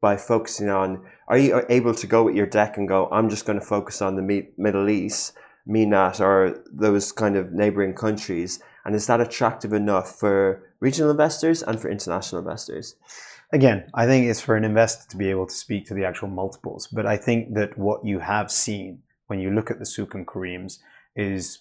by 0.00 0.16
focusing 0.16 0.68
on? 0.68 1.06
Are 1.28 1.38
you 1.38 1.62
able 1.68 1.94
to 1.94 2.06
go 2.08 2.24
with 2.24 2.34
your 2.34 2.46
deck 2.46 2.76
and 2.76 2.88
go? 2.88 3.08
I'm 3.12 3.30
just 3.30 3.46
going 3.46 3.60
to 3.60 3.64
focus 3.64 4.02
on 4.02 4.16
the 4.16 4.48
Middle 4.58 4.88
East, 4.88 5.34
MENAT, 5.64 6.20
or 6.20 6.60
those 6.72 7.12
kind 7.12 7.36
of 7.36 7.52
neighboring 7.52 7.94
countries, 7.94 8.60
and 8.84 8.96
is 8.96 9.06
that 9.06 9.20
attractive 9.20 9.72
enough 9.72 10.18
for 10.18 10.74
regional 10.80 11.12
investors 11.12 11.62
and 11.62 11.80
for 11.80 11.88
international 11.88 12.40
investors? 12.40 12.96
Again, 13.54 13.84
I 13.94 14.04
think 14.04 14.26
it's 14.26 14.40
for 14.40 14.56
an 14.56 14.64
investor 14.64 15.08
to 15.10 15.16
be 15.16 15.30
able 15.30 15.46
to 15.46 15.54
speak 15.54 15.86
to 15.86 15.94
the 15.94 16.04
actual 16.04 16.26
multiples, 16.26 16.88
but 16.88 17.06
I 17.06 17.16
think 17.16 17.54
that 17.54 17.78
what 17.78 18.04
you 18.04 18.18
have 18.18 18.50
seen 18.50 19.02
when 19.28 19.38
you 19.38 19.50
look 19.50 19.70
at 19.70 19.78
the 19.78 19.84
Souq 19.84 20.12
and 20.14 20.26
Careems 20.26 20.80
is 21.14 21.60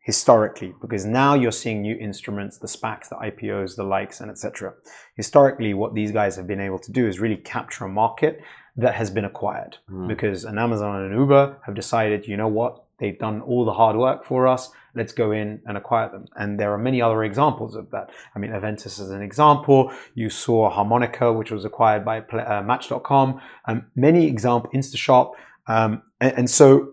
historically, 0.00 0.74
because 0.80 1.04
now 1.04 1.34
you're 1.34 1.52
seeing 1.52 1.80
new 1.80 1.96
instruments, 1.96 2.58
the 2.58 2.66
SPACs, 2.66 3.08
the 3.08 3.14
IPOs, 3.14 3.76
the 3.76 3.84
likes, 3.84 4.20
and 4.20 4.32
etc. 4.32 4.74
Historically, 5.16 5.74
what 5.74 5.94
these 5.94 6.10
guys 6.10 6.34
have 6.34 6.48
been 6.48 6.60
able 6.60 6.80
to 6.80 6.90
do 6.90 7.06
is 7.06 7.20
really 7.20 7.36
capture 7.36 7.84
a 7.84 7.88
market 7.88 8.40
that 8.76 8.94
has 8.94 9.08
been 9.08 9.24
acquired 9.24 9.76
Hmm. 9.88 10.08
because 10.08 10.44
an 10.44 10.58
Amazon 10.58 11.02
and 11.02 11.12
an 11.12 11.18
Uber 11.20 11.58
have 11.66 11.76
decided, 11.76 12.26
you 12.26 12.36
know 12.36 12.48
what, 12.48 12.81
they've 13.02 13.18
done 13.18 13.42
all 13.42 13.66
the 13.66 13.72
hard 13.72 13.96
work 13.96 14.24
for 14.24 14.46
us. 14.46 14.70
Let's 14.94 15.12
go 15.12 15.32
in 15.32 15.60
and 15.66 15.76
acquire 15.76 16.08
them. 16.08 16.26
And 16.36 16.58
there 16.58 16.72
are 16.72 16.78
many 16.78 17.02
other 17.02 17.24
examples 17.24 17.74
of 17.74 17.90
that. 17.90 18.10
I 18.34 18.38
mean, 18.38 18.52
Eventtus 18.52 19.00
is 19.00 19.10
an 19.10 19.22
example. 19.22 19.92
You 20.14 20.30
saw 20.30 20.70
Harmonica, 20.70 21.32
which 21.32 21.50
was 21.50 21.64
acquired 21.64 22.04
by 22.04 22.20
uh, 22.20 22.62
Match.com. 22.62 23.40
Um, 23.66 23.86
many 23.96 24.26
example, 24.26 24.70
InstaShop. 24.72 25.32
Um, 25.66 26.02
and, 26.20 26.38
and 26.38 26.50
so 26.50 26.92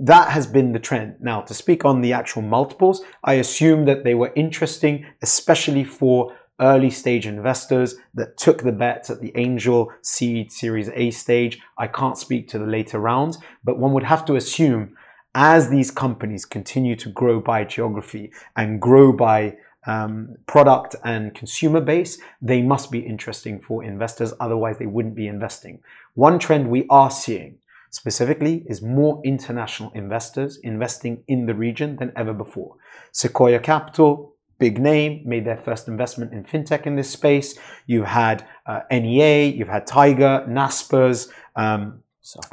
that 0.00 0.30
has 0.30 0.46
been 0.46 0.72
the 0.72 0.80
trend. 0.80 1.16
Now, 1.20 1.42
to 1.42 1.54
speak 1.54 1.84
on 1.84 2.00
the 2.00 2.12
actual 2.12 2.42
multiples, 2.42 3.02
I 3.22 3.34
assume 3.34 3.84
that 3.84 4.02
they 4.02 4.14
were 4.14 4.32
interesting, 4.34 5.06
especially 5.22 5.84
for 5.84 6.34
early 6.60 6.90
stage 6.90 7.26
investors 7.26 7.94
that 8.14 8.36
took 8.36 8.62
the 8.62 8.72
bets 8.72 9.10
at 9.10 9.20
the 9.20 9.32
angel 9.36 9.92
seed 10.02 10.52
series 10.52 10.90
A 10.94 11.10
stage. 11.10 11.60
I 11.78 11.86
can't 11.86 12.18
speak 12.18 12.48
to 12.48 12.58
the 12.58 12.66
later 12.66 12.98
rounds, 12.98 13.38
but 13.64 13.78
one 13.78 13.92
would 13.92 14.04
have 14.04 14.24
to 14.26 14.36
assume 14.36 14.96
as 15.34 15.70
these 15.70 15.90
companies 15.90 16.44
continue 16.44 16.96
to 16.96 17.08
grow 17.08 17.40
by 17.40 17.64
geography 17.64 18.32
and 18.56 18.80
grow 18.80 19.12
by 19.12 19.56
um, 19.86 20.36
product 20.46 20.96
and 21.04 21.34
consumer 21.34 21.80
base, 21.80 22.18
they 22.42 22.62
must 22.62 22.90
be 22.90 22.98
interesting 22.98 23.60
for 23.60 23.82
investors. 23.84 24.32
Otherwise, 24.40 24.78
they 24.78 24.86
wouldn't 24.86 25.14
be 25.14 25.26
investing. 25.26 25.80
One 26.14 26.38
trend 26.38 26.68
we 26.68 26.86
are 26.90 27.10
seeing 27.10 27.58
specifically 27.90 28.64
is 28.66 28.82
more 28.82 29.20
international 29.24 29.90
investors 29.92 30.58
investing 30.58 31.22
in 31.28 31.46
the 31.46 31.54
region 31.54 31.96
than 31.96 32.12
ever 32.16 32.32
before. 32.32 32.76
Sequoia 33.12 33.58
Capital, 33.58 34.34
big 34.58 34.78
name, 34.78 35.22
made 35.24 35.44
their 35.44 35.56
first 35.56 35.88
investment 35.88 36.32
in 36.32 36.44
fintech 36.44 36.86
in 36.86 36.96
this 36.96 37.10
space. 37.10 37.58
You 37.86 38.04
had 38.04 38.46
uh, 38.66 38.80
NEA, 38.90 39.46
you've 39.46 39.68
had 39.68 39.86
Tiger, 39.86 40.44
Naspers, 40.48 41.30
um, 41.56 42.02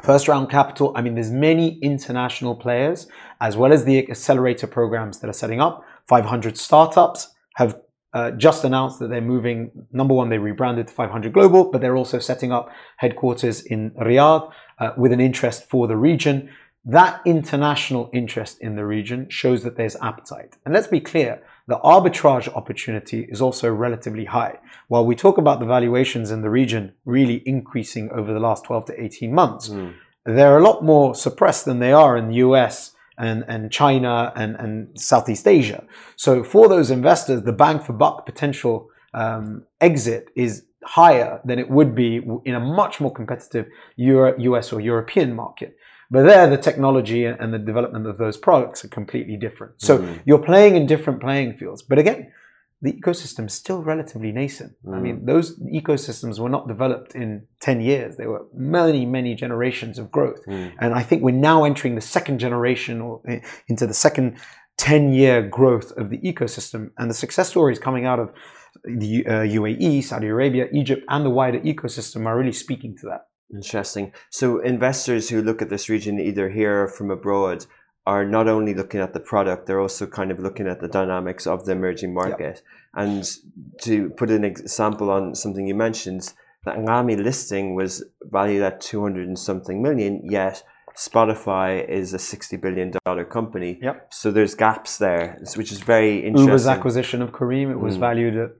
first 0.01 0.27
round 0.27 0.49
capital. 0.49 0.93
I 0.95 1.01
mean, 1.01 1.15
there's 1.15 1.31
many 1.31 1.77
international 1.79 2.55
players 2.55 3.07
as 3.41 3.57
well 3.57 3.73
as 3.73 3.85
the 3.85 3.99
accelerator 3.99 4.67
programs 4.67 5.19
that 5.19 5.29
are 5.29 5.33
setting 5.33 5.61
up. 5.61 5.83
500 6.07 6.57
startups 6.57 7.33
have 7.55 7.79
uh, 8.13 8.31
just 8.31 8.63
announced 8.63 8.99
that 8.99 9.09
they're 9.09 9.21
moving. 9.21 9.71
Number 9.91 10.13
one, 10.13 10.29
they 10.29 10.37
rebranded 10.37 10.87
to 10.87 10.93
500 10.93 11.33
Global, 11.33 11.69
but 11.69 11.81
they're 11.81 11.97
also 11.97 12.19
setting 12.19 12.51
up 12.51 12.69
headquarters 12.97 13.61
in 13.61 13.91
Riyadh 13.91 14.51
uh, 14.79 14.91
with 14.97 15.11
an 15.11 15.19
interest 15.19 15.69
for 15.69 15.87
the 15.87 15.97
region. 15.97 16.49
That 16.85 17.21
international 17.25 18.09
interest 18.13 18.59
in 18.61 18.75
the 18.77 18.85
region 18.85 19.29
shows 19.29 19.63
that 19.63 19.75
there's 19.75 19.97
appetite. 19.97 20.55
And 20.65 20.73
let's 20.73 20.87
be 20.87 21.01
clear, 21.01 21.43
the 21.67 21.77
arbitrage 21.79 22.47
opportunity 22.55 23.27
is 23.29 23.41
also 23.41 23.69
relatively 23.69 24.25
high. 24.25 24.59
While 24.87 25.05
we 25.05 25.15
talk 25.15 25.37
about 25.37 25.59
the 25.59 25.65
valuations 25.65 26.31
in 26.31 26.41
the 26.41 26.49
region 26.49 26.93
really 27.05 27.43
increasing 27.45 28.09
over 28.11 28.33
the 28.33 28.39
last 28.39 28.63
12 28.65 28.85
to 28.85 29.03
18 29.03 29.33
months, 29.33 29.69
they're 30.25 30.57
a 30.57 30.63
lot 30.63 30.83
more 30.83 31.13
suppressed 31.15 31.65
than 31.65 31.79
they 31.79 31.91
are 31.91 32.17
in 32.17 32.29
the 32.29 32.35
US 32.35 32.93
and, 33.17 33.43
and 33.47 33.71
China 33.71 34.31
and, 34.35 34.55
and 34.55 34.99
Southeast 34.99 35.47
Asia. 35.47 35.83
So 36.15 36.43
for 36.43 36.69
those 36.69 36.91
investors, 36.91 37.43
the 37.43 37.53
bang 37.53 37.79
for 37.79 37.93
buck 37.93 38.25
potential 38.25 38.89
um, 39.13 39.63
exit 39.81 40.29
is 40.35 40.63
higher 40.83 41.41
than 41.43 41.59
it 41.59 41.69
would 41.69 41.95
be 41.95 42.21
in 42.45 42.55
a 42.55 42.59
much 42.59 43.01
more 43.01 43.11
competitive 43.11 43.67
Euro, 43.97 44.39
US 44.39 44.71
or 44.71 44.79
European 44.79 45.35
market. 45.35 45.76
But 46.09 46.23
there, 46.23 46.49
the 46.49 46.57
technology 46.57 47.25
and 47.25 47.53
the 47.53 47.59
development 47.59 48.07
of 48.07 48.17
those 48.17 48.37
products 48.37 48.85
are 48.85 48.87
completely 48.89 49.35
different. 49.37 49.73
So 49.81 49.93
you're 50.25 50.39
playing 50.51 50.75
in 50.75 50.85
different 50.85 51.19
playing 51.21 51.57
fields. 51.57 51.81
But 51.81 51.99
again, 51.99 52.31
the 52.81 52.93
ecosystem 52.93 53.47
is 53.47 53.53
still 53.53 53.81
relatively 53.81 54.31
nascent. 54.31 54.73
I 54.85 54.89
Mm. 54.97 55.01
mean, 55.01 55.25
those 55.25 55.59
ecosystems 55.59 56.39
were 56.39 56.49
not 56.49 56.67
developed 56.67 57.15
in 57.15 57.47
10 57.59 57.81
years. 57.81 58.17
They 58.17 58.27
were 58.27 58.45
many, 58.53 59.05
many 59.05 59.33
generations 59.35 59.97
of 59.97 60.11
growth. 60.11 60.45
Mm. 60.45 60.71
And 60.79 60.93
I 60.93 61.01
think 61.01 61.23
we're 61.23 61.31
now 61.51 61.63
entering 61.63 61.95
the 61.95 62.01
second 62.01 62.37
generation 62.39 63.01
or 63.01 63.21
into 63.67 63.87
the 63.87 63.95
second 63.95 64.37
10 64.77 65.11
year 65.11 65.41
growth 65.41 65.91
of 65.97 66.11
the 66.11 66.19
ecosystem. 66.19 66.91
And 66.99 67.09
the 67.09 67.15
success 67.15 67.49
stories 67.49 67.79
coming 67.79 68.05
out 68.05 68.19
of 68.19 68.29
the 68.85 69.25
uh, 69.25 69.31
UAE, 69.41 70.03
Saudi 70.03 70.27
Arabia, 70.27 70.67
Egypt, 70.71 71.03
and 71.09 71.25
the 71.25 71.31
wider 71.31 71.59
ecosystem 71.61 72.27
are 72.27 72.37
really 72.37 72.53
speaking 72.53 72.95
to 72.99 73.07
that. 73.07 73.21
Interesting. 73.53 74.11
So 74.29 74.59
investors 74.59 75.29
who 75.29 75.41
look 75.41 75.61
at 75.61 75.69
this 75.69 75.89
region 75.89 76.19
either 76.19 76.49
here 76.49 76.83
or 76.83 76.87
from 76.87 77.09
abroad 77.11 77.65
are 78.05 78.25
not 78.25 78.47
only 78.47 78.73
looking 78.73 78.99
at 79.01 79.13
the 79.13 79.19
product, 79.19 79.65
they're 79.67 79.81
also 79.81 80.07
kind 80.07 80.31
of 80.31 80.39
looking 80.39 80.67
at 80.67 80.79
the 80.79 80.87
dynamics 80.87 81.45
of 81.47 81.65
the 81.65 81.73
emerging 81.73 82.13
market. 82.13 82.61
And 82.93 83.29
to 83.81 84.09
put 84.11 84.29
an 84.31 84.43
example 84.43 85.09
on 85.11 85.35
something 85.35 85.67
you 85.67 85.75
mentioned, 85.75 86.33
the 86.63 86.71
Anghami 86.71 87.21
listing 87.21 87.75
was 87.75 88.03
valued 88.23 88.63
at 88.63 88.81
200 88.81 89.27
and 89.27 89.37
something 89.37 89.81
million, 89.81 90.21
yet 90.23 90.63
Spotify 90.95 91.87
is 91.87 92.13
a 92.13 92.19
60 92.19 92.57
billion 92.57 92.91
dollar 93.05 93.23
company. 93.23 93.77
Yep. 93.81 94.07
So 94.13 94.31
there's 94.31 94.55
gaps 94.55 94.97
there, 94.97 95.39
which 95.55 95.71
is 95.71 95.79
very 95.79 96.17
interesting. 96.25 96.47
Uber's 96.47 96.67
acquisition 96.67 97.21
of 97.21 97.31
Careem, 97.31 97.71
it 97.71 97.79
was 97.79 97.97
Mm. 97.97 97.99
valued 97.99 98.35
at 98.37 98.51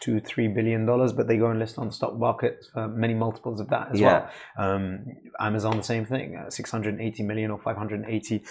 two, 0.00 0.20
three 0.20 0.48
billion 0.48 0.86
dollars, 0.86 1.12
but 1.12 1.26
they 1.28 1.36
go 1.36 1.50
and 1.50 1.58
list 1.58 1.78
on 1.78 1.86
the 1.86 1.92
stock 1.92 2.16
market 2.18 2.64
for 2.72 2.88
many 2.88 3.14
multiples 3.14 3.60
of 3.60 3.68
that 3.70 3.88
as 3.92 4.00
Yeah. 4.00 4.28
well. 4.56 4.74
Um, 4.74 5.06
Amazon, 5.40 5.76
the 5.76 5.82
same 5.82 6.04
thing, 6.04 6.36
uh, 6.36 6.50
680 6.50 7.22
million 7.22 7.50
or 7.50 7.58
580, 7.58 8.42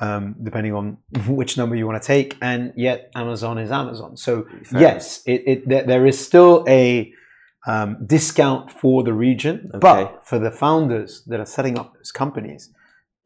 um, 0.00 0.34
depending 0.42 0.74
on 0.74 0.98
which 1.28 1.56
number 1.56 1.76
you 1.76 1.86
want 1.86 2.02
to 2.02 2.06
take. 2.06 2.36
And 2.40 2.72
yet, 2.76 3.10
Amazon 3.14 3.58
is 3.58 3.70
Amazon. 3.70 4.16
So, 4.16 4.46
Fair. 4.64 4.80
yes, 4.80 5.22
it, 5.26 5.42
it, 5.46 5.68
there, 5.68 5.84
there 5.84 6.06
is 6.06 6.18
still 6.24 6.64
a 6.68 7.12
um, 7.66 7.98
discount 8.06 8.70
for 8.70 9.02
the 9.02 9.12
region, 9.12 9.70
Okay. 9.74 9.78
but 9.80 10.26
for 10.26 10.38
the 10.38 10.50
founders 10.50 11.22
that 11.26 11.38
are 11.38 11.46
setting 11.46 11.78
up 11.78 11.94
those 11.94 12.12
companies, 12.12 12.72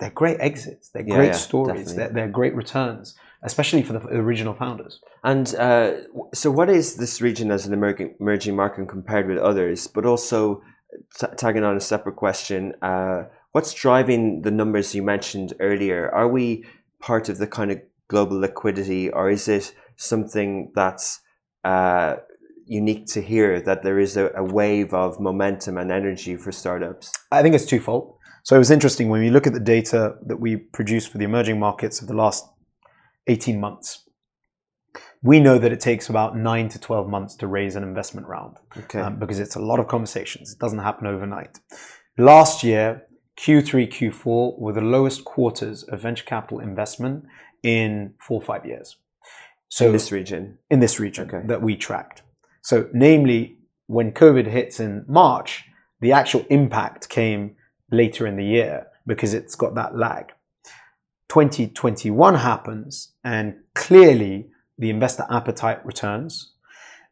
they're 0.01 0.11
great 0.11 0.39
exits, 0.41 0.89
they're 0.89 1.07
Yeah, 1.07 1.15
great 1.15 1.27
yeah, 1.29 1.33
stories, 1.33 1.95
they're, 1.95 2.09
they're 2.09 2.29
great 2.29 2.55
returns, 2.57 3.15
especially 3.43 3.83
for 3.83 3.93
the 3.93 4.01
original 4.09 4.55
founders. 4.55 5.01
And 5.25 5.55
uh, 5.55 5.93
so, 6.33 6.51
what 6.51 6.71
is 6.71 6.97
this 6.97 7.21
region 7.21 7.51
as 7.51 7.67
an 7.67 7.73
emerging, 7.73 8.15
emerging 8.21 8.57
market 8.57 8.89
compared 8.89 9.29
with 9.29 9.39
others? 9.39 9.87
But 9.87 10.07
also, 10.07 10.63
t- 11.19 11.27
tagging 11.37 11.65
on 11.65 11.77
a 11.77 11.81
separate 11.81 12.17
question, 12.17 12.75
uh, 12.83 13.25
what's 13.53 13.75
driving 13.75 14.43
the 14.43 14.51
numbers 14.51 14.95
you 14.95 15.03
mentioned 15.03 15.55
earlier? 15.61 16.11
Are 16.11 16.29
we 16.29 16.65
part 17.01 17.29
of 17.29 17.39
the 17.39 17.47
kind 17.47 17.71
of 17.71 17.81
global 18.09 18.39
liquidity, 18.39 19.11
or 19.11 19.31
is 19.31 19.49
it 19.49 19.75
something 19.97 20.71
that's 20.75 21.21
uh, 21.65 22.17
unique 22.67 23.07
to 23.07 23.21
here 23.21 23.61
that 23.61 23.83
there 23.83 23.99
is 23.99 24.17
a, 24.17 24.31
a 24.37 24.45
wave 24.45 24.95
of 24.95 25.19
momentum 25.19 25.79
and 25.79 25.91
energy 25.91 26.37
for 26.37 26.53
startups? 26.53 27.13
I 27.31 27.43
think 27.43 27.55
it's 27.55 27.67
twofold. 27.67 28.17
So 28.45 28.57
it 28.57 28.59
was 28.59 28.73
interesting 28.73 29.09
when 29.09 29.21
we 29.21 29.31
look 29.31 29.47
at 29.47 29.53
the 29.53 29.61
data 29.61 30.17
that 30.27 30.39
we 30.39 30.57
produced 30.57 31.11
for 31.11 31.19
the 31.19 31.25
emerging 31.25 31.61
markets 31.61 32.03
of 32.03 32.09
the 32.09 32.15
last 32.15 32.45
18 33.27 33.61
months. 33.61 34.09
We 35.23 35.39
know 35.39 35.59
that 35.59 35.73
it 35.73 35.81
takes 35.81 36.09
about 36.09 36.37
nine 36.37 36.69
to 36.71 36.79
12 36.81 37.09
months 37.09 37.37
to 37.37 37.47
raise 37.47 37.77
an 37.77 37.83
investment 37.85 38.27
round 38.27 38.57
Okay. 38.77 39.01
um, 39.01 39.19
because 39.19 39.39
it's 39.39 39.55
a 39.55 39.61
lot 39.61 39.79
of 39.79 39.87
conversations. 39.87 40.53
It 40.53 40.59
doesn't 40.59 40.81
happen 40.81 41.07
overnight. 41.07 41.61
Last 42.19 42.65
year, 42.65 43.03
Q3, 43.39 43.89
Q4 43.89 44.59
were 44.59 44.73
the 44.73 44.81
lowest 44.81 45.25
quarters 45.25 45.85
of 45.85 46.01
venture 46.03 46.25
capital 46.25 46.59
investment 46.59 47.25
in 47.63 48.15
four 48.19 48.41
or 48.41 48.45
five 48.45 48.67
years. 48.67 48.97
So 49.69 49.87
in 49.87 49.93
this 49.93 50.13
region. 50.13 50.59
in 50.71 50.81
this 50.81 51.01
region 51.01 51.29
Okay. 51.29 51.47
that 51.47 51.63
we 51.63 51.77
tracked. 51.77 52.23
So, 52.61 52.89
namely, 52.93 53.57
when 53.87 54.13
COVID 54.13 54.47
hits 54.47 54.79
in 54.81 55.05
March, 55.09 55.65
the 56.01 56.13
actual 56.13 56.45
impact 56.51 57.09
came 57.09 57.57
later 57.91 58.27
in 58.27 58.37
the 58.37 58.45
year 58.45 58.87
because 59.07 59.33
it's 59.35 59.55
got 59.55 59.75
that 59.77 59.97
lag. 59.97 60.33
2021 61.29 62.35
happens, 62.35 63.13
and 63.25 63.55
clearly 63.75 64.49
the 64.79 64.91
investor 64.91 65.27
appetite 65.31 65.85
returns. 65.85 66.53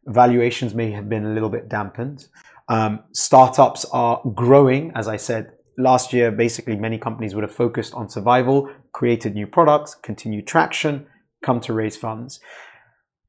Valuations 0.06 0.74
may 0.74 0.90
have 0.90 1.08
been 1.08 1.24
a 1.24 1.32
little 1.32 1.50
bit 1.50 1.68
dampened. 1.68 2.26
Um, 2.68 3.00
startups 3.12 3.84
are 3.92 4.22
growing, 4.34 4.92
as 4.94 5.08
I 5.08 5.16
said 5.16 5.52
last 5.76 6.12
year. 6.12 6.30
Basically, 6.30 6.76
many 6.76 6.98
companies 6.98 7.34
would 7.34 7.44
have 7.44 7.54
focused 7.54 7.94
on 7.94 8.08
survival, 8.08 8.70
created 8.92 9.34
new 9.34 9.46
products, 9.46 9.94
continued 9.94 10.46
traction, 10.46 11.06
come 11.42 11.60
to 11.60 11.72
raise 11.72 11.96
funds. 11.96 12.40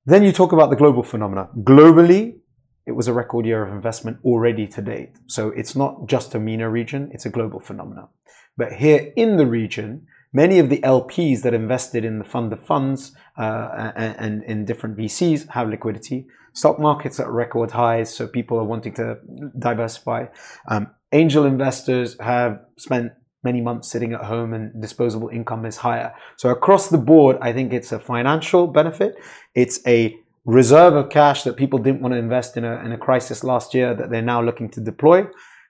Then 0.06 0.24
you 0.24 0.32
talk 0.32 0.52
about 0.52 0.70
the 0.70 0.76
global 0.76 1.04
phenomena. 1.04 1.50
Globally, 1.60 2.40
it 2.86 2.94
was 2.94 3.08
a 3.08 3.14
record 3.14 3.46
year 3.46 3.66
of 3.66 3.74
investment 3.74 4.18
already 4.24 4.68
to 4.68 4.82
date. 4.82 5.16
So 5.28 5.50
it's 5.50 5.76
not 5.76 6.08
just 6.08 6.34
a 6.36 6.40
MENA 6.40 6.70
region, 6.70 7.10
it's 7.14 7.26
a 7.26 7.30
global 7.30 7.60
phenomena. 7.60 8.10
But 8.58 8.74
here 8.74 9.14
in 9.16 9.38
the 9.38 9.46
region, 9.46 10.08
many 10.34 10.60
of 10.60 10.70
the 10.70 10.80
LPs 10.80 11.42
that 11.42 11.54
invested 11.54 12.06
in 12.06 12.20
the 12.20 12.26
fund 12.26 12.54
of 12.54 12.64
funds 12.64 13.14
uh, 13.38 13.92
and, 13.96 14.44
in 14.44 14.66
different 14.66 14.98
VCs 14.98 15.50
have 15.50 15.70
liquidity. 15.70 16.28
Stock 16.54 16.80
markets 16.80 17.20
at 17.20 17.30
record 17.30 17.72
highs, 17.72 18.14
so 18.14 18.28
people 18.28 18.58
are 18.58 18.64
wanting 18.64 18.94
to 18.96 19.18
diversify. 19.58 20.26
Um, 20.68 20.92
angel 21.12 21.46
investors 21.46 22.18
have 22.20 22.60
spent 22.78 23.14
many 23.44 23.62
months 23.62 23.90
sitting 23.90 24.14
at 24.14 24.26
home 24.26 24.54
and 24.54 24.80
disposable 24.82 25.30
income 25.30 25.66
is 25.66 25.78
higher. 25.78 26.14
So 26.38 26.50
across 26.50 26.90
the 26.90 26.98
board, 26.98 27.38
I 27.42 27.54
think 27.54 27.74
it's 27.74 27.92
a 27.92 28.00
financial 28.00 28.68
benefit. 28.68 29.16
It's 29.56 29.80
a 29.88 30.16
reserve 30.46 30.96
of 30.96 31.10
cash 31.10 31.44
that 31.44 31.56
people 31.56 31.80
didn't 31.80 32.02
want 32.02 32.14
to 32.14 32.18
invest 32.18 32.58
in 32.58 32.66
a, 32.66 32.84
in 32.84 32.92
a 32.92 32.98
crisis 32.98 33.44
last 33.44 33.74
year 33.74 33.96
that 33.96 34.10
they're 34.10 34.22
now 34.22 34.42
looking 34.44 34.70
to 34.72 34.82
deploy. 34.82 35.26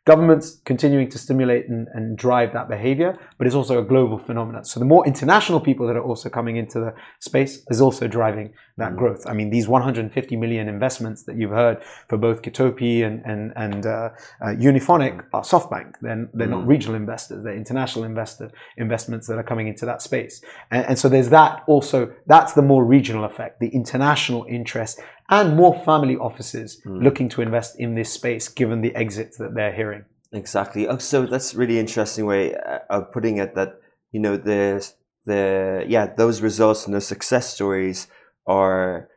Governments 0.05 0.59
continuing 0.65 1.09
to 1.11 1.19
stimulate 1.19 1.69
and, 1.69 1.87
and 1.93 2.17
drive 2.17 2.53
that 2.53 2.67
behavior, 2.67 3.19
but 3.37 3.45
it's 3.45 3.55
also 3.55 3.77
a 3.77 3.83
global 3.83 4.17
phenomenon. 4.17 4.63
So 4.63 4.79
the 4.79 4.85
more 4.85 5.05
international 5.05 5.59
people 5.59 5.85
that 5.85 5.95
are 5.95 6.03
also 6.03 6.27
coming 6.27 6.57
into 6.57 6.79
the 6.79 6.95
space 7.19 7.63
is 7.69 7.81
also 7.81 8.07
driving 8.07 8.51
that 8.77 8.95
growth. 8.95 9.23
I 9.27 9.33
mean, 9.33 9.51
these 9.51 9.67
150 9.67 10.35
million 10.37 10.67
investments 10.67 11.23
that 11.25 11.37
you've 11.37 11.51
heard 11.51 11.83
for 12.09 12.17
both 12.17 12.41
Kitopi 12.41 13.05
and 13.05 13.23
and 13.25 13.53
and 13.55 13.85
uh, 13.85 14.09
uh, 14.41 14.47
Unifonic 14.47 15.23
are 15.33 15.43
SoftBank. 15.43 15.95
They're 16.01 16.27
they're 16.33 16.47
not 16.47 16.65
regional 16.65 16.95
investors; 16.95 17.43
they're 17.43 17.55
international 17.55 18.03
investor 18.03 18.49
investments 18.77 19.27
that 19.27 19.37
are 19.37 19.43
coming 19.43 19.67
into 19.67 19.85
that 19.85 20.01
space. 20.01 20.41
And, 20.71 20.85
and 20.87 20.99
so 20.99 21.09
there's 21.09 21.29
that 21.29 21.63
also. 21.67 22.11
That's 22.25 22.53
the 22.53 22.63
more 22.63 22.83
regional 22.83 23.23
effect, 23.23 23.59
the 23.59 23.69
international 23.69 24.45
interest, 24.49 24.99
and 25.31 25.55
more 25.55 25.73
family 25.83 26.17
offices 26.17 26.81
looking 26.85 27.29
to 27.29 27.41
invest 27.41 27.79
in 27.79 27.95
this 27.95 28.11
space, 28.11 28.49
given 28.49 28.81
the 28.81 28.93
exits 28.95 29.37
that 29.37 29.55
they're 29.55 29.73
hearing. 29.73 30.03
Exactly. 30.33 30.87
Oh, 30.87 30.97
so 30.97 31.25
that's 31.25 31.55
really 31.55 31.79
interesting 31.79 32.25
way 32.25 32.53
uh, 32.53 32.79
of 32.89 33.11
putting 33.11 33.37
it. 33.37 33.55
That 33.55 33.79
you 34.11 34.19
know 34.19 34.37
the 34.37 34.87
the 35.25 35.85
yeah 35.87 36.05
those 36.05 36.41
results 36.41 36.85
and 36.85 36.93
those 36.93 37.07
success 37.07 37.53
stories 37.53 38.07
are 38.45 39.09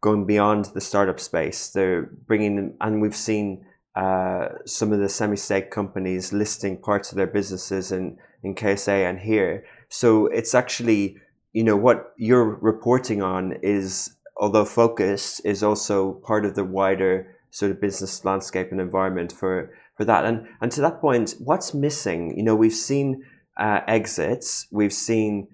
going 0.00 0.26
beyond 0.26 0.66
the 0.66 0.80
startup 0.80 1.20
space. 1.20 1.68
They're 1.68 2.02
bringing 2.02 2.58
in, 2.58 2.74
and 2.80 3.00
we've 3.00 3.16
seen 3.16 3.64
uh, 3.94 4.48
some 4.66 4.92
of 4.92 4.98
the 4.98 5.08
semi-state 5.08 5.70
companies 5.70 6.32
listing 6.32 6.76
parts 6.76 7.12
of 7.12 7.16
their 7.16 7.26
businesses 7.26 7.92
in 7.92 8.18
in 8.42 8.54
KSA 8.54 9.08
and 9.08 9.20
here. 9.20 9.64
So 9.88 10.26
it's 10.26 10.54
actually 10.54 11.18
you 11.52 11.62
know 11.64 11.76
what 11.76 12.12
you're 12.16 12.56
reporting 12.56 13.22
on 13.22 13.54
is 13.62 14.16
although 14.36 14.64
focus 14.64 15.40
is 15.40 15.62
also 15.62 16.12
part 16.12 16.44
of 16.44 16.54
the 16.54 16.64
wider 16.64 17.36
sort 17.50 17.70
of 17.70 17.80
business 17.80 18.24
landscape 18.24 18.72
and 18.72 18.80
environment 18.80 19.32
for 19.32 19.72
for 19.96 20.04
that. 20.04 20.24
And 20.24 20.48
and 20.60 20.72
to 20.72 20.80
that 20.80 21.00
point, 21.00 21.34
what's 21.38 21.74
missing? 21.74 22.36
You 22.36 22.42
know, 22.42 22.56
we've 22.56 22.72
seen 22.72 23.24
uh, 23.56 23.80
exits, 23.86 24.66
we've 24.70 24.92
seen 24.92 25.48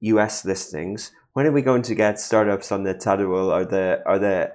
U.S. 0.00 0.44
listings. 0.44 1.12
When 1.32 1.46
are 1.46 1.52
we 1.52 1.62
going 1.62 1.82
to 1.82 1.94
get 1.94 2.18
startups 2.18 2.72
on 2.72 2.82
the 2.82 2.94
Tadawul 2.94 3.52
or 3.52 3.64
the 3.64 4.02
or 4.04 4.18
the 4.18 4.52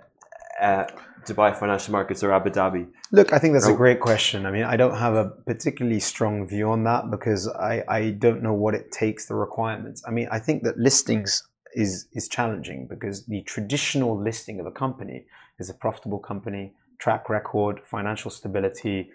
uh, 0.62 0.86
Dubai 1.26 1.58
financial 1.58 1.94
markets 1.94 2.24
or 2.24 2.34
Abu 2.34 2.50
Dhabi? 2.50 2.88
Look, 3.12 3.32
I 3.32 3.40
think 3.40 3.54
that's 3.54 3.68
a 3.68 3.74
great 3.74 4.02
question. 4.02 4.46
I 4.46 4.52
mean, 4.52 4.64
I 4.64 4.76
don't 4.76 4.98
have 4.98 5.14
a 5.14 5.30
particularly 5.30 6.02
strong 6.02 6.48
view 6.48 6.70
on 6.70 6.84
that 6.84 7.10
because 7.10 7.48
I, 7.48 7.84
I 7.88 8.10
don't 8.10 8.42
know 8.42 8.54
what 8.54 8.74
it 8.74 8.92
takes, 8.92 9.28
the 9.28 9.36
requirements. 9.36 10.04
I 10.06 10.12
mean, 10.12 10.28
I 10.32 10.40
think 10.40 10.64
that 10.64 10.78
listings 10.78 11.44
is 11.76 12.08
is 12.14 12.28
challenging 12.28 12.88
because 12.88 13.26
the 13.26 13.42
traditional 13.42 14.22
listing 14.22 14.60
of 14.60 14.66
a 14.66 14.72
company 14.72 15.26
is 15.60 15.70
a 15.70 15.74
profitable 15.74 16.20
company, 16.20 16.74
track 17.00 17.30
record, 17.30 17.82
financial 17.86 18.32
stability, 18.32 19.10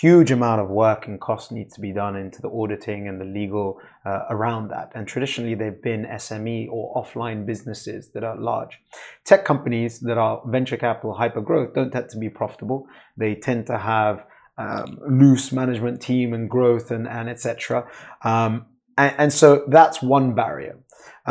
huge 0.00 0.30
amount 0.30 0.60
of 0.60 0.68
work 0.68 1.06
and 1.06 1.20
cost 1.20 1.50
needs 1.50 1.74
to 1.74 1.80
be 1.80 1.90
done 1.90 2.14
into 2.14 2.42
the 2.42 2.50
auditing 2.50 3.08
and 3.08 3.18
the 3.18 3.24
legal 3.24 3.80
uh, 4.04 4.20
around 4.28 4.68
that. 4.68 4.92
And 4.94 5.08
traditionally, 5.08 5.54
they've 5.54 5.80
been 5.82 6.04
SME 6.04 6.68
or 6.70 7.02
offline 7.02 7.46
businesses 7.46 8.10
that 8.10 8.22
are 8.22 8.36
large. 8.36 8.78
Tech 9.24 9.44
companies 9.44 10.00
that 10.00 10.18
are 10.18 10.42
venture 10.46 10.76
capital 10.76 11.14
hyper 11.14 11.40
growth 11.40 11.72
don't 11.72 11.90
tend 11.90 12.10
to 12.10 12.18
be 12.18 12.28
profitable. 12.28 12.86
They 13.16 13.34
tend 13.34 13.66
to 13.68 13.78
have 13.78 14.26
um, 14.58 14.98
loose 15.08 15.50
management 15.50 16.02
team 16.02 16.34
and 16.34 16.50
growth 16.50 16.90
and, 16.90 17.08
and 17.08 17.30
etc. 17.30 17.88
Um, 18.22 18.66
and, 18.98 19.14
and 19.16 19.32
so 19.32 19.64
that's 19.68 20.02
one 20.02 20.34
barrier. 20.34 20.78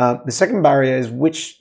Uh, 0.00 0.18
the 0.24 0.32
second 0.32 0.62
barrier 0.62 0.96
is 0.96 1.10
which 1.10 1.60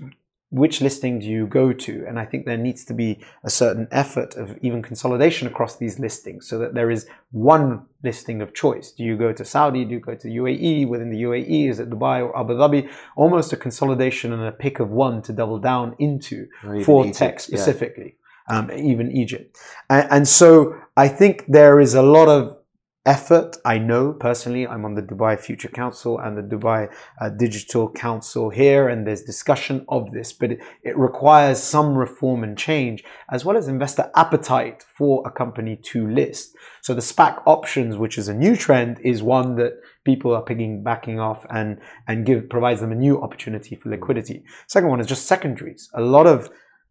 which 0.52 0.82
listing 0.82 1.20
do 1.20 1.28
you 1.28 1.46
go 1.46 1.74
to? 1.74 2.06
And 2.08 2.18
I 2.18 2.26
think 2.26 2.46
there 2.46 2.58
needs 2.58 2.84
to 2.86 2.94
be 2.94 3.20
a 3.44 3.50
certain 3.50 3.88
effort 3.92 4.36
of 4.36 4.58
even 4.62 4.82
consolidation 4.82 5.46
across 5.46 5.76
these 5.76 6.00
listings 6.00 6.48
so 6.48 6.58
that 6.58 6.74
there 6.74 6.90
is 6.90 7.06
one 7.32 7.86
listing 8.02 8.42
of 8.42 8.56
choice. 8.56 8.92
Do 8.92 9.04
you 9.04 9.16
go 9.18 9.32
to 9.34 9.44
Saudi? 9.44 9.84
Do 9.84 9.92
you 9.92 10.00
go 10.00 10.16
to 10.16 10.28
UAE? 10.28 10.88
Within 10.88 11.12
the 11.12 11.22
UAE, 11.24 11.70
is 11.70 11.80
it 11.80 11.90
Dubai 11.90 12.18
or 12.26 12.32
Abu 12.40 12.54
Dhabi? 12.54 12.90
Almost 13.18 13.52
a 13.52 13.58
consolidation 13.58 14.32
and 14.32 14.44
a 14.44 14.54
pick 14.54 14.80
of 14.80 14.90
one 14.90 15.22
to 15.24 15.34
double 15.34 15.60
down 15.60 15.96
into 16.00 16.48
for 16.86 17.04
Egypt, 17.04 17.18
tech 17.18 17.34
yeah. 17.34 17.40
specifically, 17.40 18.16
um, 18.48 18.72
even 18.72 19.12
Egypt. 19.12 19.58
And, 19.90 20.08
and 20.10 20.28
so 20.28 20.76
I 20.96 21.10
think 21.10 21.46
there 21.48 21.80
is 21.82 21.94
a 21.94 22.02
lot 22.02 22.30
of 22.30 22.59
effort. 23.10 23.58
I 23.66 23.80
know 23.80 24.14
personally, 24.14 24.68
I'm 24.68 24.86
on 24.86 24.94
the 24.94 25.02
Dubai 25.02 25.38
Future 25.40 25.68
Council 25.68 26.20
and 26.20 26.38
the 26.38 26.44
Dubai 26.56 26.90
uh, 27.20 27.30
Digital 27.30 27.90
Council 27.90 28.52
here, 28.52 28.88
and 28.88 29.06
there's 29.06 29.24
discussion 29.24 29.84
of 29.90 30.12
this, 30.12 30.32
but 30.32 30.52
it, 30.52 30.60
it 30.84 30.96
requires 30.96 31.58
some 31.62 31.96
reform 31.96 32.44
and 32.44 32.56
change, 32.56 33.04
as 33.32 33.44
well 33.44 33.58
as 33.58 33.68
investor 33.68 34.12
appetite 34.16 34.86
for 34.96 35.24
a 35.26 35.32
company 35.32 35.76
to 35.92 36.08
list. 36.08 36.56
So 36.82 36.94
the 36.94 37.02
SPAC 37.02 37.42
options, 37.48 37.98
which 37.98 38.18
is 38.20 38.28
a 38.28 38.34
new 38.34 38.56
trend, 38.56 39.00
is 39.04 39.24
one 39.24 39.56
that 39.56 39.74
people 40.06 40.34
are 40.36 40.44
picking 40.44 40.84
backing 40.84 41.20
off 41.20 41.46
and 41.50 41.80
and 42.08 42.26
give 42.28 42.48
provides 42.48 42.80
them 42.82 42.92
a 42.92 42.96
new 43.08 43.20
opportunity 43.26 43.76
for 43.76 43.90
liquidity. 43.90 44.44
Second 44.68 44.90
one 44.90 45.00
is 45.00 45.08
just 45.08 45.26
secondaries. 45.26 45.90
A 45.96 46.02
lot 46.02 46.28
of 46.28 46.50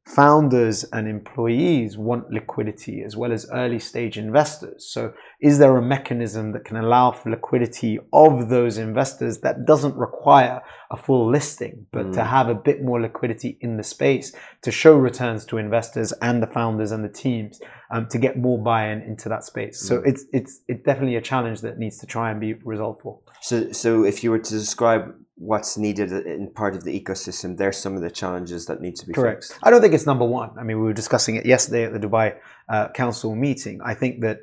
founders 0.09 0.85
and 0.85 1.07
employees 1.07 1.99
want 1.99 2.31
liquidity 2.31 3.03
as 3.05 3.15
well 3.15 3.31
as 3.31 3.47
early 3.53 3.79
stage 3.79 4.17
investors. 4.17 4.89
So, 4.91 5.13
is 5.41 5.59
there 5.59 5.77
a 5.77 5.83
mechanism 5.83 6.53
that 6.53 6.65
can 6.65 6.77
allow 6.77 7.13
for 7.13 7.31
liquidity 7.31 7.99
of 8.13 8.49
those 8.49 8.79
investors 8.79 9.41
that 9.41 9.67
doesn't 9.67 9.95
require 9.97 10.63
a 10.91 10.97
full 10.97 11.31
listing, 11.31 11.87
but 11.93 12.15
to 12.15 12.21
mm. 12.21 12.27
have 12.27 12.49
a 12.49 12.55
bit 12.55 12.83
more 12.83 13.01
liquidity 13.01 13.59
in 13.61 13.77
the 13.77 13.83
space 13.83 14.33
to 14.63 14.71
show 14.71 14.97
returns 14.97 15.45
to 15.45 15.59
investors 15.59 16.13
and 16.23 16.43
the 16.43 16.47
founders 16.47 16.91
and 16.91 17.05
the 17.05 17.09
teams 17.09 17.61
um, 17.91 18.07
to 18.09 18.19
get 18.19 18.39
more 18.39 18.59
buy-in 18.59 19.03
into 19.03 19.29
that 19.29 19.45
space? 19.45 19.81
So, 19.81 20.03
it's 20.05 20.25
it's 20.33 20.61
it's 20.69 20.85
definitely 20.85 21.17
a 21.17 21.21
challenge 21.21 21.61
that 21.63 21.79
needs 21.79 21.99
to 21.99 22.07
try 22.07 22.31
and 22.31 22.41
be 22.41 22.55
resolved 22.55 23.03
for. 23.03 23.21
So, 23.41 23.73
so 23.73 24.05
if 24.05 24.23
you 24.23 24.31
were 24.31 24.39
to 24.39 24.55
describe 24.55 25.15
what's 25.39 25.79
needed 25.79 26.11
in 26.27 26.51
part 26.51 26.75
of 26.75 26.85
the 26.85 27.01
ecosystem, 27.01 27.57
there's 27.57 27.77
some 27.77 27.95
of 27.95 28.03
the 28.03 28.11
challenges 28.11 28.67
that 28.67 28.81
need 28.81 28.97
to 28.97 29.07
be 29.07 29.13
Correct. 29.13 29.45
fixed. 29.45 29.59
I 29.63 29.71
don't 29.71 29.81
think 29.81 29.95
it's 29.95 30.07
number 30.07 30.25
one. 30.25 30.51
I 30.59 30.65
mean, 30.65 30.79
we 30.79 30.85
were 30.85 30.93
discussing 30.93 31.37
it 31.37 31.47
yesterday 31.47 31.85
at 31.85 31.93
the 31.93 32.01
Dubai 32.01 32.37
uh, 32.69 32.89
Council 32.89 33.35
meeting. 33.37 33.81
I 33.83 33.95
think 33.95 34.21
that 34.23 34.41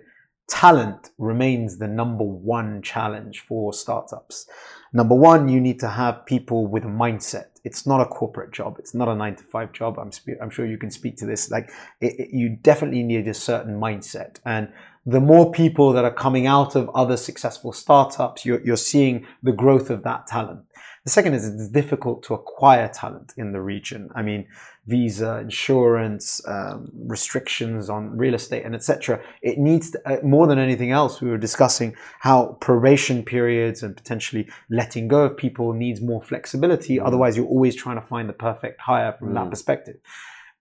talent 0.47 1.09
remains 1.17 1.77
the 1.77 1.87
number 1.87 2.23
one 2.23 2.81
challenge 2.81 3.41
for 3.47 3.73
startups. 3.73 4.47
Number 4.93 5.15
one, 5.15 5.49
you 5.49 5.59
need 5.59 5.79
to 5.81 5.89
have 5.89 6.25
people 6.25 6.67
with 6.67 6.85
a 6.85 6.87
mindset. 6.87 7.54
It's 7.65 7.85
not 7.85 7.99
a 7.99 8.05
corporate 8.05 8.51
job. 8.51 8.77
It's 8.79 8.93
not 8.93 9.07
a 9.09 9.15
nine 9.15 9.35
to 9.35 9.43
five 9.43 9.73
job. 9.73 9.97
I'm, 9.99 10.11
I'm 10.41 10.49
sure 10.49 10.65
you 10.65 10.77
can 10.77 10.91
speak 10.91 11.17
to 11.17 11.25
this. 11.25 11.51
Like, 11.51 11.69
it, 11.99 12.13
it- 12.19 12.29
you 12.31 12.49
definitely 12.49 13.03
need 13.03 13.27
a 13.27 13.33
certain 13.33 13.79
mindset. 13.79 14.37
And 14.45 14.71
the 15.05 15.19
more 15.19 15.51
people 15.51 15.91
that 15.93 16.05
are 16.05 16.13
coming 16.13 16.47
out 16.47 16.75
of 16.75 16.89
other 16.95 17.17
successful 17.17 17.73
startups, 17.73 18.45
you're, 18.45 18.61
you're 18.61 18.77
seeing 18.77 19.25
the 19.43 19.51
growth 19.51 19.89
of 19.89 20.03
that 20.03 20.27
talent. 20.27 20.61
The 21.05 21.11
second 21.11 21.35
is 21.35 21.47
it's 21.47 21.69
difficult 21.69 22.23
to 22.23 22.33
acquire 22.33 22.87
talent 22.87 23.33
in 23.37 23.51
the 23.51 23.61
region. 23.61 24.09
I 24.15 24.23
mean, 24.23 24.47
visa, 24.87 25.37
insurance, 25.37 26.41
um, 26.47 26.89
restrictions 26.95 27.91
on 27.91 28.17
real 28.17 28.33
estate, 28.33 28.65
and 28.65 28.73
etc. 28.73 29.21
It 29.43 29.59
needs 29.59 29.91
to, 29.91 30.01
uh, 30.07 30.17
more 30.23 30.47
than 30.47 30.57
anything 30.57 30.89
else. 30.89 31.21
We 31.21 31.29
were 31.29 31.37
discussing 31.37 31.95
how 32.21 32.57
probation 32.59 33.23
periods 33.23 33.83
and 33.83 33.95
potentially 33.95 34.49
letting 34.71 35.07
go 35.07 35.25
of 35.25 35.37
people 35.37 35.73
needs 35.73 36.01
more 36.01 36.23
flexibility. 36.23 36.99
Otherwise, 36.99 37.37
you're 37.37 37.45
always 37.45 37.75
trying 37.75 38.01
to 38.01 38.07
find 38.07 38.27
the 38.27 38.33
perfect 38.33 38.81
hire 38.81 39.13
from 39.13 39.35
that 39.35 39.51
perspective. 39.51 39.97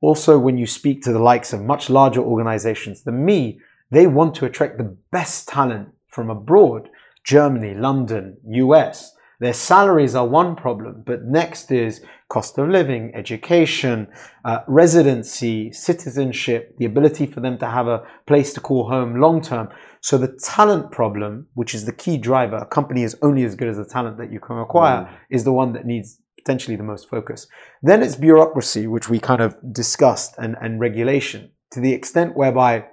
Also, 0.02 0.38
when 0.38 0.58
you 0.58 0.66
speak 0.66 1.00
to 1.04 1.12
the 1.12 1.18
likes 1.18 1.54
of 1.54 1.62
much 1.62 1.88
larger 1.88 2.20
organizations 2.20 3.04
than 3.04 3.24
me, 3.24 3.60
they 3.90 4.06
want 4.06 4.34
to 4.34 4.44
attract 4.44 4.76
the 4.76 4.94
best 5.10 5.48
talent 5.48 5.88
from 6.06 6.28
abroad 6.28 6.90
Germany, 7.24 7.72
London, 7.72 8.36
US. 8.46 9.14
Their 9.44 9.52
salaries 9.52 10.14
are 10.14 10.26
one 10.26 10.56
problem, 10.56 11.02
but 11.04 11.24
next 11.24 11.70
is 11.70 12.00
cost 12.30 12.56
of 12.56 12.70
living, 12.70 13.12
education, 13.14 14.08
uh, 14.42 14.60
residency, 14.66 15.70
citizenship, 15.70 16.74
the 16.78 16.86
ability 16.86 17.26
for 17.26 17.40
them 17.40 17.58
to 17.58 17.66
have 17.66 17.86
a 17.86 18.04
place 18.26 18.54
to 18.54 18.62
call 18.62 18.88
home 18.88 19.20
long 19.20 19.42
term. 19.42 19.68
So 20.00 20.16
the 20.16 20.34
talent 20.42 20.92
problem, 20.92 21.48
which 21.52 21.74
is 21.74 21.84
the 21.84 21.92
key 21.92 22.16
driver, 22.16 22.56
a 22.56 22.64
company 22.64 23.02
is 23.02 23.18
only 23.20 23.44
as 23.44 23.54
good 23.54 23.68
as 23.68 23.76
the 23.76 23.84
talent 23.84 24.16
that 24.16 24.32
you 24.32 24.40
can 24.40 24.58
acquire, 24.60 25.10
is 25.28 25.44
the 25.44 25.52
one 25.52 25.74
that 25.74 25.84
needs 25.84 26.22
potentially 26.38 26.76
the 26.76 26.82
most 26.82 27.10
focus. 27.10 27.46
Then 27.82 28.02
it's 28.02 28.16
bureaucracy, 28.16 28.86
which 28.86 29.10
we 29.10 29.18
kind 29.20 29.42
of 29.42 29.58
discussed, 29.74 30.36
and, 30.38 30.56
and 30.62 30.80
regulation 30.80 31.50
to 31.72 31.80
the 31.80 31.92
extent 31.92 32.34
whereby 32.34 32.86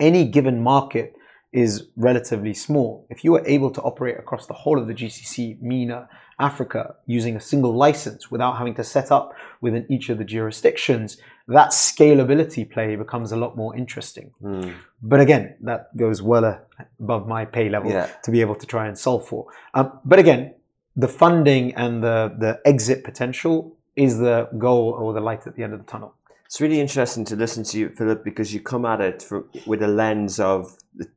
any 0.00 0.24
given 0.24 0.62
market 0.62 1.12
is 1.54 1.86
relatively 1.96 2.52
small. 2.52 3.06
If 3.08 3.22
you 3.24 3.34
are 3.36 3.46
able 3.46 3.70
to 3.70 3.80
operate 3.82 4.18
across 4.18 4.46
the 4.46 4.52
whole 4.54 4.78
of 4.78 4.86
the 4.88 4.92
GCC, 4.94 5.62
MENA, 5.62 6.08
Africa 6.40 6.96
using 7.06 7.36
a 7.36 7.40
single 7.40 7.72
license 7.72 8.28
without 8.28 8.58
having 8.58 8.74
to 8.74 8.82
set 8.82 9.12
up 9.12 9.32
within 9.60 9.86
each 9.88 10.08
of 10.08 10.18
the 10.18 10.24
jurisdictions, 10.24 11.16
that 11.46 11.68
scalability 11.70 12.68
play 12.68 12.96
becomes 12.96 13.30
a 13.30 13.36
lot 13.36 13.56
more 13.56 13.76
interesting. 13.76 14.32
But 15.00 15.20
again, 15.20 15.54
that 15.60 15.96
goes 15.96 16.20
well 16.22 16.60
above 16.98 17.28
my 17.28 17.44
pay 17.44 17.68
level 17.68 17.90
Yeah. 17.92 18.08
to 18.24 18.30
be 18.32 18.40
able 18.40 18.56
to 18.56 18.66
try 18.66 18.88
and 18.88 18.98
solve 18.98 19.24
for. 19.28 19.46
Um, 19.74 20.00
but 20.04 20.18
again, 20.18 20.54
the 20.96 21.08
funding 21.08 21.74
and 21.76 22.02
the, 22.02 22.34
the 22.36 22.60
exit 22.64 23.04
potential 23.04 23.76
is 23.94 24.18
the 24.18 24.48
goal 24.58 24.90
or 24.98 25.12
the 25.12 25.20
light 25.20 25.46
at 25.46 25.54
the 25.54 25.62
end 25.62 25.72
of 25.72 25.78
the 25.78 25.86
tunnel. 25.86 26.14
It's 26.46 26.60
really 26.60 26.80
interesting 26.80 27.24
to 27.26 27.36
listen 27.36 27.64
to 27.64 27.78
you, 27.78 27.88
Philip, 27.88 28.24
because 28.24 28.52
you 28.52 28.60
come 28.60 28.84
at 28.84 29.00
it 29.00 29.22
from, 29.22 29.48
with 29.66 29.82
a 29.82 29.88
lens 29.88 30.38
of 30.38 30.76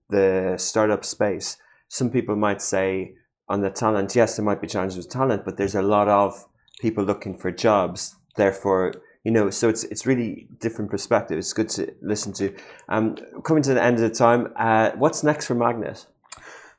the, 0.09 0.55
startup 0.57 1.03
space. 1.05 1.57
Some 1.89 2.09
people 2.09 2.36
might 2.36 2.61
say 2.61 3.13
on 3.49 3.61
the 3.61 3.69
talent, 3.69 4.15
yes, 4.15 4.36
there 4.36 4.45
might 4.45 4.61
be 4.61 4.67
challenges 4.67 4.97
with 4.97 5.09
talent, 5.09 5.45
but 5.45 5.57
there's 5.57 5.75
a 5.75 5.82
lot 5.82 6.07
of 6.07 6.45
people 6.80 7.03
looking 7.03 7.38
for 7.38 7.51
jobs. 7.51 8.15
Therefore, 8.36 8.93
you 9.23 9.32
know, 9.32 9.49
so 9.49 9.67
it's 9.67 9.84
it's 9.86 10.05
really 10.05 10.47
different 10.59 10.89
perspective. 10.89 11.38
It's 11.38 11.53
good 11.53 11.69
to 11.71 11.93
listen 12.01 12.34
to. 12.34 12.55
Um, 12.88 13.17
coming 13.43 13.63
to 13.63 13.73
the 13.73 13.84
end 13.84 13.95
of 13.95 14.01
the 14.01 14.15
time, 14.15 14.53
uh, 14.55 14.91
what's 14.91 15.23
next 15.23 15.47
for 15.47 15.55
MAGNiTT? 15.55 16.05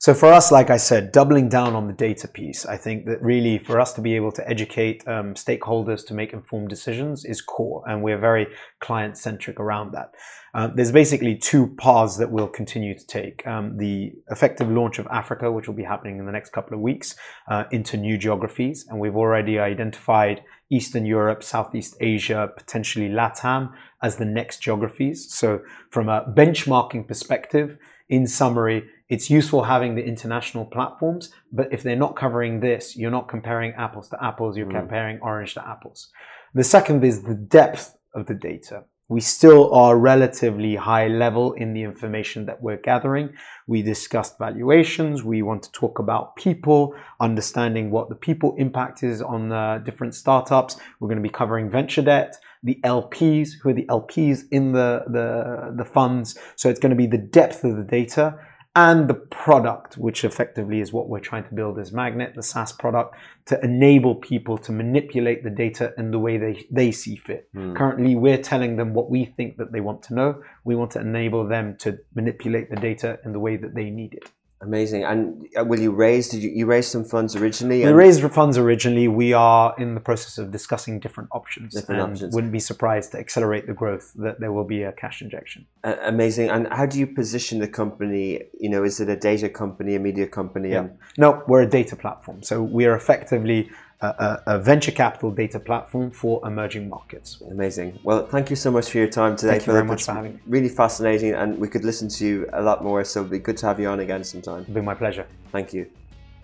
So 0.01 0.15
for 0.15 0.33
us, 0.33 0.53
like 0.53 0.71
I 0.71 0.77
said, 0.77 1.11
doubling 1.11 1.49
down 1.49 1.75
on 1.75 1.89
the 1.89 1.93
data 1.93 2.29
piece, 2.29 2.65
I 2.65 2.77
think 2.77 3.07
that 3.07 3.21
really 3.21 3.59
for 3.59 3.81
us 3.81 3.93
to 3.95 4.01
be 4.01 4.15
able 4.15 4.31
to 4.31 4.49
educate 4.49 5.03
um, 5.09 5.35
stakeholders 5.35 6.07
to 6.07 6.15
make 6.15 6.33
informed 6.33 6.69
decisions 6.69 7.25
is 7.25 7.41
core, 7.41 7.83
and 7.85 8.01
we're 8.01 8.17
very 8.17 8.47
client 8.79 9.19
centric 9.19 9.59
around 9.59 9.91
that. 9.95 10.13
Uh, 10.55 10.69
there's 10.73 10.93
basically 10.93 11.37
two 11.37 11.75
paths 11.79 12.17
that 12.19 12.31
we'll 12.31 12.47
continue 12.47 12.97
to 12.97 13.05
take. 13.09 13.45
Um, 13.45 13.77
the 13.77 14.13
effective 14.31 14.71
launch 14.71 15.01
of 15.01 15.09
Africa, 15.09 15.51
which 15.51 15.67
will 15.67 15.75
be 15.75 15.83
happening 15.83 16.21
in 16.21 16.27
the 16.27 16.33
next 16.33 16.51
couple 16.51 16.75
of 16.75 16.81
weeks, 16.81 17.17
uh, 17.49 17.65
into 17.73 17.97
new 17.97 18.17
geographies, 18.17 18.87
and 18.89 19.01
we've 19.01 19.17
already 19.17 19.59
identified 19.59 20.45
Eastern 20.71 21.07
Europe, 21.07 21.43
Southeast 21.43 21.97
Asia, 22.01 22.49
potentially 22.57 23.09
LATAM 23.09 23.73
as 24.01 24.17
the 24.17 24.25
next 24.25 24.63
geographies. 24.63 25.35
So 25.35 25.63
from 25.91 26.09
a 26.09 26.25
benchmarking 26.37 27.09
perspective, 27.09 27.79
in 28.09 28.27
summary, 28.27 28.85
it's 29.09 29.31
useful 29.31 29.65
having 29.65 29.95
the 29.95 30.05
international 30.05 30.67
platforms, 30.67 31.33
but 31.53 31.73
if 31.73 31.83
they're 31.83 31.97
not 31.97 32.17
covering 32.17 32.61
this, 32.61 32.97
you're 32.97 33.11
not 33.11 33.29
comparing 33.29 33.73
apples 33.75 34.09
to 34.11 34.23
apples, 34.23 34.57
you're 34.57 34.71
comparing 34.71 35.19
orange 35.23 35.55
to 35.55 35.67
apples. 35.67 36.11
The 36.55 36.65
second 36.65 37.05
is 37.05 37.23
the 37.23 37.35
depth 37.35 37.97
of 38.15 38.27
the 38.27 38.35
data. 38.35 38.85
We 39.11 39.23
still 39.23 39.73
are 39.73 39.97
relatively 39.97 40.77
high 40.77 41.09
level 41.09 41.55
in 41.55 41.73
the 41.73 41.83
information 41.83 42.45
that 42.45 42.63
we're 42.63 42.77
gathering. 42.77 43.31
We 43.67 43.81
discussed 43.81 44.37
valuations. 44.39 45.25
We 45.25 45.41
want 45.41 45.63
to 45.63 45.73
talk 45.73 45.99
about 45.99 46.37
people, 46.37 46.95
understanding 47.19 47.91
what 47.91 48.11
the 48.11 48.15
people 48.15 48.55
impact 48.59 49.03
is 49.03 49.23
on 49.23 49.51
uh, 49.51 49.79
different 49.79 50.15
startups. 50.15 50.77
We're 51.01 51.09
going 51.09 51.23
to 51.23 51.23
be 51.23 51.31
covering 51.31 51.71
venture 51.71 52.03
debt, 52.03 52.37
the 52.63 52.79
LPs, 52.85 53.53
who 53.63 53.71
are 53.71 53.73
the 53.73 53.87
LPs 53.87 54.43
in 54.51 54.73
the, 54.73 55.05
the, 55.07 55.75
the 55.75 55.87
funds. 55.87 56.37
So 56.57 56.69
it's 56.69 56.81
going 56.81 56.91
to 56.91 56.97
be 56.97 57.07
the 57.07 57.17
depth 57.17 57.65
of 57.65 57.79
the 57.79 57.85
data 57.85 58.39
and 58.79 59.09
the 59.09 59.15
product, 59.15 59.99
which 59.99 60.23
effectively 60.23 60.81
is 60.81 60.93
what 60.93 61.09
we're 61.09 61.19
trying 61.19 61.43
to 61.43 61.53
build 61.53 61.81
as 61.81 61.91
MAGNiTT, 61.91 62.37
the 62.37 62.45
SaaS 62.45 62.71
product, 62.71 63.17
to 63.47 63.61
enable 63.65 64.15
people 64.15 64.57
to 64.59 64.71
manipulate 64.71 65.43
the 65.43 65.51
data 65.51 65.93
in 65.99 66.13
the 66.13 66.19
way 66.21 66.39
they, 66.39 66.65
they 66.71 66.93
see 66.93 67.17
fit. 67.17 67.49
Hmm. 67.53 67.75
Currently, 67.75 68.15
we're 68.15 68.41
telling 68.41 68.77
them 68.77 68.95
what 68.95 69.11
we 69.11 69.25
think 69.25 69.57
that 69.57 69.73
they 69.73 69.81
want 69.81 70.05
to 70.05 70.15
know. 70.15 70.43
We 70.65 70.77
want 70.77 70.93
to 70.93 71.01
enable 71.01 71.45
them 71.49 71.77
to 71.79 71.99
manipulate 72.15 72.71
the 72.71 72.77
data 72.77 73.19
in 73.25 73.33
the 73.33 73.41
way 73.41 73.57
that 73.57 73.75
they 73.75 73.91
need 73.91 74.15
it. 74.15 74.31
Amazing. 74.61 75.05
And 75.05 75.47
uh, 75.59 75.65
will 75.65 75.79
you 75.79 75.93
raise? 75.93 76.29
Did 76.29 76.43
you, 76.43 76.51
you 76.51 76.67
raise 76.67 76.89
some 76.89 77.05
funds 77.05 77.37
originally? 77.37 77.85
We 77.85 77.93
raised 77.93 78.23
funds 78.33 78.59
originally. 78.59 79.07
We 79.07 79.33
are 79.33 79.75
in 79.79 79.95
the 79.95 80.01
process 80.01 80.37
of 80.37 80.51
discussing 80.51 80.99
different 80.99 81.29
options 81.33 81.75
Different 81.75 82.01
and 82.01 82.13
options. 82.13 82.35
wouldn't 82.35 82.53
be 82.53 82.59
surprised 82.59 83.13
to 83.13 83.19
accelerate 83.19 83.69
the 83.69 83.73
growth 83.73 84.13
that 84.17 84.41
there 84.41 84.53
will 84.53 84.65
be 84.65 84.83
a 84.83 84.93
cash 84.93 85.23
injection. 85.23 85.67
Uh, 85.85 85.95
amazing. 86.03 86.49
And 86.51 86.67
how 86.73 86.87
do 86.87 86.99
you 86.99 87.07
position 87.07 87.61
the 87.61 87.69
company? 87.69 88.43
You 88.59 88.69
know, 88.69 88.83
is 88.83 88.99
it 88.99 89.09
a 89.09 89.17
data 89.17 89.49
company, 89.49 89.95
a 89.95 90.01
media 90.01 90.27
company? 90.27 90.71
Yeah. 90.71 90.81
And 90.81 90.99
No, 91.17 91.45
we're 91.47 91.63
a 91.63 91.71
data 91.71 91.95
platform. 91.95 92.43
So 92.43 92.61
we 92.61 92.85
are 92.87 92.97
effectively 92.97 93.71
a, 94.01 94.07
a, 94.07 94.43
a 94.55 94.59
venture 94.59 94.93
capital 94.93 95.31
data 95.31 95.59
platform 95.59 96.11
for 96.11 96.41
emerging 96.47 96.89
markets. 96.89 97.41
Amazing. 97.51 97.99
Well, 98.03 98.27
thank 98.27 98.51
you 98.51 98.57
so 98.57 98.71
much 98.71 98.91
for 98.91 98.99
your 98.99 99.09
time 99.09 99.37
today, 99.37 99.53
Thank 99.53 99.67
you 99.67 99.73
very 99.73 99.85
much 99.85 100.01
It's 100.01 100.07
for 100.07 100.15
having 100.15 100.35
me. 100.35 100.41
Really 100.47 100.69
fascinating, 100.69 101.35
and 101.35 101.59
we 101.59 101.69
could 101.69 101.85
listen 101.85 102.09
to 102.09 102.27
you 102.27 102.49
a 102.53 102.63
lot 102.63 102.85
more. 102.85 103.05
So 103.05 103.21
it'd 103.21 103.31
be 103.31 103.39
good 103.39 103.57
to 103.59 103.67
have 103.67 103.81
you 103.81 103.89
on 103.89 104.01
again 104.01 104.23
sometime. 104.25 104.63
It'll 104.63 104.75
be 104.75 104.81
my 104.81 104.95
pleasure. 104.95 105.27
Thank 105.51 105.75
you. 105.75 105.87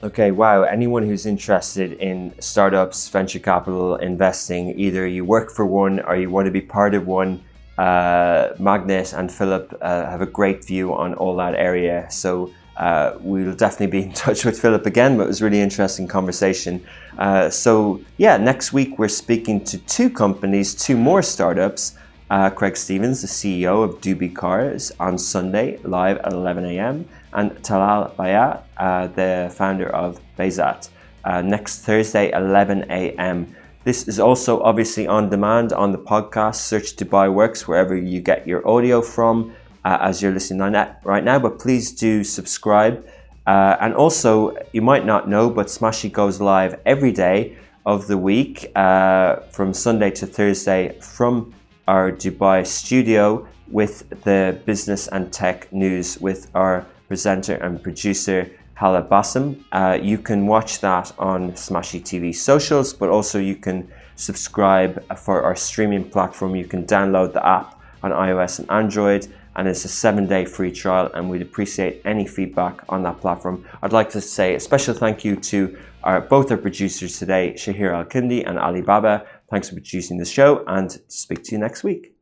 Okay, 0.02 0.32
wow. 0.32 0.64
Anyone 0.64 1.04
who's 1.04 1.24
interested 1.24 1.92
in 1.94 2.34
startups, 2.40 3.08
venture 3.08 3.38
capital, 3.38 3.96
investing, 3.96 4.78
either 4.78 5.06
you 5.06 5.24
work 5.24 5.50
for 5.50 5.64
one 5.64 6.00
or 6.00 6.16
you 6.16 6.28
want 6.28 6.46
to 6.46 6.50
be 6.50 6.60
part 6.60 6.94
of 6.94 7.06
one, 7.06 7.42
uh, 7.78 8.50
MAGNiTT 8.58 9.16
and 9.16 9.32
Philip 9.32 9.78
uh, 9.80 10.06
have 10.06 10.20
a 10.20 10.26
great 10.26 10.64
view 10.64 10.92
on 10.92 11.14
all 11.14 11.36
that 11.36 11.54
area. 11.54 12.06
So 12.10 12.50
uh, 12.76 13.16
we'll 13.20 13.54
definitely 13.54 13.98
be 13.98 14.02
in 14.06 14.12
touch 14.24 14.44
with 14.44 14.60
Philip 14.60 14.86
again, 14.86 15.16
but 15.16 15.24
it 15.24 15.28
was 15.28 15.42
really 15.42 15.60
interesting 15.60 16.08
conversation. 16.08 16.84
Uh, 17.18 17.50
so, 17.50 18.00
yeah, 18.16 18.36
next 18.36 18.72
week 18.72 18.98
we're 18.98 19.08
speaking 19.08 19.64
to 19.64 19.78
two 19.78 20.10
companies, 20.10 20.74
two 20.74 20.96
more 20.96 21.22
startups. 21.22 21.96
Uh, 22.30 22.50
Craig 22.50 22.76
Stevens, 22.76 23.20
the 23.20 23.28
CEO 23.28 23.84
of 23.84 24.00
Dubicars, 24.00 24.90
on 24.98 25.18
Sunday 25.18 25.78
live 25.84 26.16
at 26.18 26.32
11 26.32 26.64
a.m., 26.64 27.06
and 27.34 27.50
Talal 27.62 28.14
Bayat, 28.16 28.62
uh, 28.78 29.08
the 29.08 29.52
founder 29.54 29.90
of 29.90 30.20
Bayzat, 30.38 30.88
uh, 31.24 31.42
next 31.42 31.80
Thursday 31.80 32.30
11 32.32 32.86
a.m. 32.90 33.54
This 33.84 34.08
is 34.08 34.18
also 34.18 34.62
obviously 34.62 35.06
on 35.06 35.28
demand 35.28 35.72
on 35.72 35.92
the 35.92 35.98
podcast. 35.98 36.56
Search 36.56 36.96
Dubai 36.96 37.32
Works 37.32 37.68
wherever 37.68 37.94
you 37.94 38.20
get 38.20 38.46
your 38.46 38.66
audio 38.66 39.02
from 39.02 39.54
uh, 39.84 39.98
as 40.00 40.22
you're 40.22 40.32
listening 40.32 40.60
right 41.04 41.24
now. 41.24 41.38
But 41.38 41.58
please 41.58 41.92
do 41.92 42.24
subscribe. 42.24 43.06
Uh, 43.46 43.76
and 43.80 43.94
also, 43.94 44.56
you 44.72 44.80
might 44.80 45.04
not 45.04 45.28
know, 45.28 45.50
but 45.50 45.66
Smashi 45.66 46.10
goes 46.10 46.40
live 46.40 46.80
every 46.86 47.12
day 47.12 47.56
of 47.84 48.06
the 48.06 48.16
week 48.16 48.72
uh, 48.74 49.36
from 49.50 49.74
Sunday 49.74 50.10
to 50.12 50.26
Thursday 50.26 50.98
from 51.00 51.54
our 51.86 52.10
Dubai 52.10 52.66
studio 52.66 53.46
with 53.68 54.08
the 54.24 54.58
business 54.64 55.08
and 55.08 55.30
tech 55.32 55.70
news 55.72 56.18
with 56.20 56.50
our 56.54 56.86
presenter 57.08 57.54
and 57.54 57.82
producer 57.82 58.50
Hala 58.74 59.02
Bassam. 59.02 59.62
Uh, 59.72 59.98
you 60.00 60.18
can 60.18 60.46
watch 60.46 60.80
that 60.80 61.12
on 61.18 61.52
Smashi 61.52 62.00
TV 62.00 62.34
socials, 62.34 62.92
but 62.92 63.08
also 63.08 63.38
you 63.38 63.56
can 63.56 63.88
subscribe 64.16 65.04
for 65.16 65.42
our 65.42 65.56
streaming 65.56 66.08
platform. 66.08 66.56
You 66.56 66.64
can 66.64 66.84
download 66.84 67.32
the 67.34 67.46
app 67.46 67.80
on 68.02 68.10
iOS 68.10 68.58
and 68.58 68.70
Android, 68.70 69.26
and 69.56 69.68
it's 69.68 69.84
a 69.84 69.88
seven 69.88 70.26
day 70.26 70.44
free 70.44 70.72
trial. 70.72 71.10
And 71.14 71.30
we'd 71.30 71.42
appreciate 71.42 72.02
any 72.04 72.26
feedback 72.26 72.84
on 72.88 73.02
that 73.04 73.20
platform. 73.20 73.64
I'd 73.82 73.92
like 73.92 74.10
to 74.10 74.20
say 74.20 74.54
a 74.54 74.60
special 74.60 74.94
thank 74.94 75.24
you 75.24 75.36
to 75.36 75.76
our, 76.02 76.20
both 76.20 76.50
our 76.50 76.58
producers 76.58 77.18
today, 77.18 77.54
Shahir 77.56 77.92
Al 77.94 78.04
Kindi 78.04 78.46
and 78.48 78.58
Ali 78.58 78.82
Baba. 78.82 79.26
Thanks 79.50 79.68
for 79.68 79.74
producing 79.74 80.18
the 80.18 80.24
show, 80.24 80.64
and 80.66 80.90
speak 81.08 81.44
to 81.44 81.52
you 81.52 81.58
next 81.58 81.84
week. 81.84 82.13